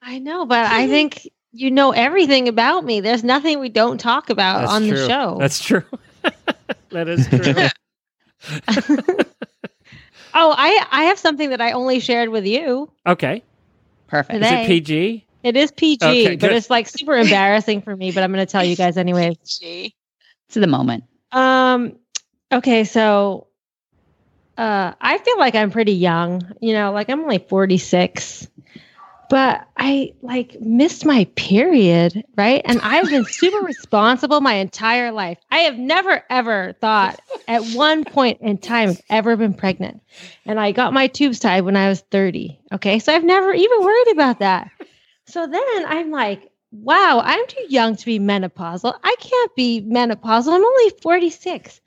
I 0.00 0.18
know, 0.20 0.46
but 0.46 0.64
I 0.66 0.86
think 0.86 1.28
you 1.56 1.70
know 1.70 1.92
everything 1.92 2.48
about 2.48 2.84
me. 2.84 3.00
There's 3.00 3.24
nothing 3.24 3.60
we 3.60 3.68
don't 3.68 3.98
talk 3.98 4.30
about 4.30 4.60
That's 4.60 4.72
on 4.72 4.82
true. 4.86 4.96
the 4.96 5.08
show. 5.08 5.36
That's 5.38 5.64
true. 5.64 5.84
that 6.90 7.08
is 7.08 7.26
true. 7.28 7.54
oh, 10.34 10.54
I 10.56 10.86
I 10.90 11.04
have 11.04 11.18
something 11.18 11.50
that 11.50 11.60
I 11.60 11.72
only 11.72 12.00
shared 12.00 12.28
with 12.28 12.46
you. 12.46 12.90
okay. 13.06 13.42
Perfect. 14.06 14.44
Is 14.44 14.50
it 14.52 14.66
PG? 14.66 15.26
It 15.42 15.56
is 15.56 15.72
PG, 15.72 16.04
Okay, 16.04 16.36
but 16.36 16.52
it's 16.52 16.70
like 16.70 16.88
super 16.88 17.16
embarrassing 17.16 17.82
for 17.82 17.94
me. 17.94 18.12
But 18.12 18.22
I'm 18.22 18.32
going 18.32 18.44
to 18.44 18.50
tell 18.50 18.64
you 18.64 18.76
guys 18.76 18.96
anyway. 18.96 19.36
Gee. 19.44 19.94
To 20.50 20.60
the 20.60 20.66
moment. 20.66 21.04
Um. 21.32 21.96
Okay, 22.52 22.84
so 22.84 23.48
uh, 24.56 24.92
I 25.00 25.18
feel 25.18 25.38
like 25.38 25.54
I'm 25.54 25.70
pretty 25.70 25.92
young. 25.92 26.42
You 26.60 26.72
know, 26.72 26.92
like 26.92 27.10
I'm 27.10 27.20
only 27.20 27.38
46, 27.38 28.48
but 29.28 29.66
I 29.76 30.12
like 30.22 30.60
missed 30.60 31.04
my 31.04 31.24
period, 31.36 32.24
right? 32.36 32.62
And 32.64 32.80
I've 32.82 33.10
been 33.10 33.24
super 33.24 33.58
responsible 33.64 34.40
my 34.40 34.54
entire 34.54 35.12
life. 35.12 35.38
I 35.50 35.60
have 35.60 35.78
never 35.78 36.22
ever 36.30 36.74
thought 36.80 37.20
at 37.48 37.64
one 37.74 38.04
point 38.04 38.40
in 38.40 38.58
time 38.58 38.90
I've 38.90 39.02
ever 39.10 39.36
been 39.36 39.54
pregnant, 39.54 40.00
and 40.44 40.60
I 40.60 40.72
got 40.72 40.92
my 40.92 41.06
tubes 41.06 41.38
tied 41.38 41.62
when 41.62 41.76
I 41.76 41.88
was 41.88 42.00
30. 42.10 42.60
Okay, 42.72 42.98
so 42.98 43.14
I've 43.14 43.24
never 43.24 43.52
even 43.52 43.82
worried 43.82 44.12
about 44.12 44.38
that. 44.40 44.70
So 45.26 45.46
then 45.46 45.84
I'm 45.86 46.10
like, 46.10 46.50
wow, 46.70 47.20
I'm 47.24 47.46
too 47.46 47.66
young 47.68 47.96
to 47.96 48.04
be 48.06 48.18
menopausal. 48.18 48.96
I 49.02 49.16
can't 49.18 49.56
be 49.56 49.82
menopausal. 49.82 50.52
I'm 50.52 50.64
only 50.64 50.90
46. 51.02 51.80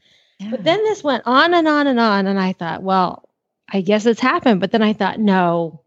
But 0.51 0.63
then 0.63 0.81
this 0.83 1.03
went 1.03 1.23
on 1.25 1.53
and 1.53 1.67
on 1.67 1.87
and 1.87 1.99
on. 1.99 2.27
And 2.27 2.39
I 2.39 2.53
thought, 2.53 2.81
well, 2.81 3.27
I 3.71 3.81
guess 3.81 4.05
it's 4.05 4.21
happened. 4.21 4.61
But 4.61 4.71
then 4.71 4.81
I 4.81 4.93
thought, 4.93 5.19
no, 5.19 5.83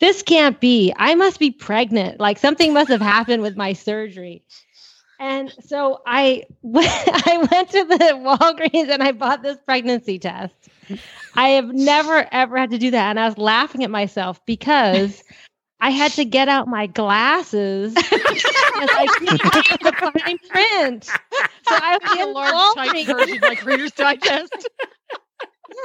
this 0.00 0.22
can't 0.22 0.60
be. 0.60 0.92
I 0.96 1.14
must 1.14 1.38
be 1.38 1.50
pregnant. 1.50 2.20
Like 2.20 2.38
something 2.38 2.72
must 2.72 2.90
have 2.90 3.00
happened 3.00 3.42
with 3.42 3.56
my 3.56 3.72
surgery. 3.72 4.42
And 5.20 5.52
so 5.64 6.00
I 6.06 6.44
went, 6.62 6.88
I 7.26 7.48
went 7.50 7.70
to 7.70 7.84
the 7.84 7.96
Walgreens 7.96 8.90
and 8.90 9.02
I 9.02 9.12
bought 9.12 9.42
this 9.42 9.58
pregnancy 9.64 10.18
test. 10.18 10.54
I 11.36 11.50
have 11.50 11.72
never 11.72 12.26
ever 12.32 12.58
had 12.58 12.70
to 12.70 12.78
do 12.78 12.90
that. 12.90 13.10
And 13.10 13.20
I 13.20 13.26
was 13.26 13.38
laughing 13.38 13.84
at 13.84 13.90
myself 13.90 14.44
because 14.46 15.22
I 15.80 15.90
had 15.90 16.12
to 16.12 16.24
get 16.24 16.48
out 16.48 16.66
my 16.66 16.86
glasses 16.86 17.94
because 17.94 18.10
I 18.14 19.06
couldn't 19.18 19.82
the 19.82 20.10
fine 20.18 20.38
print. 20.48 21.04
So 21.04 21.14
I 21.68 21.98
was 22.02 22.20
a 22.20 22.30
large 22.30 22.74
type 22.74 23.06
version 23.06 23.38
like 23.42 23.64
Reader's 23.64 23.92
Digest. 23.92 24.68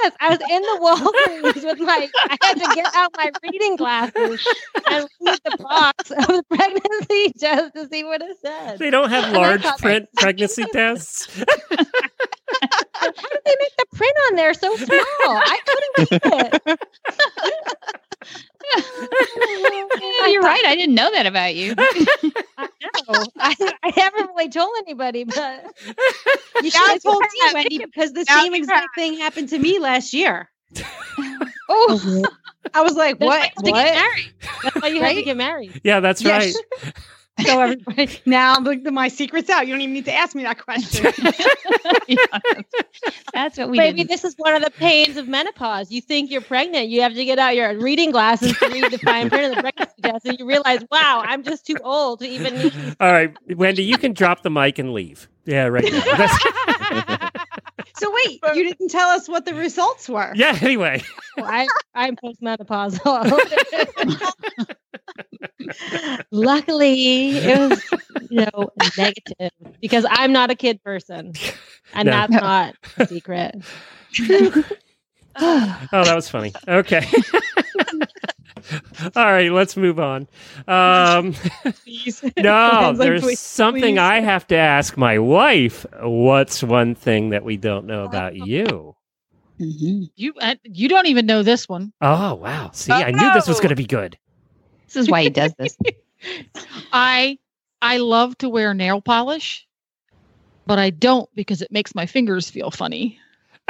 Yes, 0.03 0.13
I 0.19 0.29
was 0.29 0.39
in 0.49 0.61
the 0.61 0.79
Walgreens 0.81 1.63
with 1.65 1.79
my. 1.79 2.09
I 2.29 2.37
had 2.41 2.53
to 2.55 2.75
get 2.75 2.85
out 2.95 3.11
my 3.17 3.31
reading 3.43 3.75
glasses 3.75 4.47
and 4.89 5.07
read 5.21 5.39
the 5.45 5.57
box 5.59 6.11
of 6.11 6.27
the 6.27 6.43
pregnancy 6.49 7.33
test 7.39 7.73
to 7.75 7.87
see 7.89 8.03
what 8.03 8.21
it 8.21 8.37
said. 8.41 8.79
They 8.79 8.89
don't 8.89 9.09
have 9.09 9.33
large 9.33 9.61
thought- 9.63 9.79
print 9.79 10.09
pregnancy 10.17 10.65
tests. 10.71 11.27
How 11.37 13.11
did 13.11 13.41
they 13.45 13.55
make 13.59 13.75
the 13.77 13.85
print 13.95 14.13
on 14.29 14.35
there 14.35 14.53
so 14.53 14.75
small? 14.75 14.99
I 15.25 15.59
couldn't 15.65 16.11
read 16.11 16.61
it. 16.65 16.79
You're 20.31 20.43
right. 20.43 20.63
I 20.65 20.75
didn't 20.75 20.95
know 20.95 21.11
that 21.11 21.25
about 21.27 21.55
you. 21.55 21.75
I 22.57 22.67
know. 23.07 23.31
I, 23.39 23.55
I 23.83 23.89
haven't 23.95 24.27
really 24.29 24.49
told 24.49 24.71
anybody, 24.79 25.23
but 25.25 25.65
You 26.59 26.71
should 26.71 26.87
have 26.89 27.01
told 27.01 27.25
me. 27.31 27.49
Wendy, 27.51 27.79
because 27.79 28.13
the 28.13 28.25
Now 28.27 28.37
same 28.39 28.53
you 28.53 28.55
exact 28.55 28.95
thing 28.95 29.17
happened 29.17 29.49
to 29.49 29.59
me 29.59 29.79
last 29.79 30.13
year. 30.13 30.49
oh, 31.69 32.29
I 32.73 32.81
was 32.83 32.95
like, 32.95 33.19
that's 33.19 33.37
why 33.37 33.43
what? 33.43 33.43
you 33.45 33.55
have 33.57 33.65
to 33.65 33.73
get 33.73 33.89
What? 33.89 33.93
married. 33.93 34.33
That's 34.63 34.75
why 34.81 34.89
you 34.89 35.01
have 35.03 35.15
to 35.15 35.23
get 35.23 35.37
married. 35.37 35.75
Yeah, 35.83 35.99
that's 36.01 36.23
Yes. 36.23 36.25
right. 36.25 36.61
So 37.45 37.61
everybody 37.61 38.09
now 38.25 38.59
look, 38.59 38.81
my 38.91 39.07
secret's 39.07 39.49
out. 39.49 39.67
You 39.67 39.73
don't 39.73 39.81
even 39.81 39.93
need 39.93 40.05
to 40.05 40.13
ask 40.13 40.35
me 40.35 40.43
that 40.43 40.63
question. 40.63 41.05
That's 43.33 43.57
what 43.57 43.69
we 43.69 43.77
Maybe 43.77 43.99
did. 44.03 44.09
this 44.09 44.23
is 44.23 44.35
one 44.37 44.55
of 44.55 44.63
the 44.63 44.71
pains 44.71 45.17
of 45.17 45.27
menopause. 45.27 45.91
You 45.91 46.01
think 46.01 46.31
you're 46.31 46.41
pregnant, 46.41 46.89
you 46.89 47.01
have 47.01 47.13
to 47.13 47.25
get 47.25 47.39
out 47.39 47.55
your 47.55 47.77
reading 47.79 48.11
glasses 48.11 48.57
to 48.57 48.67
read 48.69 48.91
the 48.91 48.97
fine 48.99 49.29
print 49.29 49.45
of 49.45 49.55
the 49.55 49.61
pregnancy 49.61 50.01
test, 50.01 50.25
and 50.25 50.39
you 50.39 50.45
realize, 50.45 50.79
wow, 50.91 51.23
I'm 51.25 51.43
just 51.43 51.65
too 51.65 51.77
old 51.83 52.19
to 52.19 52.27
even 52.27 52.57
need. 52.57 52.73
All 52.99 53.11
right, 53.11 53.33
Wendy, 53.55 53.83
you 53.83 53.97
can 53.97 54.13
drop 54.13 54.43
the 54.43 54.49
mic 54.49 54.79
and 54.79 54.93
leave. 54.93 55.27
Yeah, 55.45 55.65
right 55.65 55.91
now. 55.91 57.29
So 57.95 58.09
wait, 58.25 58.39
you 58.55 58.63
didn't 58.63 58.89
tell 58.89 59.09
us 59.09 59.27
what 59.27 59.45
the 59.45 59.53
results 59.53 60.07
were. 60.07 60.31
yeah, 60.33 60.57
anyway. 60.61 61.03
I, 61.37 61.67
I'm 61.93 62.15
postmenopausal. 62.15 64.75
Luckily, 66.31 67.37
it 67.37 67.57
was 67.59 67.83
you 68.29 68.45
know 68.45 68.69
negative 68.97 69.51
because 69.81 70.05
I'm 70.09 70.31
not 70.31 70.51
a 70.51 70.55
kid 70.55 70.83
person, 70.83 71.33
and 71.93 72.05
No. 72.05 72.11
that's 72.11 72.33
not 72.33 72.75
a 72.97 73.07
secret. 73.07 73.55
Oh, 75.41 75.87
that 75.91 76.15
was 76.15 76.27
funny. 76.27 76.51
Okay. 76.67 77.05
All 79.15 79.31
right, 79.31 79.49
let's 79.51 79.77
move 79.77 79.97
on. 79.99 80.27
Um, 80.67 81.33
no, 81.63 81.71
Sounds 82.11 82.99
like, 82.99 83.07
there's 83.07 83.21
please, 83.21 83.39
something 83.39 83.95
please. 83.95 83.99
I 83.99 84.19
have 84.19 84.47
to 84.47 84.57
ask 84.57 84.97
my 84.97 85.17
wife. 85.17 85.85
What's 86.01 86.61
one 86.61 86.93
thing 86.93 87.29
that 87.29 87.45
we 87.45 87.55
don't 87.55 87.85
know 87.85 88.03
about 88.03 88.35
you? 88.35 88.95
Mhm. 89.61 90.09
You 90.15 90.33
uh, 90.41 90.55
you 90.63 90.89
don't 90.89 91.07
even 91.07 91.25
know 91.25 91.41
this 91.41 91.69
one. 91.69 91.93
Oh, 92.01 92.35
wow. 92.35 92.71
See, 92.73 92.91
I 92.91 93.11
knew 93.11 93.33
this 93.33 93.47
was 93.47 93.59
going 93.59 93.69
to 93.69 93.75
be 93.75 93.85
good. 93.85 94.17
This 94.93 95.03
is 95.03 95.09
why 95.09 95.23
he 95.23 95.29
does 95.29 95.53
this. 95.57 95.77
I 96.93 97.37
I 97.81 97.97
love 97.97 98.37
to 98.39 98.49
wear 98.49 98.73
nail 98.73 99.01
polish, 99.01 99.67
but 100.65 100.79
I 100.79 100.89
don't 100.89 101.29
because 101.35 101.61
it 101.61 101.71
makes 101.71 101.95
my 101.95 102.05
fingers 102.05 102.49
feel 102.49 102.71
funny. 102.71 103.19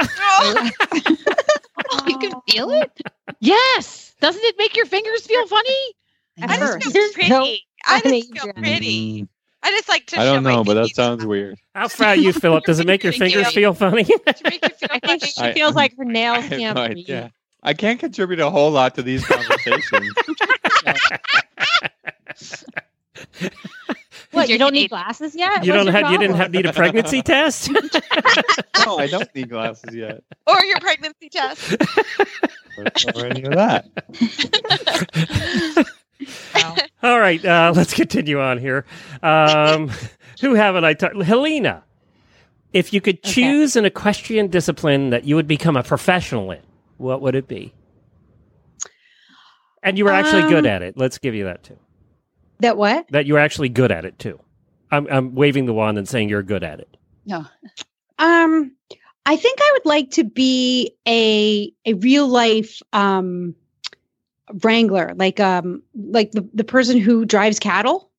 you 2.06 2.18
can 2.18 2.32
feel 2.48 2.70
it. 2.70 3.00
Yes, 3.40 4.14
doesn't 4.20 4.42
it 4.42 4.54
make 4.58 4.76
your 4.76 4.86
fingers 4.86 5.26
feel 5.26 5.46
funny? 5.46 5.76
I 6.42 6.46
just 6.56 6.60
first. 6.60 6.82
feel 6.84 6.92
There's 6.92 7.12
pretty. 7.12 7.28
no 7.30 7.42
I 7.86 8.00
just 8.00 8.32
feel 8.32 8.44
Jen. 8.46 8.54
pretty. 8.54 9.28
I 9.62 9.70
just 9.72 9.88
like 9.90 10.06
to. 10.06 10.16
Show 10.16 10.22
you. 10.22 10.28
I 10.30 10.32
don't 10.34 10.42
my 10.42 10.54
know, 10.54 10.64
but 10.64 10.74
that 10.74 10.86
titties. 10.86 10.94
sounds 10.94 11.26
weird. 11.26 11.58
How 11.74 11.86
about 11.86 12.18
you, 12.18 12.32
Philip? 12.32 12.64
Does 12.64 12.80
it 12.80 12.86
make 12.86 13.04
your 13.04 13.12
fingers 13.12 13.46
you. 13.48 13.52
feel 13.52 13.74
funny? 13.74 14.04
To 14.04 14.34
make 14.44 14.62
you 14.62 14.68
feel 14.70 14.88
I 14.90 14.98
think 15.00 15.20
funny. 15.20 15.32
she 15.32 15.40
I- 15.42 15.52
feels 15.52 15.74
like 15.74 15.94
her 15.98 16.04
nails 16.04 16.44
I 16.44 16.48
can't 16.48 16.76
no 16.76 16.86
breathe. 16.88 17.26
I 17.62 17.74
can't 17.74 18.00
contribute 18.00 18.40
a 18.40 18.48
whole 18.48 18.70
lot 18.70 18.94
to 18.94 19.02
these 19.02 19.22
conversations. 19.26 20.14
What? 24.32 24.48
You're 24.48 24.58
don't 24.58 24.72
need 24.74 24.90
glasses 24.90 25.34
yet? 25.34 25.64
you 25.64 25.72
What's 25.72 25.84
don't 25.84 25.92
your 25.92 26.04
have. 26.04 26.12
You 26.12 26.18
didn't 26.18 26.36
have 26.36 26.52
need 26.52 26.64
a 26.64 26.72
pregnancy 26.72 27.20
test. 27.24 27.68
no, 28.86 28.96
I 28.98 29.08
don't 29.08 29.28
need 29.34 29.48
glasses 29.50 29.92
yet. 29.94 30.22
or 30.46 30.62
your 30.64 30.78
pregnancy 30.78 31.28
test. 31.28 31.74
Or 32.78 33.26
any 33.26 33.42
of 33.42 33.54
that. 33.54 33.88
All 37.02 37.18
right, 37.18 37.44
uh, 37.44 37.72
let's 37.74 37.92
continue 37.92 38.40
on 38.40 38.58
here. 38.58 38.84
Um, 39.22 39.90
who 40.40 40.54
haven't 40.54 40.84
I 40.84 40.94
talked? 40.94 41.20
Helena, 41.22 41.82
if 42.72 42.92
you 42.92 43.00
could 43.00 43.18
Okay. 43.18 43.32
choose 43.32 43.74
an 43.74 43.84
equestrian 43.84 44.46
discipline 44.46 45.10
that 45.10 45.24
you 45.24 45.34
would 45.34 45.48
become 45.48 45.76
a 45.76 45.82
professional 45.82 46.52
in, 46.52 46.60
what 46.98 47.20
would 47.20 47.34
it 47.34 47.48
be? 47.48 47.72
And 49.82 49.96
you 49.98 50.04
were 50.04 50.10
actually 50.12 50.42
good 50.50 50.66
Um, 50.66 50.72
at 50.72 50.82
it. 50.82 50.96
Let's 50.96 51.18
give 51.18 51.34
you 51.34 51.44
that 51.44 51.62
too. 51.62 51.78
That 52.60 52.76
what? 52.76 53.06
That 53.10 53.26
you 53.26 53.34
were 53.34 53.40
actually 53.40 53.70
good 53.70 53.90
at 53.90 54.04
it 54.04 54.18
too. 54.18 54.38
I'm, 54.90 55.06
I'm 55.10 55.34
waving 55.34 55.66
the 55.66 55.72
wand 55.72 55.96
and 55.98 56.06
saying 56.08 56.28
you're 56.28 56.42
good 56.42 56.62
at 56.64 56.80
it. 56.80 56.96
No. 57.24 57.46
Um, 58.18 58.72
I 59.24 59.36
think 59.36 59.58
I 59.62 59.70
would 59.74 59.86
like 59.86 60.10
to 60.12 60.24
be 60.24 60.92
a 61.06 61.72
a 61.86 61.94
real 61.94 62.26
life 62.28 62.82
um 62.92 63.54
wrangler, 64.62 65.14
like 65.16 65.40
um 65.40 65.82
like 65.94 66.32
the, 66.32 66.46
the 66.54 66.64
person 66.64 66.98
who 66.98 67.24
drives 67.24 67.58
cattle 67.58 68.10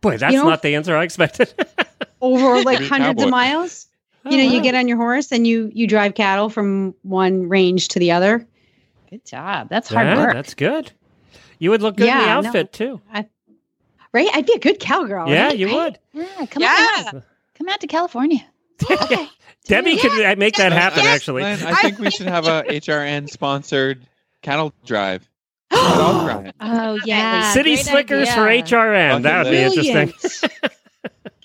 Boy, 0.00 0.16
that's 0.16 0.34
know- 0.34 0.44
not 0.48 0.62
the 0.62 0.74
answer 0.74 0.96
I 0.96 1.04
expected. 1.04 1.52
over 2.20 2.62
like 2.62 2.78
hundreds 2.80 3.14
cowboy. 3.18 3.24
of 3.24 3.30
miles. 3.30 3.88
Oh, 4.24 4.30
You 4.30 4.36
know, 4.38 4.44
you 4.44 4.58
wow. 4.58 4.62
get 4.62 4.74
on 4.76 4.88
your 4.88 4.96
horse 4.96 5.32
and 5.32 5.46
you 5.46 5.70
you 5.74 5.86
drive 5.86 6.14
cattle 6.14 6.48
from 6.48 6.94
one 7.02 7.48
range 7.48 7.88
to 7.88 7.98
the 7.98 8.12
other. 8.12 8.46
Good 9.10 9.24
job. 9.26 9.68
That's 9.68 9.88
hard 9.88 10.06
Yeah, 10.06 10.16
work. 10.16 10.34
That's 10.34 10.54
good. 10.54 10.92
You 11.62 11.70
would 11.70 11.80
look 11.80 11.96
good 11.96 12.08
in 12.08 12.16
the 12.18 12.24
Yeah, 12.24 12.40
no. 12.40 12.48
outfit 12.48 12.72
too. 12.72 13.00
Right? 14.12 14.28
I'd 14.34 14.44
be 14.46 14.52
a 14.54 14.58
good 14.58 14.80
cowgirl. 14.80 15.28
yeah, 15.28 15.46
right? 15.46 15.56
you 15.56 15.66
right? 15.68 15.96
would. 16.12 16.22
Yeah, 16.26 16.46
come 16.46 16.60
Yeah. 16.62 17.02
on. 17.14 17.22
Come 17.54 17.68
out 17.68 17.80
to 17.80 17.86
California. 17.86 18.44
Okay. 18.90 19.28
Debbie 19.66 19.96
could 19.96 20.10
uh, 20.24 20.34
make 20.36 20.56
that 20.56 20.72
happen. 20.72 21.04
Yes. 21.04 21.14
Actually, 21.14 21.42
Glenn, 21.42 21.62
I 21.64 21.74
think 21.82 22.00
we 22.00 22.10
should 22.10 22.26
have 22.26 22.48
a 22.48 22.64
HRN 22.64 23.30
sponsored 23.30 24.04
cattle 24.42 24.74
drive. 24.84 25.28
Oh 25.70 26.98
yeah, 27.04 27.52
City 27.52 27.74
great 27.76 27.84
Slickers 27.86 28.28
idea. 28.28 28.34
for 28.34 28.74
HRN. 28.76 29.22
That 29.22 29.44
would 29.44 29.50
be 29.52 29.56
Brilliant. 29.62 30.10
interesting. 30.10 30.50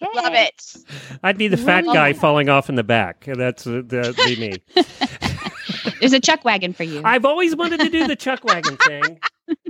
Love 0.15 0.33
it. 0.33 0.75
I'd 1.21 1.37
be 1.37 1.47
the 1.47 1.57
fat 1.57 1.85
guy 1.85 1.93
Brilliant. 1.93 2.19
falling 2.19 2.49
off 2.49 2.69
in 2.69 2.75
the 2.75 2.83
back. 2.83 3.25
That's 3.25 3.67
uh, 3.67 3.83
that'd 3.85 4.15
be 4.15 4.35
me. 4.35 4.53
There's 5.99 6.13
a 6.13 6.19
chuck 6.19 6.43
wagon 6.43 6.73
for 6.73 6.83
you. 6.85 7.01
I've 7.05 7.23
always 7.25 7.55
wanted 7.55 7.81
to 7.81 7.89
do 7.89 8.07
the 8.07 8.15
chuck 8.15 8.43
wagon 8.43 8.77
thing. 8.77 9.19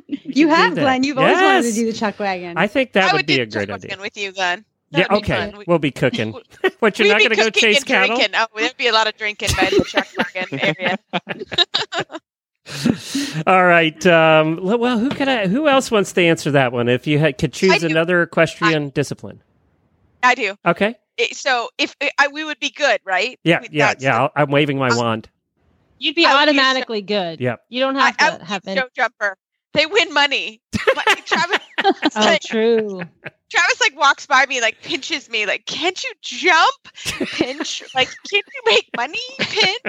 We 0.10 0.20
You 0.26 0.47
have. 0.49 0.76
Glenn. 0.76 1.03
You've 1.03 1.18
always 1.18 1.38
wanted 1.38 1.64
to 1.64 1.74
do 1.74 1.86
the 1.86 1.93
chuck 1.97 2.20
wagon. 2.20 2.58
I 2.58 2.68
think 2.68 2.93
that 2.93 3.03
I 3.03 3.14
would, 3.14 3.20
would 3.20 3.26
be 3.26 3.39
a 3.41 3.45
great 3.45 3.68
chuck 3.68 3.82
wagon 3.82 3.91
idea. 3.91 4.01
with 4.01 4.18
you, 4.18 4.32
Glenn. 4.32 4.66
Yeah, 4.91 4.99
That'd 4.99 5.10
be 5.10 5.16
okay. 5.34 5.49
fun. 5.51 5.58
We- 5.60 5.66
We'll 5.68 5.80
be 5.80 5.91
cooking. 5.91 6.34
But 6.80 6.97
you're 6.99 7.08
We'd 7.08 7.12
not 7.14 7.20
going 7.20 7.30
to 7.32 7.36
go 7.36 7.49
chase 7.49 7.78
and 7.78 7.86
cattle. 7.86 8.16
Drinking. 8.16 8.36
Oh, 8.39 8.47
there'd 8.55 8.78
be 8.78 8.88
a 8.88 8.93
lot 8.93 9.08
of 9.08 9.18
drinking 9.18 9.49
by 9.58 9.66
the 9.66 9.84
chuck 9.86 10.08
wagon 10.18 10.60
area. 10.62 10.97
All 13.47 13.66
right. 13.66 14.05
Um, 14.05 14.60
well, 14.62 14.97
who 14.99 15.10
could 15.10 15.28
I? 15.28 15.47
Who 15.47 15.68
else 15.68 15.89
wants 15.91 16.12
to 16.14 16.22
answer 16.22 16.51
that 16.51 16.72
one? 16.72 16.89
If 16.89 17.08
you 17.08 17.18
had, 17.20 17.38
could 17.38 17.53
choose 17.53 17.84
another 17.84 18.22
equestrian 18.24 18.89
discipline. 18.89 19.41
I 20.24 20.36
do. 20.36 20.55
Okay. 20.66 20.95
It- 21.18 21.36
so 21.36 21.70
if 21.78 21.95
I, 22.20 22.28
we 22.28 22.43
would 22.43 22.60
be 22.60 22.70
good, 22.70 22.99
right? 23.05 23.39
Yeah. 23.43 23.62
We- 23.62 23.70
Yeah. 23.72 23.93
Yeah. 23.99 24.12
the- 24.12 24.22
I'll, 24.22 24.32
I'm 24.36 24.51
waving 24.51 24.78
my 24.78 24.89
Uh, 24.89 24.97
wand. 24.97 25.30
You'd 25.99 26.16
be 26.16 26.26
I 26.26 26.34
would 26.45 26.51
be 26.51 26.58
a 26.58 26.62
automatically 26.62 27.01
good. 27.01 27.39
Yep. 27.41 27.62
You 27.70 27.80
don't 27.80 27.95
have 27.95 28.16
I 28.20 28.26
to 28.30 28.34
would 28.38 28.41
have 28.43 28.62
any. 28.68 28.80
show 28.80 28.88
jumper. 28.95 29.36
They 29.78 29.86
win 29.86 30.11
money. 30.11 30.59
Like, 30.95 31.25
Travis, 31.25 31.59
Oh, 31.86 31.93
like, 32.15 32.41
true. 32.41 32.99
Travis 33.51 33.80
like 33.80 33.95
walks 33.95 34.25
by 34.25 34.47
me, 34.47 34.59
like 34.59 34.82
pinches 34.82 35.30
me, 35.30 35.45
like, 35.45 35.67
can't 35.67 36.03
you 36.03 36.11
jump? 36.21 36.75
Pinch, 37.34 37.84
like, 37.93 38.09
can't 38.30 38.45
you 38.55 38.61
make 38.65 38.89
money? 38.97 39.19
Pinch. 39.38 39.80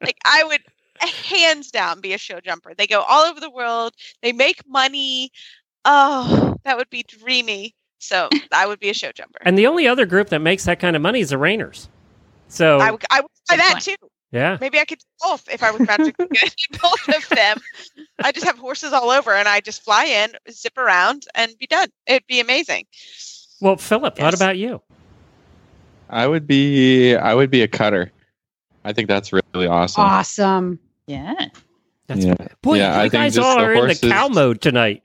Like, 0.00 0.16
I 0.24 0.44
would 0.44 0.60
hands 1.00 1.72
down 1.72 2.00
be 2.00 2.14
a 2.14 2.18
show 2.18 2.38
jumper. 2.40 2.72
They 2.72 2.86
go 2.86 3.00
all 3.00 3.24
over 3.26 3.40
the 3.40 3.50
world. 3.50 3.94
They 4.22 4.32
make 4.32 4.62
money. 4.66 5.32
Oh, 5.84 6.54
that 6.62 6.76
would 6.76 6.88
be 6.88 7.02
dreamy. 7.02 7.74
So 7.98 8.28
I 8.52 8.66
would 8.66 8.78
be 8.78 8.90
a 8.90 8.94
show 8.94 9.10
jumper. 9.10 9.40
And 9.42 9.58
the 9.58 9.66
only 9.66 9.88
other 9.88 10.06
group 10.06 10.28
that 10.28 10.38
makes 10.40 10.64
that 10.66 10.78
kind 10.78 10.94
of 10.94 11.02
money 11.02 11.18
is 11.18 11.30
the 11.30 11.36
Reiners. 11.36 11.88
So 12.46 12.78
I 12.78 12.92
would, 12.92 13.04
I 13.10 13.22
would 13.22 13.30
try 13.48 13.56
that 13.56 13.80
too. 13.82 13.96
Yeah. 14.32 14.58
Maybe 14.60 14.78
I 14.78 14.84
could 14.84 14.98
do 14.98 15.04
both 15.22 15.48
if 15.50 15.62
I 15.62 15.70
was 15.70 15.80
magically 15.86 16.26
good 16.32 16.80
both 16.82 17.08
of 17.08 17.28
them. 17.30 17.58
I 18.22 18.32
just 18.32 18.46
have 18.46 18.58
horses 18.58 18.92
all 18.92 19.10
over 19.10 19.32
and 19.32 19.48
I 19.48 19.60
just 19.60 19.82
fly 19.82 20.04
in, 20.04 20.32
zip 20.50 20.76
around, 20.78 21.26
and 21.34 21.56
be 21.58 21.66
done. 21.66 21.88
It'd 22.06 22.26
be 22.26 22.40
amazing. 22.40 22.86
Well, 23.60 23.76
Philip, 23.76 24.18
what 24.18 24.34
about 24.34 24.58
you? 24.58 24.82
I 26.10 26.26
would 26.26 26.46
be 26.46 27.14
I 27.16 27.34
would 27.34 27.50
be 27.50 27.62
a 27.62 27.68
cutter. 27.68 28.12
I 28.84 28.92
think 28.92 29.08
that's 29.08 29.32
really 29.32 29.66
awesome. 29.66 30.02
awesome. 30.04 30.78
yeah. 31.06 31.34
That's 32.06 32.24
Yeah. 32.24 32.34
boy, 32.62 32.78
Yeah, 32.78 32.94
you 33.02 33.10
think 33.10 33.12
guys 33.14 33.34
just 33.34 33.44
all 33.46 33.56
the 33.58 33.64
are 33.64 33.74
in 33.74 33.88
the 33.88 34.08
cow 34.08 34.28
mode 34.28 34.60
tonight. 34.60 35.02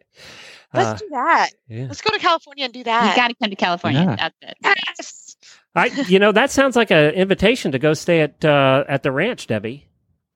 Let's 0.74 1.01
Uh, 1.01 1.05
do 1.05 1.09
that. 1.11 1.49
yeah. 1.67 1.86
Let's 1.88 2.01
go 2.01 2.11
to 2.11 2.19
California 2.19 2.65
and 2.65 2.74
do 2.74 2.84
that. 2.84 3.01
You 3.01 3.07
that. 3.09 3.15
got 3.15 3.28
to 3.30 3.36
come 3.41 3.49
to 3.49 3.55
California. 3.55 4.01
Yeah. 4.01 4.15
That's 4.15 4.36
it. 4.43 4.57
Yes. 4.97 5.30
I, 5.76 5.86
you 6.07 6.19
know, 6.19 6.32
that 6.32 6.51
sounds 6.51 6.76
like 6.76 6.91
an 6.91 7.13
invitation 7.13 7.72
to 7.72 7.80
go 7.80 7.93
stay 7.93 8.22
at 8.22 8.43
uh, 8.43 8.84
at 8.88 9.03
the 9.03 9.11
ranch, 9.11 9.47
Debbie. 9.47 9.88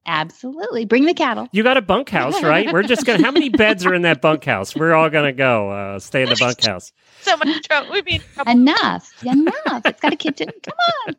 Absolutely. 0.08 0.86
Bring 0.86 1.06
the 1.06 1.16
cattle. 1.16 1.48
You 1.52 1.64
got 1.64 1.78
a 1.78 1.82
bunkhouse, 1.82 2.42
right? 2.44 2.72
We're 2.72 2.84
just 2.84 3.06
gonna. 3.06 3.24
How 3.24 3.32
many 3.32 3.50
beds 3.50 3.86
are 3.86 3.94
in 3.94 4.04
that 4.04 4.22
bunkhouse? 4.22 4.76
We're 4.76 4.94
all 4.94 5.10
gonna 5.10 5.34
go 5.34 5.72
uh, 5.72 6.00
stay 6.00 6.22
in 6.24 6.30
the 6.30 6.36
bunkhouse. 6.36 6.92
So 7.22 7.36
much 7.38 7.64
trouble. 7.64 7.92
We'd 7.92 8.06
be 8.06 8.16
in 8.16 8.22
trouble. 8.36 8.52
Enough. 8.52 9.12
Enough. 9.26 9.82
It's 9.86 10.00
got 10.00 10.14
a 10.14 10.16
kitchen. 10.16 10.50
Come 10.64 10.76
on. 11.08 11.16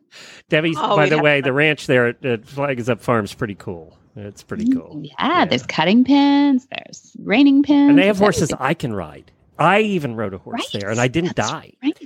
Debbie, 0.49 0.73
Oh, 0.77 0.95
by 0.95 1.09
the 1.09 1.19
way, 1.21 1.41
fun. 1.41 1.47
the 1.49 1.53
ranch 1.53 1.85
there 1.87 2.07
at, 2.07 2.25
at 2.25 2.45
Flags 2.47 2.87
Up 2.89 3.01
Farm 3.01 3.25
is 3.25 3.33
pretty 3.33 3.55
cool. 3.55 3.97
It's 4.15 4.41
pretty 4.41 4.71
cool. 4.71 5.03
Yeah, 5.03 5.45
there's 5.45 5.65
cutting 5.65 6.03
pins, 6.05 6.65
there's 6.71 7.15
reining 7.19 7.61
pins. 7.63 7.89
And 7.89 7.99
they 7.99 8.07
have 8.07 8.17
horses 8.17 8.51
everything. 8.53 8.65
I 8.67 8.73
can 8.73 8.93
ride. 8.95 9.31
I 9.59 9.81
even 9.81 10.15
rode 10.15 10.33
a 10.33 10.37
horse 10.37 10.71
there, 10.71 10.89
and 10.89 10.99
I 10.99 11.07
didn't 11.07 11.35
die. 11.35 11.73
Right. 11.83 11.97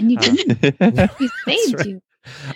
And 0.00 0.10
you 0.10 0.18
Uh, 0.18 0.22
didn't. 0.22 1.10
we 1.20 1.28
saved 1.46 1.74
right. 1.76 1.86
you. 1.86 2.02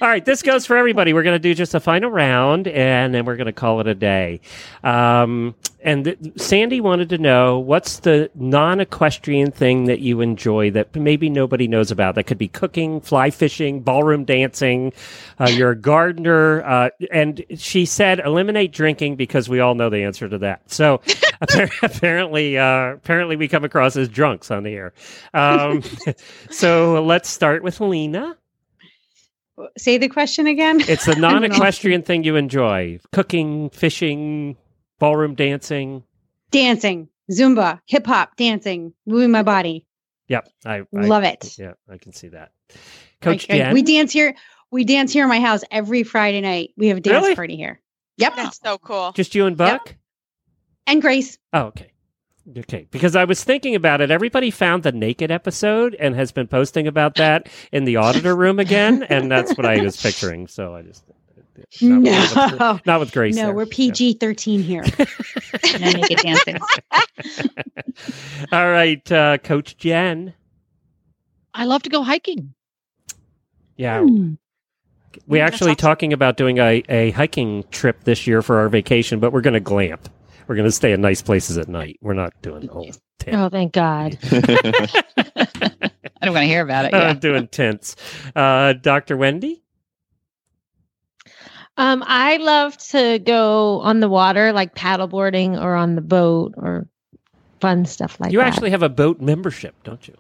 All 0.01 0.09
right, 0.09 0.25
this 0.25 0.43
goes 0.43 0.67
for 0.67 0.77
everybody. 0.77 1.13
We're 1.13 1.23
going 1.23 1.37
to 1.37 1.39
do 1.39 1.55
just 1.55 1.75
a 1.75 1.81
final 1.81 2.11
round, 2.11 2.69
and 2.69 3.15
then 3.15 3.25
we're 3.25 3.37
going 3.37 3.47
to 3.47 3.53
call 3.53 3.81
it 3.81 3.87
a 3.87 3.95
day. 3.95 4.41
Um, 4.83 5.55
and 5.83 6.05
th- 6.05 6.19
Sandy 6.37 6.81
wanted 6.81 7.09
to 7.11 7.19
know 7.19 7.59
what's 7.59 8.01
the 8.01 8.31
non-equestrian 8.35 9.53
thing 9.53 9.85
that 9.87 10.01
you 10.01 10.21
enjoy 10.21 10.71
that 10.73 10.95
maybe 10.95 11.31
nobody 11.31 11.67
knows 11.67 11.91
about. 11.91 12.15
That 12.15 12.25
could 12.25 12.39
be 12.39 12.49
cooking, 12.49 13.01
fly 13.01 13.31
fishing, 13.31 13.81
ballroom 13.81 14.25
dancing. 14.25 14.93
Uh, 15.39 15.49
you're 15.51 15.71
a 15.71 15.77
gardener, 15.77 16.63
uh, 16.63 16.91
and 17.11 17.45
she 17.57 17.87
said 17.87 18.21
eliminate 18.21 18.73
drinking 18.73 19.17
because 19.17 19.49
we 19.49 19.61
all 19.61 19.75
know 19.75 19.89
the 19.89 20.05
answer 20.05 20.29
to 20.29 20.39
that. 20.39 20.71
So 20.71 21.01
apparently, 21.83 22.59
uh, 22.59 22.95
apparently, 22.95 23.37
we 23.37 23.49
come 23.49 23.65
across 23.65 23.97
as 23.97 24.09
drunks 24.09 24.51
on 24.51 24.63
the 24.63 24.75
air. 24.75 24.93
Um, 25.33 25.83
so 26.51 27.03
let's 27.03 27.31
start 27.31 27.63
with 27.63 27.81
Lena. 27.81 28.37
Say 29.79 29.99
the 29.99 30.09
question 30.09 30.47
again. 30.47 30.81
It's 30.89 31.07
the 31.07 31.17
non-equestrian 31.17 32.03
thing 32.03 32.25
you 32.25 32.37
enjoy: 32.37 32.99
cooking, 33.13 33.71
fishing, 33.71 34.57
ballroom 34.99 35.35
dancing. 35.35 36.03
dancing, 36.51 37.09
Zumba, 37.31 37.81
hip 37.87 38.07
hop, 38.07 38.37
dancing, 38.37 38.93
moving 39.07 39.31
my 39.31 39.43
body. 39.43 39.87
Yep, 40.29 40.49
I, 40.65 40.77
I 40.79 40.85
Love 40.93 41.25
it. 41.25 41.59
Yeah, 41.59 41.73
I 41.89 41.99
can 41.99 42.13
see 42.13 42.29
that. 42.29 42.53
Coach 43.21 43.49
Like, 43.49 43.59
Jen, 43.59 43.73
we 43.75 43.83
dance 43.83 44.13
here. 44.13 44.35
We 44.71 44.85
dance 44.85 45.13
here 45.13 45.23
in 45.25 45.29
my 45.29 45.41
house 45.41 45.63
every 45.71 46.03
Friday 46.03 46.41
night. 46.41 46.71
We 46.77 46.89
have 46.89 46.97
a 46.97 47.01
dance 47.01 47.23
Really? 47.23 47.35
party 47.37 47.57
here. 47.57 47.81
Yep. 48.17 48.37
That's 48.37 48.59
so 48.61 48.79
cool. 48.79 49.13
just 49.13 49.35
you 49.35 49.47
and 49.47 49.57
Buck. 49.57 49.95
And 50.87 51.01
Grace. 51.01 51.39
Oh, 51.53 51.67
okay. 51.67 51.93
Okay, 52.59 52.87
because 52.91 53.17
I 53.17 53.25
was 53.25 53.43
thinking 53.43 53.75
about 53.75 54.03
it. 54.03 54.11
Everybody 54.11 54.51
found 54.51 54.83
the 54.83 54.93
naked 54.93 55.31
episode 55.31 55.95
and 55.99 56.15
has 56.15 56.31
been 56.31 56.47
posting 56.47 56.87
about 56.87 57.15
that 57.15 57.49
in 57.73 57.85
the 57.85 57.97
auditor 57.97 58.37
room 58.37 58.59
again, 58.59 59.03
and 59.05 59.31
that's 59.31 59.57
what 59.57 59.65
I 59.65 59.81
was 59.83 60.01
picturing. 60.01 60.47
So 60.47 60.75
I 60.75 60.83
just 60.83 61.05
not, 61.81 62.03
with, 62.03 62.61
No. 62.61 62.81
not 62.85 63.01
with 63.01 63.13
Grace. 63.13 63.35
No, 63.37 63.45
there. 63.47 63.55
we're 63.55 63.65
PG 63.67 64.15
13 64.15 64.63
here. 64.63 64.85
No 65.81 65.91
naked 65.93 66.19
dancing. 66.19 66.59
All 68.53 68.71
right, 68.71 69.11
uh, 69.13 69.39
Coach 69.39 69.77
Jen. 69.79 70.35
I 71.55 71.65
love 71.65 71.83
to 71.85 71.89
go 71.91 72.03
hiking. 72.03 72.53
Yeah, 73.77 74.01
Hmm. 74.03 74.35
we're 75.27 75.43
actually 75.45 75.71
awesome. 75.73 75.77
talking 75.77 76.13
about 76.13 76.37
doing 76.37 76.59
a, 76.59 76.83
a 76.89 77.11
hiking 77.13 77.65
trip 77.71 78.05
this 78.05 78.27
year 78.27 78.43
for 78.43 78.59
our 78.59 78.69
vacation, 78.69 79.19
but 79.21 79.33
we're 79.33 79.41
going 79.41 79.55
to 79.55 79.61
glamp. 79.61 80.09
We're 80.47 80.55
going 80.57 80.69
to 80.69 80.73
stay 80.73 80.93
in 80.93 81.01
nice 81.01 81.23
places 81.23 81.59
at 81.59 81.69
night. 81.69 81.99
We're 82.03 82.15
not 82.15 82.33
doing 82.43 82.69
whole 82.69 82.91
tent. 83.19 83.37
Oh, 83.37 83.49
thank 83.49 83.73
God. 83.73 84.19
I 84.33 86.27
don't 86.27 86.35
want 86.35 86.43
to 86.45 86.49
hear 86.49 86.63
about 86.63 86.87
it. 86.87 86.93
Yeah. 86.95 87.13
doing 87.15 87.49
tents. 87.49 87.97
Uh, 88.37 88.75
Dr. 88.75 89.17
Wendy? 89.17 89.63
Um, 91.77 92.05
I 92.07 92.37
love 92.37 92.77
to 92.89 93.19
go 93.19 93.81
on 93.81 94.01
the 94.01 94.09
water, 94.09 94.53
like 94.53 94.75
paddleboarding 94.75 95.61
or 95.61 95.75
on 95.75 95.97
the 95.97 96.03
boat 96.03 96.55
or 96.57 96.87
fun 97.61 97.85
stuff 97.85 98.21
like 98.21 98.31
you 98.33 98.39
that. 98.39 98.45
You 98.45 98.49
actually 98.49 98.71
have 98.71 98.83
a 98.83 98.89
boat 98.89 99.21
membership, 99.21 99.75
don't 99.83 100.07
you? 100.07 100.15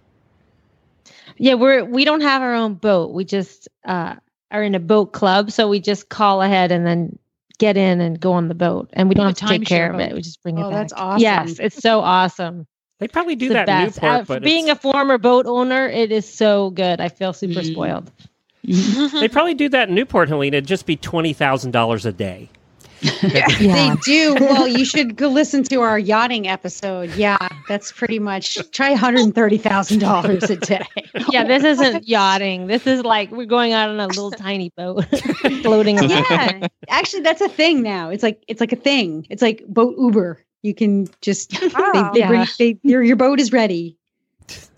Yeah, 1.36 1.54
we're 1.54 1.84
we 1.84 2.04
don't 2.04 2.22
have 2.22 2.42
our 2.42 2.54
own 2.54 2.74
boat. 2.74 3.12
We 3.12 3.24
just 3.24 3.68
uh, 3.84 4.16
are 4.50 4.62
in 4.62 4.74
a 4.74 4.80
boat 4.80 5.12
club, 5.12 5.50
so 5.52 5.68
we 5.68 5.80
just 5.80 6.08
call 6.08 6.42
ahead 6.42 6.72
and 6.72 6.86
then 6.86 7.18
get 7.58 7.76
in 7.76 8.00
and 8.00 8.18
go 8.20 8.32
on 8.32 8.48
the 8.48 8.54
boat, 8.54 8.90
and 8.92 9.08
we 9.08 9.14
don't 9.14 9.26
have 9.26 9.34
to 9.36 9.46
take 9.46 9.66
care 9.66 9.90
timeshare 9.90 9.94
of 9.94 10.00
it. 10.00 10.14
We 10.14 10.22
just 10.22 10.42
bring 10.42 10.58
it 10.58 10.62
Oh, 10.64 10.70
back. 10.70 10.82
that's 10.82 10.92
awesome. 10.92 11.20
Yes, 11.20 11.58
it's 11.58 11.76
so 11.76 12.00
awesome. 12.00 12.66
They 13.00 13.08
probably 13.08 13.36
do 13.36 13.46
It's 13.46 13.52
that 13.54 13.68
in 13.68 13.74
best. 13.86 13.96
Newport, 14.02 14.20
Uh, 14.20 14.24
but 14.24 14.42
being 14.42 14.70
a 14.70 14.76
former 14.76 15.18
boat 15.18 15.46
owner, 15.46 15.86
it 15.88 16.12
is 16.12 16.32
so 16.32 16.70
good. 16.70 17.00
I 17.00 17.08
feel 17.08 17.32
super 17.32 17.60
Mm. 17.60 17.66
spoiled. 17.72 18.10
they 18.64 19.28
probably 19.28 19.54
do 19.54 19.68
that 19.68 19.88
in 19.88 19.94
Newport, 19.94 20.28
Helena. 20.28 20.56
It'd 20.56 20.66
just 20.68 20.86
be 20.86 20.96
$20,000 20.96 22.06
a 22.06 22.12
day. 22.12 22.48
Yeah. 23.22 23.46
They 23.94 23.96
do. 24.02 24.34
Well, 24.34 24.66
you 24.68 24.84
should 24.84 25.16
go 25.16 25.28
listen 25.28 25.62
to 25.64 25.80
our 25.82 25.98
yachting 25.98 26.48
episode. 26.48 27.14
Yeah, 27.14 27.36
that's 27.68 27.92
pretty 27.92 28.18
much 28.18 28.58
try 28.70 28.94
$130,000 28.96 30.50
a 30.50 30.56
day. 30.56 30.86
yeah, 31.30 31.44
this 31.44 31.64
isn't 31.64 32.06
yachting. 32.08 32.66
This 32.66 32.86
is 32.86 33.02
like 33.02 33.30
we're 33.30 33.44
going 33.46 33.72
out 33.72 33.88
on 33.90 34.00
a 34.00 34.06
little 34.06 34.30
tiny 34.48 34.70
boat, 34.76 35.04
floating 35.62 35.98
around. 35.98 36.10
Yeah. 36.10 36.66
Actually, 36.88 37.22
that's 37.22 37.40
a 37.40 37.48
thing 37.48 37.82
now. 37.82 38.10
It's 38.10 38.22
like 38.22 38.42
it's 38.48 38.60
like 38.60 38.72
a 38.72 38.76
thing. 38.76 39.26
It's 39.30 39.42
like 39.42 39.64
boat 39.66 39.94
Uber. 39.98 40.40
You 40.62 40.74
can 40.74 41.08
just 41.20 41.52
Wow. 41.74 42.10
they, 42.12 42.20
they 42.20 42.20
Yeah. 42.20 42.28
bring, 42.28 42.46
they, 42.58 42.78
your 42.82 43.02
your 43.02 43.16
boat 43.16 43.40
is 43.40 43.52
ready. 43.52 43.96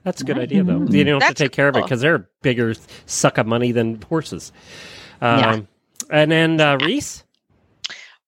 That's 0.04 0.20
a 0.20 0.24
good 0.24 0.38
idea, 0.38 0.62
though. 0.62 0.84
You 0.88 1.02
don't 1.02 1.14
have 1.20 1.30
That's 1.30 1.38
to 1.38 1.44
take 1.44 1.52
care 1.52 1.66
of 1.68 1.76
it 1.76 1.82
because 1.82 2.00
they're 2.00 2.14
a 2.14 2.26
bigger 2.42 2.74
suck 3.06 3.38
of 3.38 3.46
money 3.46 3.72
than 3.72 4.00
horses. 4.02 4.52
Um, 5.20 5.38
Yeah. 5.40 5.60
And 6.10 6.30
then 6.30 6.60
uh, 6.60 6.78
Reese? 6.80 7.24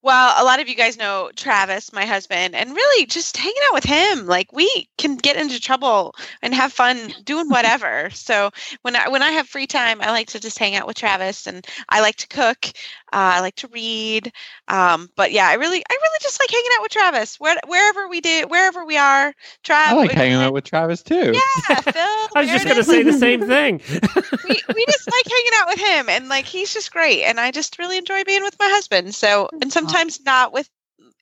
Well, 0.00 0.40
a 0.40 0.44
lot 0.44 0.60
of 0.60 0.68
you 0.68 0.76
guys 0.76 0.96
know 0.96 1.30
Travis, 1.34 1.92
my 1.92 2.04
husband, 2.06 2.54
and 2.54 2.70
really 2.74 3.06
just 3.06 3.36
hanging 3.36 3.62
out 3.66 3.74
with 3.74 3.84
him. 3.84 4.26
Like 4.26 4.52
we 4.52 4.88
can 4.96 5.16
get 5.16 5.36
into 5.36 5.60
trouble 5.60 6.14
and 6.40 6.54
have 6.54 6.72
fun 6.72 7.12
doing 7.24 7.48
whatever. 7.48 8.08
so 8.14 8.50
when 8.82 8.94
I 8.94 9.08
when 9.08 9.22
I 9.22 9.32
have 9.32 9.48
free 9.48 9.66
time, 9.66 10.00
I 10.00 10.10
like 10.10 10.28
to 10.28 10.40
just 10.40 10.58
hang 10.58 10.76
out 10.76 10.86
with 10.86 10.96
Travis, 10.96 11.46
and 11.48 11.66
I 11.88 12.00
like 12.00 12.16
to 12.16 12.28
cook. 12.28 12.66
Uh, 13.12 13.36
I 13.36 13.40
like 13.40 13.56
to 13.56 13.68
read. 13.68 14.32
Um, 14.68 15.08
but 15.16 15.32
yeah, 15.32 15.48
I 15.48 15.54
really 15.54 15.78
I 15.78 15.94
really 15.94 16.18
just 16.20 16.40
like 16.40 16.50
hanging 16.50 16.70
out 16.76 16.82
with 16.82 16.92
Travis. 16.92 17.40
Where, 17.40 17.56
wherever 17.66 18.08
we 18.08 18.20
do, 18.20 18.44
wherever 18.48 18.84
we 18.84 18.96
are, 18.96 19.34
Travis. 19.62 19.92
I 19.92 19.96
like 19.96 20.10
hanging 20.12 20.36
out 20.36 20.52
with 20.54 20.64
Travis 20.64 21.02
too. 21.02 21.32
Yeah, 21.34 21.80
Phil. 21.80 21.94
I 22.34 22.42
was 22.42 22.50
just 22.50 22.64
going 22.66 22.82
to 22.82 22.86
Meredith, 22.86 22.86
say 22.86 23.02
the 23.02 23.18
same 23.18 23.40
thing. 23.46 23.80
we, 24.48 24.74
we 24.74 24.86
just 24.86 25.10
like 25.10 25.24
hanging 25.28 25.52
out 25.56 25.68
with 25.68 25.78
him 25.78 26.08
and 26.08 26.28
like 26.28 26.44
he's 26.44 26.72
just 26.72 26.92
great 26.92 27.24
and 27.24 27.38
i 27.40 27.50
just 27.50 27.78
really 27.78 27.98
enjoy 27.98 28.24
being 28.24 28.42
with 28.42 28.56
my 28.58 28.68
husband 28.68 29.14
so 29.14 29.48
and 29.60 29.72
sometimes 29.72 30.20
not 30.24 30.52
with 30.52 30.68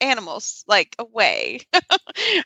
animals 0.01 0.65
like 0.69 0.95
away 0.99 1.61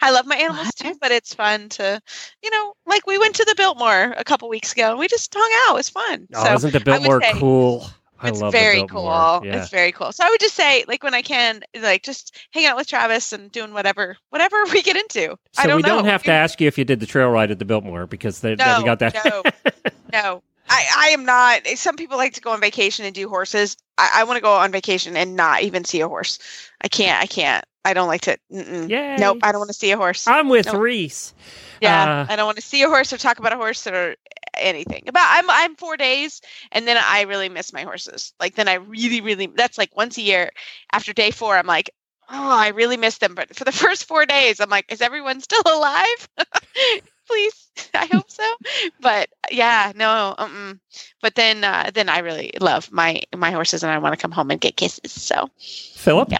i 0.02 0.10
love 0.10 0.26
my 0.26 0.36
animals 0.36 0.72
too 0.74 0.94
but 1.00 1.10
it's 1.10 1.34
fun 1.34 1.68
to 1.68 2.00
you 2.42 2.50
know 2.50 2.74
like 2.86 3.06
we 3.06 3.18
went 3.18 3.34
to 3.34 3.44
the 3.44 3.54
biltmore 3.56 4.14
a 4.16 4.24
couple 4.24 4.48
weeks 4.48 4.72
ago 4.72 4.90
and 4.90 4.98
we 4.98 5.08
just 5.08 5.34
hung 5.36 5.50
out 5.66 5.74
it 5.74 5.76
was 5.76 5.88
fun 5.88 6.28
oh, 6.34 6.44
so 6.44 6.54
isn't 6.54 6.72
the 6.72 6.80
Biltmore 6.80 7.20
say 7.20 7.32
cool? 7.34 7.86
It's 8.22 8.40
very 8.40 8.86
cool 8.86 9.40
Yeah. 9.44 9.56
it's 9.56 9.70
very 9.70 9.92
cool 9.92 10.12
so 10.12 10.24
i 10.24 10.28
would 10.28 10.40
just 10.40 10.54
say 10.54 10.84
like 10.88 11.02
when 11.02 11.14
i 11.14 11.22
can 11.22 11.62
like 11.80 12.02
just 12.02 12.36
hang 12.52 12.66
out 12.66 12.76
with 12.76 12.86
travis 12.86 13.32
and 13.32 13.50
doing 13.50 13.72
whatever 13.72 14.16
whatever 14.30 14.56
we 14.72 14.82
get 14.82 14.96
into 14.96 15.28
so 15.52 15.62
i 15.62 15.66
don't 15.66 15.76
we 15.76 15.82
don't 15.82 16.04
have 16.04 16.22
to 16.24 16.32
ask 16.32 16.60
you 16.60 16.68
if 16.68 16.76
you 16.78 16.84
did 16.84 17.00
the 17.00 17.06
trail 17.06 17.28
ride 17.30 17.50
at 17.50 17.58
the 17.58 17.64
Biltmore 17.64 18.06
because 18.06 18.40
they, 18.40 18.54
no, 18.56 18.78
we 18.78 18.84
got 18.84 18.98
that. 19.00 19.14
no, 19.24 19.42
no. 20.12 20.42
I, 20.72 20.86
I 20.96 21.08
am 21.08 21.24
not. 21.24 21.66
Some 21.74 21.96
people 21.96 22.16
like 22.16 22.34
to 22.34 22.40
go 22.40 22.52
on 22.52 22.60
vacation 22.60 23.04
and 23.04 23.12
do 23.12 23.28
horses. 23.28 23.76
I, 23.98 24.10
I 24.18 24.24
want 24.24 24.36
to 24.36 24.40
go 24.40 24.52
on 24.54 24.70
vacation 24.70 25.16
and 25.16 25.34
not 25.34 25.62
even 25.62 25.84
see 25.84 26.00
a 26.00 26.06
horse. 26.06 26.38
I 26.80 26.86
can't. 26.86 27.20
I 27.20 27.26
can't. 27.26 27.64
I 27.84 27.92
don't 27.92 28.06
like 28.06 28.20
to. 28.22 28.38
Mm-mm. 28.52 29.18
Nope. 29.18 29.38
I 29.42 29.50
don't 29.50 29.58
want 29.58 29.70
to 29.70 29.74
see 29.76 29.90
a 29.90 29.96
horse. 29.96 30.28
I'm 30.28 30.48
with 30.48 30.66
Nope. 30.66 30.76
Reese. 30.76 31.34
yeah, 31.80 32.20
uh, 32.28 32.32
I 32.32 32.36
don't 32.36 32.46
want 32.46 32.56
to 32.58 32.62
see 32.62 32.82
a 32.82 32.88
horse 32.88 33.12
or 33.12 33.16
talk 33.16 33.40
about 33.40 33.52
a 33.52 33.56
horse 33.56 33.84
or 33.88 34.14
anything. 34.60 35.04
About 35.06 35.26
I'm 35.28 35.50
I'm 35.50 35.76
four 35.76 35.96
days 35.96 36.40
and 36.72 36.86
then 36.86 36.96
I 36.98 37.22
really 37.22 37.48
miss 37.48 37.72
my 37.72 37.82
horses. 37.82 38.32
Like 38.40 38.54
then 38.54 38.68
I 38.68 38.74
really 38.74 39.20
really 39.20 39.46
that's 39.46 39.78
like 39.78 39.96
once 39.96 40.18
a 40.18 40.22
year. 40.22 40.50
After 40.92 41.12
day 41.12 41.30
four, 41.30 41.56
I'm 41.56 41.66
like. 41.66 41.90
Oh, 42.32 42.56
I 42.56 42.68
really 42.68 42.96
miss 42.96 43.18
them. 43.18 43.34
But 43.34 43.56
for 43.56 43.64
the 43.64 43.72
first 43.84 44.04
four 44.04 44.24
days, 44.24 44.60
I'm 44.60 44.70
like, 44.70 44.92
is 44.92 45.00
everyone 45.00 45.40
still 45.40 45.64
alive? 45.66 46.28
Please, 47.26 47.70
I 47.94 48.06
hope 48.06 48.30
so. 48.30 48.44
But 49.00 49.30
yeah, 49.50 49.90
no. 49.96 50.36
Um, 50.38 50.80
but 51.20 51.34
then, 51.34 51.64
uh, 51.64 51.90
then 51.92 52.08
I 52.08 52.20
really 52.20 52.52
love 52.60 52.92
my 52.92 53.22
my 53.36 53.50
horses, 53.50 53.82
and 53.82 53.90
I 53.90 53.98
want 53.98 54.12
to 54.12 54.20
come 54.20 54.30
home 54.30 54.52
and 54.52 54.60
get 54.60 54.76
kisses. 54.76 55.10
So 55.10 55.50
Philip? 55.58 56.30
Yeah. 56.30 56.38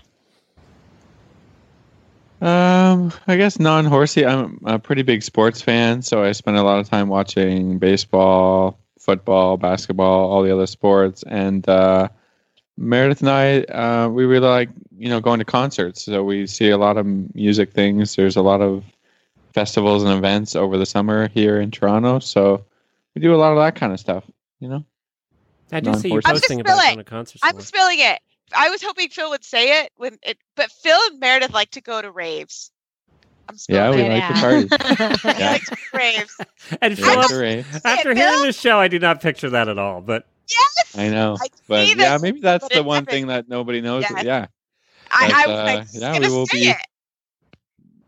Um, 2.41 3.13
I 3.27 3.37
guess 3.37 3.59
non-horsey. 3.59 4.25
I'm 4.25 4.61
a 4.65 4.79
pretty 4.79 5.03
big 5.03 5.23
sports 5.23 5.61
fan, 5.61 6.03
so 6.03 6.25
I 6.25 6.33
spend 6.33 6.57
a 6.57 6.63
lot 6.63 6.79
of 6.79 6.89
time 6.89 7.09
watching 7.09 7.79
baseball, 7.79 8.79
football, 8.99 9.57
basketball, 9.57 10.31
all 10.31 10.43
the 10.43 10.53
other 10.53 10.67
sports. 10.67 11.23
And 11.27 11.69
uh, 11.69 12.09
Meredith 12.79 13.21
and 13.21 13.31
I, 13.31 13.61
uh, 13.65 14.09
we 14.09 14.25
really 14.25 14.49
like 14.49 14.71
you 14.97 15.09
know 15.09 15.21
going 15.21 15.39
to 15.39 15.45
concerts. 15.45 16.03
So 16.03 16.25
we 16.25 16.47
see 16.47 16.71
a 16.71 16.79
lot 16.79 16.97
of 16.97 17.07
music 17.35 17.73
things. 17.73 18.17
There's 18.17 18.37
a 18.37 18.43
lot 18.43 18.63
of 18.63 18.85
festivals 19.53 20.03
and 20.03 20.13
events 20.13 20.57
over 20.57 20.79
the 20.79 20.87
summer 20.87 21.29
here 21.29 21.61
in 21.61 21.71
Toronto. 21.71 22.21
So 22.21 22.65
we 23.15 23.21
do 23.21 23.35
a 23.35 23.37
lot 23.37 23.53
of 23.53 23.59
that 23.59 23.75
kind 23.75 23.93
of 23.93 24.01
stuff. 24.01 24.25
You 24.61 24.69
know. 24.69 24.85
I 25.73 25.81
do 25.81 25.95
see 25.95 26.09
you 26.09 26.15
Non-horse. 26.15 26.25
I'm 26.27 26.35
posting 26.35 26.61
about 26.61 26.79
spilling. 26.79 26.95
going 26.95 27.05
to 27.05 27.11
concerts. 27.11 27.41
I'm 27.45 27.59
a 27.59 27.63
spilling 27.63 27.99
it. 28.01 28.21
I 28.57 28.69
was 28.71 28.83
hoping 28.83 29.09
Phil 29.11 29.31
would 29.31 29.45
say 29.45 29.83
it 29.83 29.93
when 29.97 30.19
it, 30.23 30.39
but 30.57 30.71
Phil 30.71 30.99
and 31.11 31.21
Meredith 31.21 31.53
like 31.53 31.71
to 31.73 31.81
go 31.81 32.01
to 32.03 32.11
raves. 32.11 32.71
I'm 33.49 33.57
Yeah, 33.69 33.91
we 33.91 34.03
like 34.09 34.29
to 34.29 34.41
party. 34.41 35.19
They 35.23 35.39
Yeah. 35.39 35.51
like 35.53 35.65
to 35.65 35.71
go 35.71 35.77
to 35.77 35.97
raves. 35.99 36.37
and 36.81 36.97
We 36.97 37.03
like 37.05 37.29
Philip, 37.29 37.67
after 37.85 38.15
hearing 38.15 38.43
this 38.43 38.59
show, 38.61 38.79
I 38.79 38.89
do 38.89 38.99
not 38.99 39.21
picture 39.21 39.51
that 39.51 39.69
at 39.69 39.79
all. 39.79 40.01
But 40.01 40.27
Yes. 40.49 40.97
I 40.99 41.09
know, 41.11 41.37
I 41.41 41.47
but 41.69 41.87
see 41.87 41.95
yeah, 41.97 42.19
maybe 42.21 42.41
that's 42.41 42.69
the 42.69 42.83
one 42.83 43.05
never- 43.05 43.11
thing 43.11 43.27
that 43.29 43.49
nobody 43.49 43.81
knows. 43.81 44.05
Yeah. 44.11 44.23
Yeah, 44.23 44.47
I, 45.11 45.29
But, 45.29 45.35
I, 45.35 45.45
uh, 45.45 45.57
I 45.77 45.79
was 45.79 45.95
yeah, 46.01 46.19
we 46.19 46.29
will 46.29 46.47
be- 46.47 46.69
it. 46.71 46.77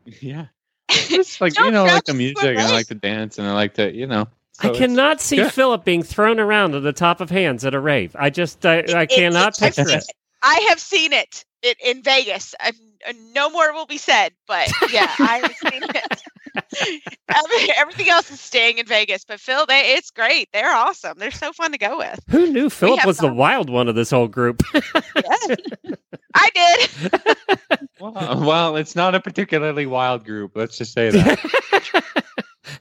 Yeah. 0.20 0.46
It's 0.88 1.40
like 1.40 1.56
you 1.58 1.70
know, 1.70 1.84
like 1.84 2.04
the 2.04 2.14
music 2.14 2.44
and 2.44 2.58
I 2.60 2.70
like 2.72 2.88
to 2.88 2.94
dance 2.94 3.38
and 3.38 3.46
I 3.46 3.52
like 3.52 3.74
to, 3.74 3.94
you 3.94 4.06
know. 4.06 4.28
I 4.58 4.64
so 4.64 4.68
it's- 4.70 4.78
cannot 4.80 5.20
see 5.20 5.36
good. 5.36 5.52
Philip 5.52 5.84
being 5.84 6.02
thrown 6.02 6.38
around 6.38 6.74
at 6.74 6.82
the 6.82 6.92
top 6.92 7.20
of 7.20 7.30
hands 7.30 7.64
at 7.64 7.74
a 7.74 7.80
rave. 7.80 8.14
I 8.18 8.28
just, 8.30 8.64
I, 8.66 8.84
I 8.94 9.06
cannot 9.06 9.54
I've 9.62 9.74
picture 9.74 9.84
seen 9.88 9.98
it. 9.98 10.04
I 10.42 10.66
have 10.68 10.80
seen 10.80 11.12
it, 11.12 11.44
it 11.62 11.76
in 11.84 12.02
Vegas. 12.02 12.54
i 12.60 12.72
uh, 13.08 13.12
no 13.34 13.50
more 13.50 13.72
will 13.72 13.86
be 13.86 13.98
said, 13.98 14.32
but 14.46 14.70
yeah, 14.92 15.12
I 15.18 15.38
have 15.38 15.72
seen 15.72 15.82
it. 15.82 16.22
Everything 17.76 18.08
else 18.08 18.30
is 18.30 18.40
staying 18.40 18.78
in 18.78 18.86
Vegas, 18.86 19.24
but 19.24 19.40
Phil, 19.40 19.64
they 19.66 19.94
it's 19.94 20.10
great. 20.10 20.48
They're 20.52 20.74
awesome. 20.74 21.18
They're 21.18 21.30
so 21.30 21.52
fun 21.52 21.72
to 21.72 21.78
go 21.78 21.98
with. 21.98 22.20
Who 22.28 22.46
knew 22.52 22.68
Philip 22.68 23.00
have 23.00 23.06
was 23.06 23.18
the 23.18 23.32
wild 23.32 23.70
one 23.70 23.88
of 23.88 23.94
this 23.94 24.10
whole 24.10 24.28
group? 24.28 24.62
Yes, 24.74 25.56
I 26.34 26.50
did. 26.54 27.78
Well, 28.00 28.42
well, 28.44 28.76
it's 28.76 28.94
not 28.96 29.14
a 29.14 29.20
particularly 29.20 29.86
wild 29.86 30.24
group. 30.24 30.52
Let's 30.54 30.76
just 30.76 30.92
say 30.92 31.10
that. 31.10 32.04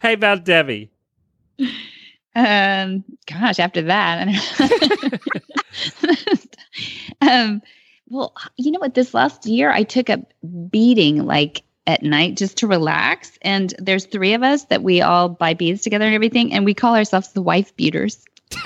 hey, 0.02 0.14
about 0.14 0.44
Debbie. 0.44 0.92
Um, 2.36 3.04
gosh, 3.28 3.60
after 3.60 3.84
that, 3.84 4.20
I 4.20 4.26
don't 6.18 6.41
um, 7.22 7.62
well, 8.10 8.34
you 8.58 8.72
know 8.72 8.80
what? 8.80 8.94
This 8.94 9.14
last 9.14 9.46
year, 9.46 9.72
I 9.72 9.84
took 9.84 10.10
a 10.10 10.26
beating 10.70 11.26
like 11.26 11.64
at 11.88 12.04
night 12.04 12.38
just 12.38 12.58
to 12.58 12.68
relax. 12.68 13.38
And 13.42 13.74
there's 13.80 14.06
three 14.06 14.34
of 14.34 14.44
us 14.44 14.66
that 14.66 14.84
we 14.84 15.02
all 15.02 15.30
buy 15.30 15.54
beads 15.54 15.82
together 15.82 16.06
and 16.06 16.14
everything, 16.16 16.54
and 16.54 16.66
we 16.66 16.74
call 16.74 16.96
ourselves 16.96 17.32
the 17.34 17.42
wife 17.42 17.76
beaters. 17.76 18.24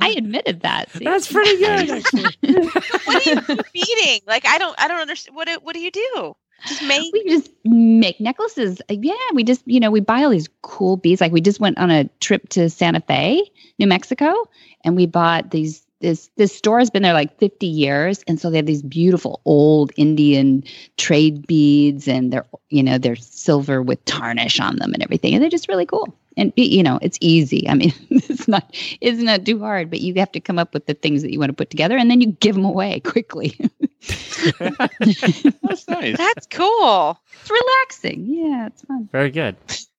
I 0.00 0.14
admitted 0.16 0.60
that. 0.60 0.90
see? 0.92 1.04
That's 1.04 1.32
pretty 1.32 1.56
good. 1.58 2.04
what 3.04 3.26
are 3.26 3.30
you 3.30 3.40
beating? 3.72 4.20
Like 4.26 4.46
I 4.46 4.58
don't 4.58 4.74
I 4.78 4.86
don't 4.88 5.00
understand. 5.00 5.34
What 5.36 5.46
do- 5.48 5.60
what 5.62 5.74
do 5.74 5.80
you 5.80 5.90
do? 5.90 6.36
Just 6.66 6.82
make 6.82 7.12
we 7.12 7.24
just 7.28 7.50
make 7.64 8.20
necklaces. 8.20 8.80
Yeah, 8.88 9.14
we 9.32 9.44
just, 9.44 9.62
you 9.66 9.80
know, 9.80 9.90
we 9.90 10.00
buy 10.00 10.24
all 10.24 10.30
these 10.30 10.48
cool 10.62 10.96
beads. 10.96 11.20
Like 11.20 11.32
we 11.32 11.40
just 11.40 11.60
went 11.60 11.78
on 11.78 11.90
a 11.90 12.04
trip 12.20 12.48
to 12.50 12.68
Santa 12.68 13.00
Fe, 13.00 13.42
New 13.78 13.86
Mexico, 13.86 14.34
and 14.84 14.96
we 14.96 15.06
bought 15.06 15.50
these. 15.50 15.84
This 16.00 16.30
this 16.36 16.54
store 16.54 16.78
has 16.78 16.90
been 16.90 17.02
there 17.02 17.12
like 17.12 17.36
50 17.40 17.66
years, 17.66 18.22
and 18.28 18.40
so 18.40 18.50
they 18.50 18.58
have 18.58 18.66
these 18.66 18.82
beautiful 18.82 19.40
old 19.44 19.90
Indian 19.96 20.62
trade 20.96 21.44
beads, 21.48 22.06
and 22.06 22.32
they're 22.32 22.46
you 22.68 22.84
know 22.84 22.98
they're 22.98 23.16
silver 23.16 23.82
with 23.82 24.04
tarnish 24.04 24.60
on 24.60 24.76
them 24.76 24.94
and 24.94 25.02
everything, 25.02 25.34
and 25.34 25.42
they're 25.42 25.50
just 25.50 25.68
really 25.68 25.86
cool. 25.86 26.14
And 26.38 26.54
be- 26.54 26.62
you 26.74 26.82
know, 26.82 26.98
it's 27.02 27.18
easy. 27.20 27.68
I 27.68 27.74
mean, 27.74 27.92
it's 28.10 28.48
not 28.48 28.74
it's 29.02 29.20
not 29.20 29.44
too 29.44 29.58
hard, 29.58 29.90
but 29.90 30.00
you 30.00 30.14
have 30.14 30.32
to 30.32 30.40
come 30.40 30.58
up 30.58 30.72
with 30.72 30.86
the 30.86 30.94
things 30.94 31.20
that 31.22 31.32
you 31.32 31.38
want 31.38 31.50
to 31.50 31.54
put 31.54 31.68
together, 31.68 31.98
and 31.98 32.10
then 32.10 32.20
you 32.22 32.28
give 32.32 32.54
them 32.54 32.64
away 32.64 33.00
quickly. 33.04 33.58
That's 34.58 35.88
nice. 35.88 36.16
That's 36.16 36.46
cool. 36.50 37.18
it's 37.40 37.50
relaxing. 37.50 38.26
Yeah, 38.26 38.66
it's 38.68 38.82
fun. 38.82 39.08
Very 39.12 39.30
good. 39.30 39.56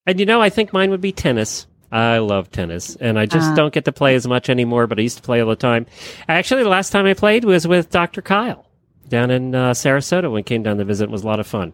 And 0.08 0.20
you 0.20 0.26
know, 0.26 0.42
I 0.42 0.50
think 0.50 0.74
mine 0.74 0.90
would 0.92 1.02
be 1.02 1.12
tennis. 1.12 1.68
I 1.92 2.20
love 2.20 2.52
tennis, 2.52 2.96
and 2.96 3.18
I 3.18 3.26
just 3.26 3.52
Ah. 3.52 3.56
don't 3.56 3.74
get 3.74 3.86
to 3.86 3.92
play 3.92 4.14
as 4.16 4.28
much 4.28 4.50
anymore. 4.50 4.86
But 4.88 5.00
I 5.00 5.02
used 5.02 5.18
to 5.18 5.24
play 5.24 5.42
all 5.42 5.50
the 5.50 5.56
time. 5.56 5.88
Actually, 6.28 6.64
the 6.64 6.70
last 6.70 6.92
time 6.92 7.06
I 7.06 7.16
played 7.16 7.44
was 7.44 7.68
with 7.68 7.90
Dr. 7.90 8.22
Kyle 8.22 8.66
down 9.10 9.32
in 9.32 9.53
uh, 9.55 9.72
Sarasota 9.72 10.32
when 10.32 10.39
he 10.39 10.43
came 10.43 10.64
down 10.64 10.78
to 10.78 10.86
visit. 10.86 11.05
It 11.05 11.10
was 11.10 11.24
a 11.24 11.28
lot 11.28 11.39
of 11.39 11.47
fun. 11.47 11.74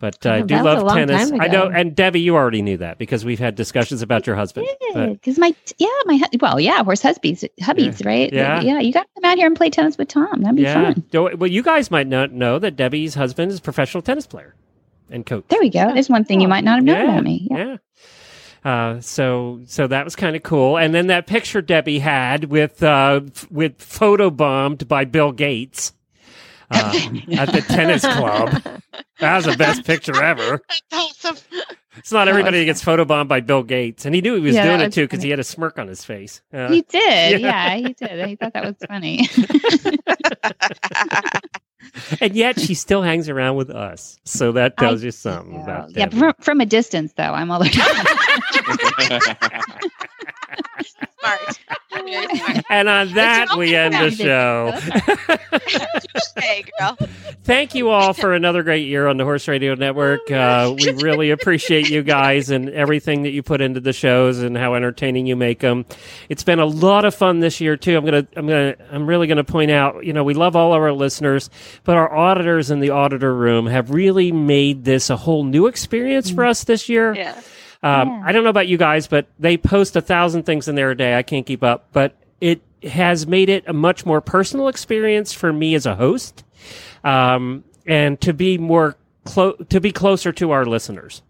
But 0.00 0.26
uh, 0.26 0.30
I 0.30 0.40
Oh, 0.40 0.42
do 0.44 0.54
was 0.56 0.82
a 0.82 0.84
love 0.84 0.96
tennis. 0.96 1.30
I 1.32 1.46
know, 1.46 1.68
and 1.68 1.94
Debbie, 1.94 2.20
you 2.20 2.34
already 2.34 2.60
knew 2.62 2.76
that 2.78 2.98
because 2.98 3.24
we've 3.24 3.38
had 3.38 3.54
discussions 3.54 4.02
about 4.02 4.26
your 4.26 4.34
husband. 4.36 4.66
Because 4.92 5.38
my 5.38 5.54
yeah 5.78 5.88
my 6.04 6.20
well 6.40 6.58
yeah 6.60 6.82
horse 6.82 7.02
course 7.02 7.16
hubbies 7.18 7.44
hubbies 7.60 8.04
right 8.04 8.32
Yeah. 8.32 8.60
yeah 8.60 8.80
you 8.80 8.92
got 8.92 9.02
to 9.04 9.08
come 9.20 9.30
out 9.30 9.38
here 9.38 9.46
and 9.46 9.56
play 9.56 9.70
tennis 9.70 9.96
with 9.96 10.08
Tom 10.08 10.42
that'd 10.42 10.56
be 10.56 10.62
yeah, 10.62 10.92
fun 10.92 11.04
Do- 11.10 11.36
well, 11.36 11.50
you 11.50 11.62
guys 11.62 11.90
might 11.90 12.06
not 12.08 12.32
know 12.32 12.58
that 12.58 12.76
Debbie's 12.76 13.14
husband 13.14 13.50
is 13.52 13.58
a 13.58 13.62
professional 13.62 14.02
tennis 14.02 14.26
player 14.26 14.54
and 15.10 15.24
coach. 15.24 15.44
there 15.48 15.60
we 15.60 15.70
go 15.70 15.92
there's 15.94 16.08
one 16.10 16.24
thing 16.24 16.40
you 16.40 16.48
might 16.48 16.64
not 16.64 16.76
have 16.76 16.84
known 16.84 16.96
yeah, 16.96 17.04
about 17.12 17.24
me 17.24 17.48
yeah. 17.50 17.76
Yeah. 18.64 18.70
Uh, 18.70 19.00
so 19.00 19.60
so 19.66 19.86
that 19.86 20.04
was 20.04 20.16
kind 20.16 20.34
of 20.36 20.42
cool, 20.42 20.78
and 20.78 20.94
then 20.94 21.08
that 21.08 21.26
picture 21.26 21.60
Debbie 21.60 21.98
had 21.98 22.44
with 22.44 22.82
uh, 22.82 23.20
f- 23.34 23.50
with 23.50 23.78
photobombed 23.78 24.88
by 24.88 25.04
Bill 25.04 25.32
Gates 25.32 25.92
uh, 26.70 27.08
at 27.32 27.52
the 27.52 27.64
tennis 27.66 28.02
club. 28.02 28.50
That 29.20 29.36
was 29.36 29.44
the 29.46 29.56
best 29.58 29.84
picture 29.84 30.22
ever. 30.22 30.60
That's 30.90 31.24
awesome. 31.24 31.36
It's 31.96 32.10
not 32.10 32.26
everybody 32.26 32.58
that 32.58 32.64
gets 32.64 32.84
photobombed 32.84 33.28
by 33.28 33.40
Bill 33.40 33.62
Gates, 33.62 34.04
and 34.04 34.14
he 34.14 34.20
knew 34.20 34.34
he 34.34 34.40
was 34.40 34.54
Yeah, 34.56 34.64
doing 34.64 34.78
that 34.78 34.88
it 34.88 34.92
too 34.92 35.04
because 35.04 35.22
he 35.22 35.30
had 35.30 35.38
a 35.38 35.44
smirk 35.44 35.78
on 35.78 35.86
his 35.86 36.04
face. 36.04 36.42
Uh, 36.52 36.68
he 36.68 36.82
did 36.82 37.40
yeah. 37.40 37.76
yeah. 37.76 37.76
he 37.76 37.92
did 37.98 38.28
he 38.28 38.36
thought 38.36 38.52
that 38.52 38.64
was 38.64 38.76
funny 38.88 39.28
and 42.20 42.34
yet 42.34 42.58
she 42.58 42.74
still 42.74 43.02
hangs 43.02 43.28
around 43.28 43.56
with 43.56 43.70
us, 43.70 44.18
so 44.24 44.52
that 44.52 44.76
tells 44.76 45.02
you 45.04 45.10
something 45.10 45.60
about 45.62 45.90
yeah 45.96 46.08
from, 46.08 46.34
from 46.40 46.60
a 46.60 46.66
distance 46.66 47.12
though 47.16 47.22
I'm 47.32 47.50
all 47.50 47.62
Smart. 47.64 48.08
Very 51.28 51.46
smart. 51.52 51.78
And 52.70 52.88
on 52.88 53.12
that, 53.14 53.56
we 53.56 53.74
end 53.74 53.94
the 53.94 54.10
show. 54.10 54.72
Hey, 56.36 56.64
girl. 56.78 56.96
Thank 57.44 57.74
you 57.74 57.90
all 57.90 58.12
for 58.12 58.32
another 58.34 58.62
great 58.62 58.86
year 58.86 59.06
on 59.06 59.16
the 59.16 59.24
Horse 59.24 59.46
Radio 59.48 59.74
Network. 59.74 60.30
Uh, 60.30 60.74
we 60.76 60.92
really 60.92 61.30
appreciate 61.30 61.88
you 61.88 62.02
guys 62.02 62.50
and 62.50 62.68
everything 62.70 63.22
that 63.22 63.30
you 63.30 63.42
put 63.42 63.60
into 63.60 63.80
the 63.80 63.92
shows 63.92 64.40
and 64.40 64.56
how 64.56 64.74
entertaining 64.74 65.26
you 65.26 65.36
make 65.36 65.60
them. 65.60 65.84
It's 66.28 66.42
been 66.42 66.58
a 66.58 66.66
lot 66.66 67.04
of 67.04 67.14
fun 67.14 67.40
this 67.40 67.60
year 67.60 67.76
too. 67.76 67.96
I'm 67.96 68.04
gonna, 68.04 68.26
I'm 68.36 68.46
gonna, 68.46 68.74
I'm 68.90 69.06
really 69.06 69.26
gonna 69.26 69.44
point 69.44 69.70
out. 69.70 70.04
You 70.04 70.12
know, 70.12 70.24
we 70.24 70.34
love 70.34 70.56
all 70.56 70.74
of 70.74 70.82
our 70.82 70.92
listeners, 70.92 71.50
but 71.84 71.96
our 71.96 72.12
auditors 72.14 72.70
in 72.70 72.80
the 72.80 72.90
auditor 72.90 73.34
room 73.34 73.66
have 73.66 73.90
really 73.90 74.32
made 74.32 74.84
this 74.84 75.08
a 75.08 75.16
whole 75.16 75.44
new 75.44 75.66
experience 75.66 76.30
for 76.30 76.44
us 76.44 76.64
this 76.64 76.88
year. 76.88 77.14
Yeah. 77.14 77.40
Um, 77.84 78.08
Yeah. 78.08 78.22
I 78.24 78.32
don't 78.32 78.42
know 78.44 78.50
about 78.50 78.66
you 78.66 78.78
guys, 78.78 79.06
but 79.06 79.26
they 79.38 79.56
post 79.56 79.94
a 79.94 80.00
thousand 80.00 80.44
things 80.44 80.66
in 80.68 80.74
there 80.74 80.90
a 80.90 80.96
day. 80.96 81.16
I 81.16 81.22
can't 81.22 81.46
keep 81.46 81.62
up, 81.62 81.88
but 81.92 82.16
it 82.40 82.62
has 82.82 83.26
made 83.26 83.48
it 83.48 83.64
a 83.66 83.72
much 83.72 84.04
more 84.06 84.20
personal 84.20 84.68
experience 84.68 85.32
for 85.32 85.52
me 85.52 85.74
as 85.74 85.86
a 85.86 85.94
host, 85.94 86.44
um, 87.04 87.62
and 87.86 88.20
to 88.22 88.32
be 88.32 88.58
more 88.58 88.96
close, 89.24 89.56
to 89.68 89.80
be 89.80 89.92
closer 89.92 90.32
to 90.32 90.50
our 90.50 90.64
listeners. 90.64 91.22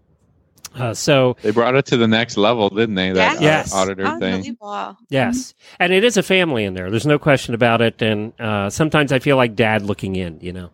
Uh, 0.75 0.93
so 0.95 1.37
They 1.43 1.51
brought 1.51 1.75
it 1.77 1.87
to 1.87 1.97
the 1.97 2.09
next 2.09 2.37
level, 2.37 2.69
didn't 2.69 2.95
they? 2.97 3.13
That 3.13 3.41
Yes. 3.41 3.73
uh, 3.73 3.79
auditor 3.79 4.05
thing. 4.19 4.35
Unbelievable. 4.35 4.97
yes, 5.09 5.55
and 5.79 5.93
it 5.93 6.05
is 6.05 6.17
a 6.17 6.23
family 6.23 6.65
in 6.65 6.75
there. 6.75 6.91
There's 6.91 7.07
no 7.07 7.19
question 7.19 7.55
about 7.55 7.81
it. 7.81 8.01
And 8.03 8.33
uh, 8.41 8.71
sometimes 8.71 9.13
I 9.13 9.19
feel 9.21 9.37
like 9.37 9.55
dad 9.55 9.83
looking 9.83 10.17
in, 10.17 10.39
you 10.41 10.53
know, 10.53 10.71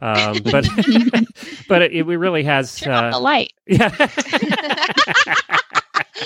um, 0.00 0.38
but 0.44 0.66
but 1.68 1.82
it, 1.82 1.92
it 1.92 2.02
really 2.04 2.42
has. 2.44 2.76
turn 2.76 2.92
off 2.92 3.04
Uh, 3.04 3.10
the 3.12 3.18
light 3.18 3.52
Yeah. 3.66 3.88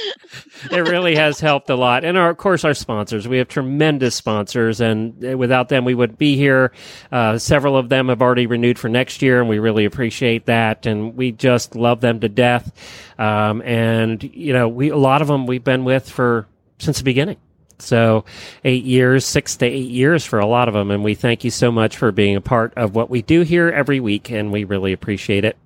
it 0.70 0.88
really 0.88 1.16
has 1.16 1.40
helped 1.40 1.70
a 1.70 1.74
lot. 1.74 2.04
And 2.04 2.16
our, 2.16 2.30
of 2.30 2.36
course, 2.36 2.64
our 2.64 2.74
sponsors. 2.74 3.26
We 3.26 3.38
have 3.38 3.48
tremendous 3.48 4.14
sponsors, 4.14 4.80
and 4.80 5.24
uh, 5.24 5.36
without 5.36 5.68
them, 5.68 5.84
we 5.84 5.94
wouldn't 5.94 6.18
be 6.18 6.36
here. 6.36 6.72
Uh, 7.10 7.38
several 7.38 7.76
of 7.76 7.88
them 7.88 8.08
have 8.08 8.22
already 8.22 8.46
renewed 8.46 8.78
for 8.78 8.88
next 8.88 9.22
year, 9.22 9.40
and 9.40 9.48
we 9.48 9.58
really 9.58 9.84
appreciate 9.84 10.46
that. 10.46 10.86
And 10.86 11.16
we 11.16 11.32
just 11.32 11.74
love 11.74 12.00
them 12.00 12.20
to 12.20 12.28
death. 12.28 12.72
Um, 13.18 13.62
and, 13.62 14.22
you 14.22 14.52
know, 14.52 14.68
we, 14.68 14.90
a 14.90 14.96
lot 14.96 15.22
of 15.22 15.28
them 15.28 15.46
we've 15.46 15.64
been 15.64 15.84
with 15.84 16.08
for 16.08 16.46
since 16.78 16.98
the 16.98 17.04
beginning. 17.04 17.36
So, 17.80 18.24
eight 18.64 18.84
years, 18.84 19.24
six 19.24 19.56
to 19.58 19.66
eight 19.66 19.90
years 19.90 20.24
for 20.24 20.40
a 20.40 20.46
lot 20.46 20.66
of 20.68 20.74
them. 20.74 20.90
And 20.90 21.04
we 21.04 21.14
thank 21.14 21.44
you 21.44 21.50
so 21.50 21.70
much 21.70 21.96
for 21.96 22.10
being 22.10 22.34
a 22.34 22.40
part 22.40 22.74
of 22.76 22.94
what 22.94 23.08
we 23.08 23.22
do 23.22 23.42
here 23.42 23.68
every 23.68 24.00
week, 24.00 24.30
and 24.30 24.50
we 24.50 24.64
really 24.64 24.92
appreciate 24.92 25.44
it. 25.44 25.56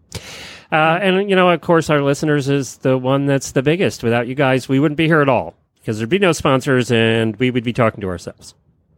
Uh, 0.73 0.99
and 1.03 1.29
you 1.29 1.37
know, 1.37 1.51
of 1.51 1.61
course, 1.61 1.91
our 1.91 2.01
listeners 2.03 2.49
is 2.49 2.79
the 2.79 2.97
one 2.97 3.27
that's 3.27 3.53
the 3.53 3.63
biggest. 3.63 4.03
Without 4.03 4.27
you 4.27 4.35
guys, 4.35 4.69
we 4.69 4.81
wouldn't 4.81 4.97
be 4.97 5.07
here 5.07 5.21
at 5.21 5.29
all 5.29 5.55
because 5.79 5.99
there'd 5.99 6.09
be 6.09 6.19
no 6.19 6.33
sponsors, 6.33 6.91
and 6.91 7.37
we 7.37 7.51
would 7.51 7.65
be 7.65 7.75
talking 7.75 8.01
to 8.01 8.09
ourselves. 8.09 8.55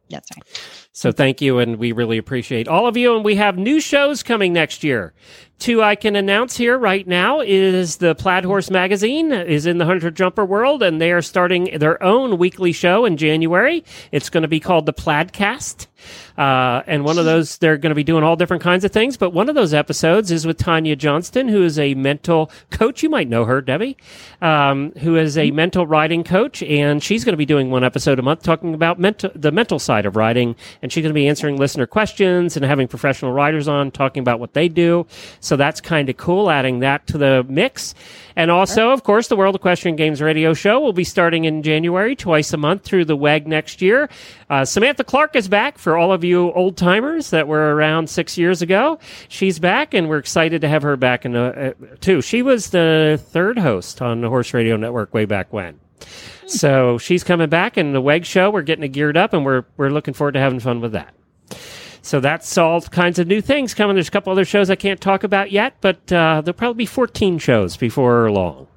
that's 0.09 0.31
right 0.37 0.45
So 0.93 1.11
thank 1.11 1.41
you, 1.41 1.59
and 1.59 1.77
we 1.77 1.91
really 1.91 2.17
appreciate 2.19 2.69
all 2.69 2.87
of 2.87 2.97
you. 2.97 3.17
And 3.17 3.25
we 3.25 3.35
have 3.35 3.59
new 3.59 3.81
shows 3.81 4.23
coming 4.23 4.53
next 4.53 4.85
year. 4.85 5.13
Two 5.59 5.83
I 5.83 5.97
can 5.97 6.15
announce 6.15 6.57
here 6.57 6.79
right 6.79 7.07
now 7.07 7.41
is 7.41 7.97
the 7.97 8.15
Plaid 8.15 8.45
Horse 8.45 8.71
Magazine 8.71 9.33
is 9.33 9.67
in 9.67 9.79
the 9.79 9.87
Hunter 9.87 10.13
Jumper 10.13 10.45
world, 10.45 10.81
and 10.83 11.01
they 11.01 11.11
are 11.11 11.23
starting 11.23 11.77
their 11.79 12.01
own 12.01 12.39
weekly 12.39 12.71
show 12.71 13.05
in 13.05 13.17
January. 13.17 13.85
It's 14.13 14.31
going 14.31 14.43
to 14.43 14.49
be 14.49 14.61
called 14.61 14.87
the 14.87 14.93
Plaidcast. 14.93 15.89
Uh, 16.37 16.83
and 16.87 17.05
one 17.05 17.19
of 17.19 17.25
those, 17.25 17.59
they're 17.59 17.77
going 17.77 17.91
to 17.91 17.95
be 17.95 18.05
doing 18.05 18.25
all 18.25 18.37
different 18.37 18.63
kinds 18.63 18.85
of 18.85 18.91
things. 18.91 19.17
But 19.17 19.31
one 19.31 19.49
of 19.49 19.55
those 19.55 19.73
episodes 19.73 20.31
is 20.31 20.47
with 20.47 20.59
Tonya 20.59 20.99
Johnston, 20.99 21.49
who 21.49 21.63
is 21.63 21.79
a 21.79 21.95
mental 21.95 22.51
coach. 22.71 23.03
You 23.03 23.11
might 23.11 23.29
know 23.29 23.45
her, 23.45 23.61
Debbie, 23.61 23.97
um, 24.43 24.93
who 24.99 25.17
is 25.17 25.39
a 25.39 25.51
mental 25.53 25.87
riding 25.87 26.25
coach. 26.25 26.63
And 26.63 27.03
she's 27.03 27.25
going 27.25 27.35
to 27.35 27.39
be 27.39 27.47
doing 27.47 27.71
one 27.71 27.85
episode 27.85 28.19
a 28.19 28.23
month 28.23 28.43
talking 28.43 28.75
about 28.75 28.99
mental, 28.99 29.31
the 29.35 29.53
mental 29.53 29.79
side 29.79 30.07
of 30.07 30.17
riding. 30.17 30.57
And 30.83 30.93
she's 30.93 31.03
going 31.03 31.11
to 31.11 31.15
be 31.15 31.29
answering 31.29 31.57
listener 31.57 31.87
questions 31.87 32.57
and 32.57 32.65
having 32.65 32.89
professional 32.89 33.33
riders 33.33 33.69
on 33.69 33.91
talking 33.91 34.21
about 34.21 34.41
what 34.41 34.55
they 34.55 34.69
do. 34.69 35.07
So 35.41 35.57
that's 35.57 35.81
kind 35.81 36.09
of 36.09 36.17
cool, 36.17 36.51
adding 36.51 36.81
that 36.81 37.07
to 37.09 37.19
the 37.19 37.45
mix. 37.49 37.95
And 38.37 38.51
also, 38.51 38.91
of 38.91 39.05
course, 39.05 39.29
the 39.29 39.37
World 39.37 39.55
Equestrian 39.55 39.97
Games 39.97 40.21
radio 40.21 40.55
show 40.55 40.81
will 40.81 40.93
be 40.93 41.05
starting 41.05 41.45
in 41.45 41.63
January, 41.63 42.17
twice 42.17 42.53
a 42.53 42.57
month 42.57 42.83
through 42.83 43.05
the 43.05 43.17
WEG 43.17 43.47
next 43.47 43.81
year. 43.81 44.09
Uh, 44.55 44.65
Samantha 44.65 45.03
Clark 45.03 45.35
is 45.35 45.49
back 45.49 45.79
for 45.79 45.97
all 45.97 46.13
of 46.13 46.23
you 46.23 46.53
old 46.53 46.77
timers 46.77 47.31
that 47.31 47.49
were 47.49 47.75
around 47.75 48.09
six 48.09 48.39
years 48.39 48.63
ago. 48.63 49.01
She's 49.27 49.59
back, 49.59 49.95
and 49.95 50.09
we're 50.09 50.19
excited 50.19 50.61
to 50.61 50.69
have 50.69 50.83
her 50.83 50.97
back 50.97 51.25
in 51.25 51.35
uh, 51.35 51.73
too. 52.01 52.23
She 52.23 52.41
was 52.41 52.71
the 52.71 53.21
third 53.31 53.59
host 53.59 54.01
on 54.01 54.21
the 54.21 54.29
Horse 54.29 54.55
Radio 54.55 54.77
Network 54.77 55.13
way 55.13 55.25
back 55.25 55.53
when. 55.53 55.81
So 56.47 56.99
she's 56.99 57.25
coming 57.25 57.49
back, 57.49 57.77
and 57.77 57.93
the 57.93 58.01
WEG 58.01 58.25
show, 58.25 58.49
we're 58.49 58.63
getting 58.63 58.85
it 58.85 58.91
geared 58.91 59.17
up, 59.17 59.33
and 59.33 59.45
we're 59.45 59.65
we're 59.77 59.91
looking 59.91 60.15
forward 60.15 60.35
to 60.35 60.39
having 60.39 60.61
fun 60.61 60.81
with 60.81 60.93
that. 60.93 61.13
So 62.03 62.21
that's 62.21 62.57
all 62.57 62.81
kinds 62.81 63.19
of 63.19 63.27
new 63.27 63.41
things 63.41 63.75
coming. 63.75 63.97
There's 63.97 64.07
a 64.07 64.13
couple 64.13 64.31
other 64.31 64.45
shows 64.45 64.71
I 64.71 64.77
can't 64.77 65.01
talk 65.01 65.25
about 65.25 65.51
yet, 65.51 65.75
but 65.81 66.13
uh, 66.13 66.43
there'll 66.43 66.57
probably 66.57 66.85
be 66.85 66.87
14 66.87 67.39
shows 67.39 67.77
before 67.77 68.31
long 68.31 68.69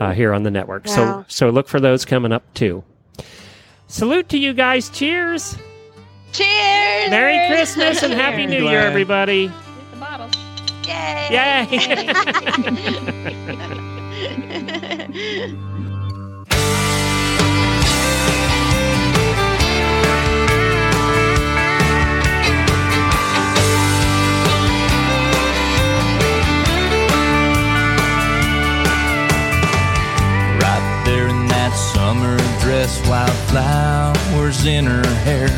uh, 0.00 0.14
here 0.14 0.32
on 0.32 0.42
the 0.42 0.50
network. 0.50 0.86
Wow. 0.86 0.94
So 0.94 1.24
so 1.28 1.50
look 1.50 1.68
for 1.68 1.80
those 1.80 2.06
coming 2.06 2.32
up 2.32 2.54
too. 2.54 2.82
Salute 3.92 4.30
to 4.30 4.38
you 4.38 4.54
guys. 4.54 4.88
Cheers. 4.88 5.58
Cheers! 6.32 7.10
Merry 7.10 7.46
Christmas 7.46 8.02
and 8.02 8.14
Happy 8.14 8.46
New 8.52 8.64
Year, 8.64 8.80
Glad. 8.80 8.86
everybody. 8.86 9.48
the 9.48 9.96
bottle. 10.00 10.30
Yay! 10.86 11.28
Yay. 15.60 15.88
dress, 32.82 33.08
wildflowers 33.08 34.66
in 34.66 34.86
her 34.86 35.06
hair. 35.22 35.48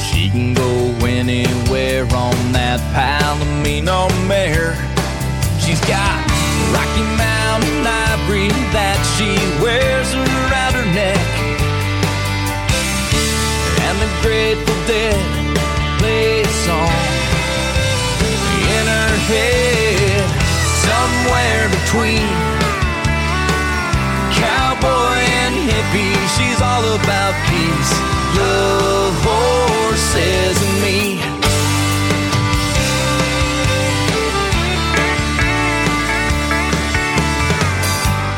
She 0.00 0.28
can 0.28 0.54
go 0.54 0.72
anywhere 1.06 2.04
on 2.14 2.34
that 2.52 2.80
Palomino 2.94 4.08
mare. 4.26 4.74
She's 5.60 5.80
got 5.86 6.18
Rocky 6.74 7.04
Mountain 7.14 7.86
ivory 7.86 8.48
that 8.74 8.98
she 9.14 9.30
wears 9.62 10.14
around 10.14 10.74
her 10.74 10.88
neck. 10.94 11.22
And 13.86 13.96
the 14.02 14.10
Grateful 14.22 14.80
Dead 14.86 15.18
play 15.98 16.42
a 16.42 16.48
song 16.66 16.98
in 18.76 18.84
her 18.90 19.14
head, 19.30 20.26
somewhere 20.82 21.68
between 21.68 22.41
She's 26.36 26.62
all 26.62 26.84
about 26.94 27.34
peace, 27.46 27.92
love, 28.38 29.14
horses, 29.22 30.56
and 30.66 30.76
me. 30.80 31.20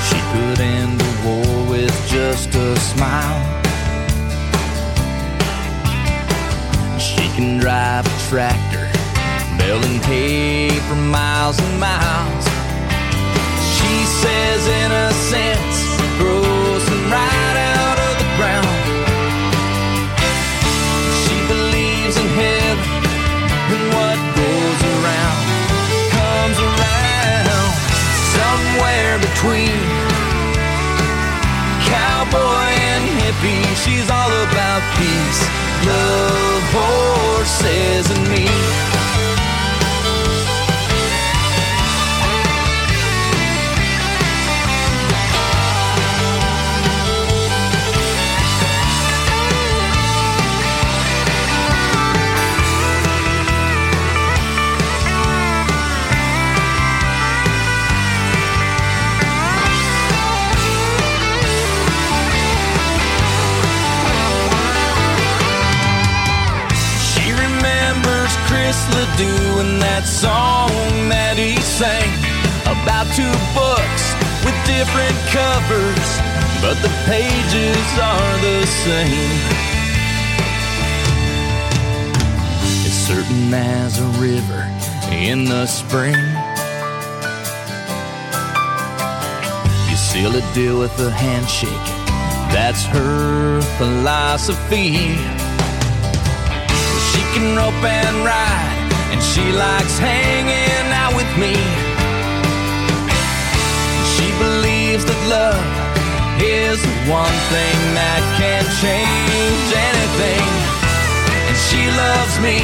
She 0.07 0.19
could 0.33 0.61
end 0.61 1.01
the 1.01 1.13
war 1.25 1.71
with 1.71 1.95
just 2.09 2.53
a 2.57 2.77
smile. 2.81 3.43
She 6.99 7.29
can 7.37 7.59
drive 7.59 8.07
a 8.07 8.29
tractor, 8.29 8.91
baling 9.57 10.03
hay 10.03 10.71
for 10.89 10.97
miles 10.97 11.61
and 11.61 11.79
miles. 11.79 12.45
She 13.77 13.95
says 14.21 14.67
innocence 14.67 15.65
grows 15.65 15.74
deal 90.55 90.79
with 90.79 90.97
a 91.01 91.11
handshake. 91.11 91.87
That's 92.55 92.87
her 92.87 93.61
philosophy. 93.75 95.19
She 97.11 97.23
can 97.35 97.59
rope 97.59 97.75
and 97.83 98.17
ride, 98.23 98.87
and 99.11 99.19
she 99.19 99.43
likes 99.51 99.99
hanging 99.99 100.87
out 100.95 101.11
with 101.19 101.27
me. 101.43 101.59
She 104.15 104.31
believes 104.39 105.03
that 105.03 105.21
love 105.27 105.59
is 106.39 106.79
the 106.79 106.97
one 107.11 107.39
thing 107.51 107.79
that 107.99 108.23
can 108.39 108.63
change 108.79 109.69
anything. 109.75 110.47
And 111.51 111.57
she 111.67 111.83
loves 111.99 112.35
me, 112.39 112.63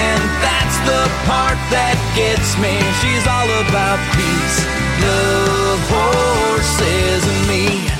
and 0.00 0.22
that's 0.40 0.76
the 0.88 1.02
part 1.28 1.60
that 1.68 2.00
gets 2.16 2.56
me. 2.56 2.72
She's 3.04 3.28
all 3.28 3.52
about 3.68 4.00
peace, 4.16 4.69
the 5.00 5.76
horses 5.90 7.26
and 7.26 7.48
me. 7.48 7.99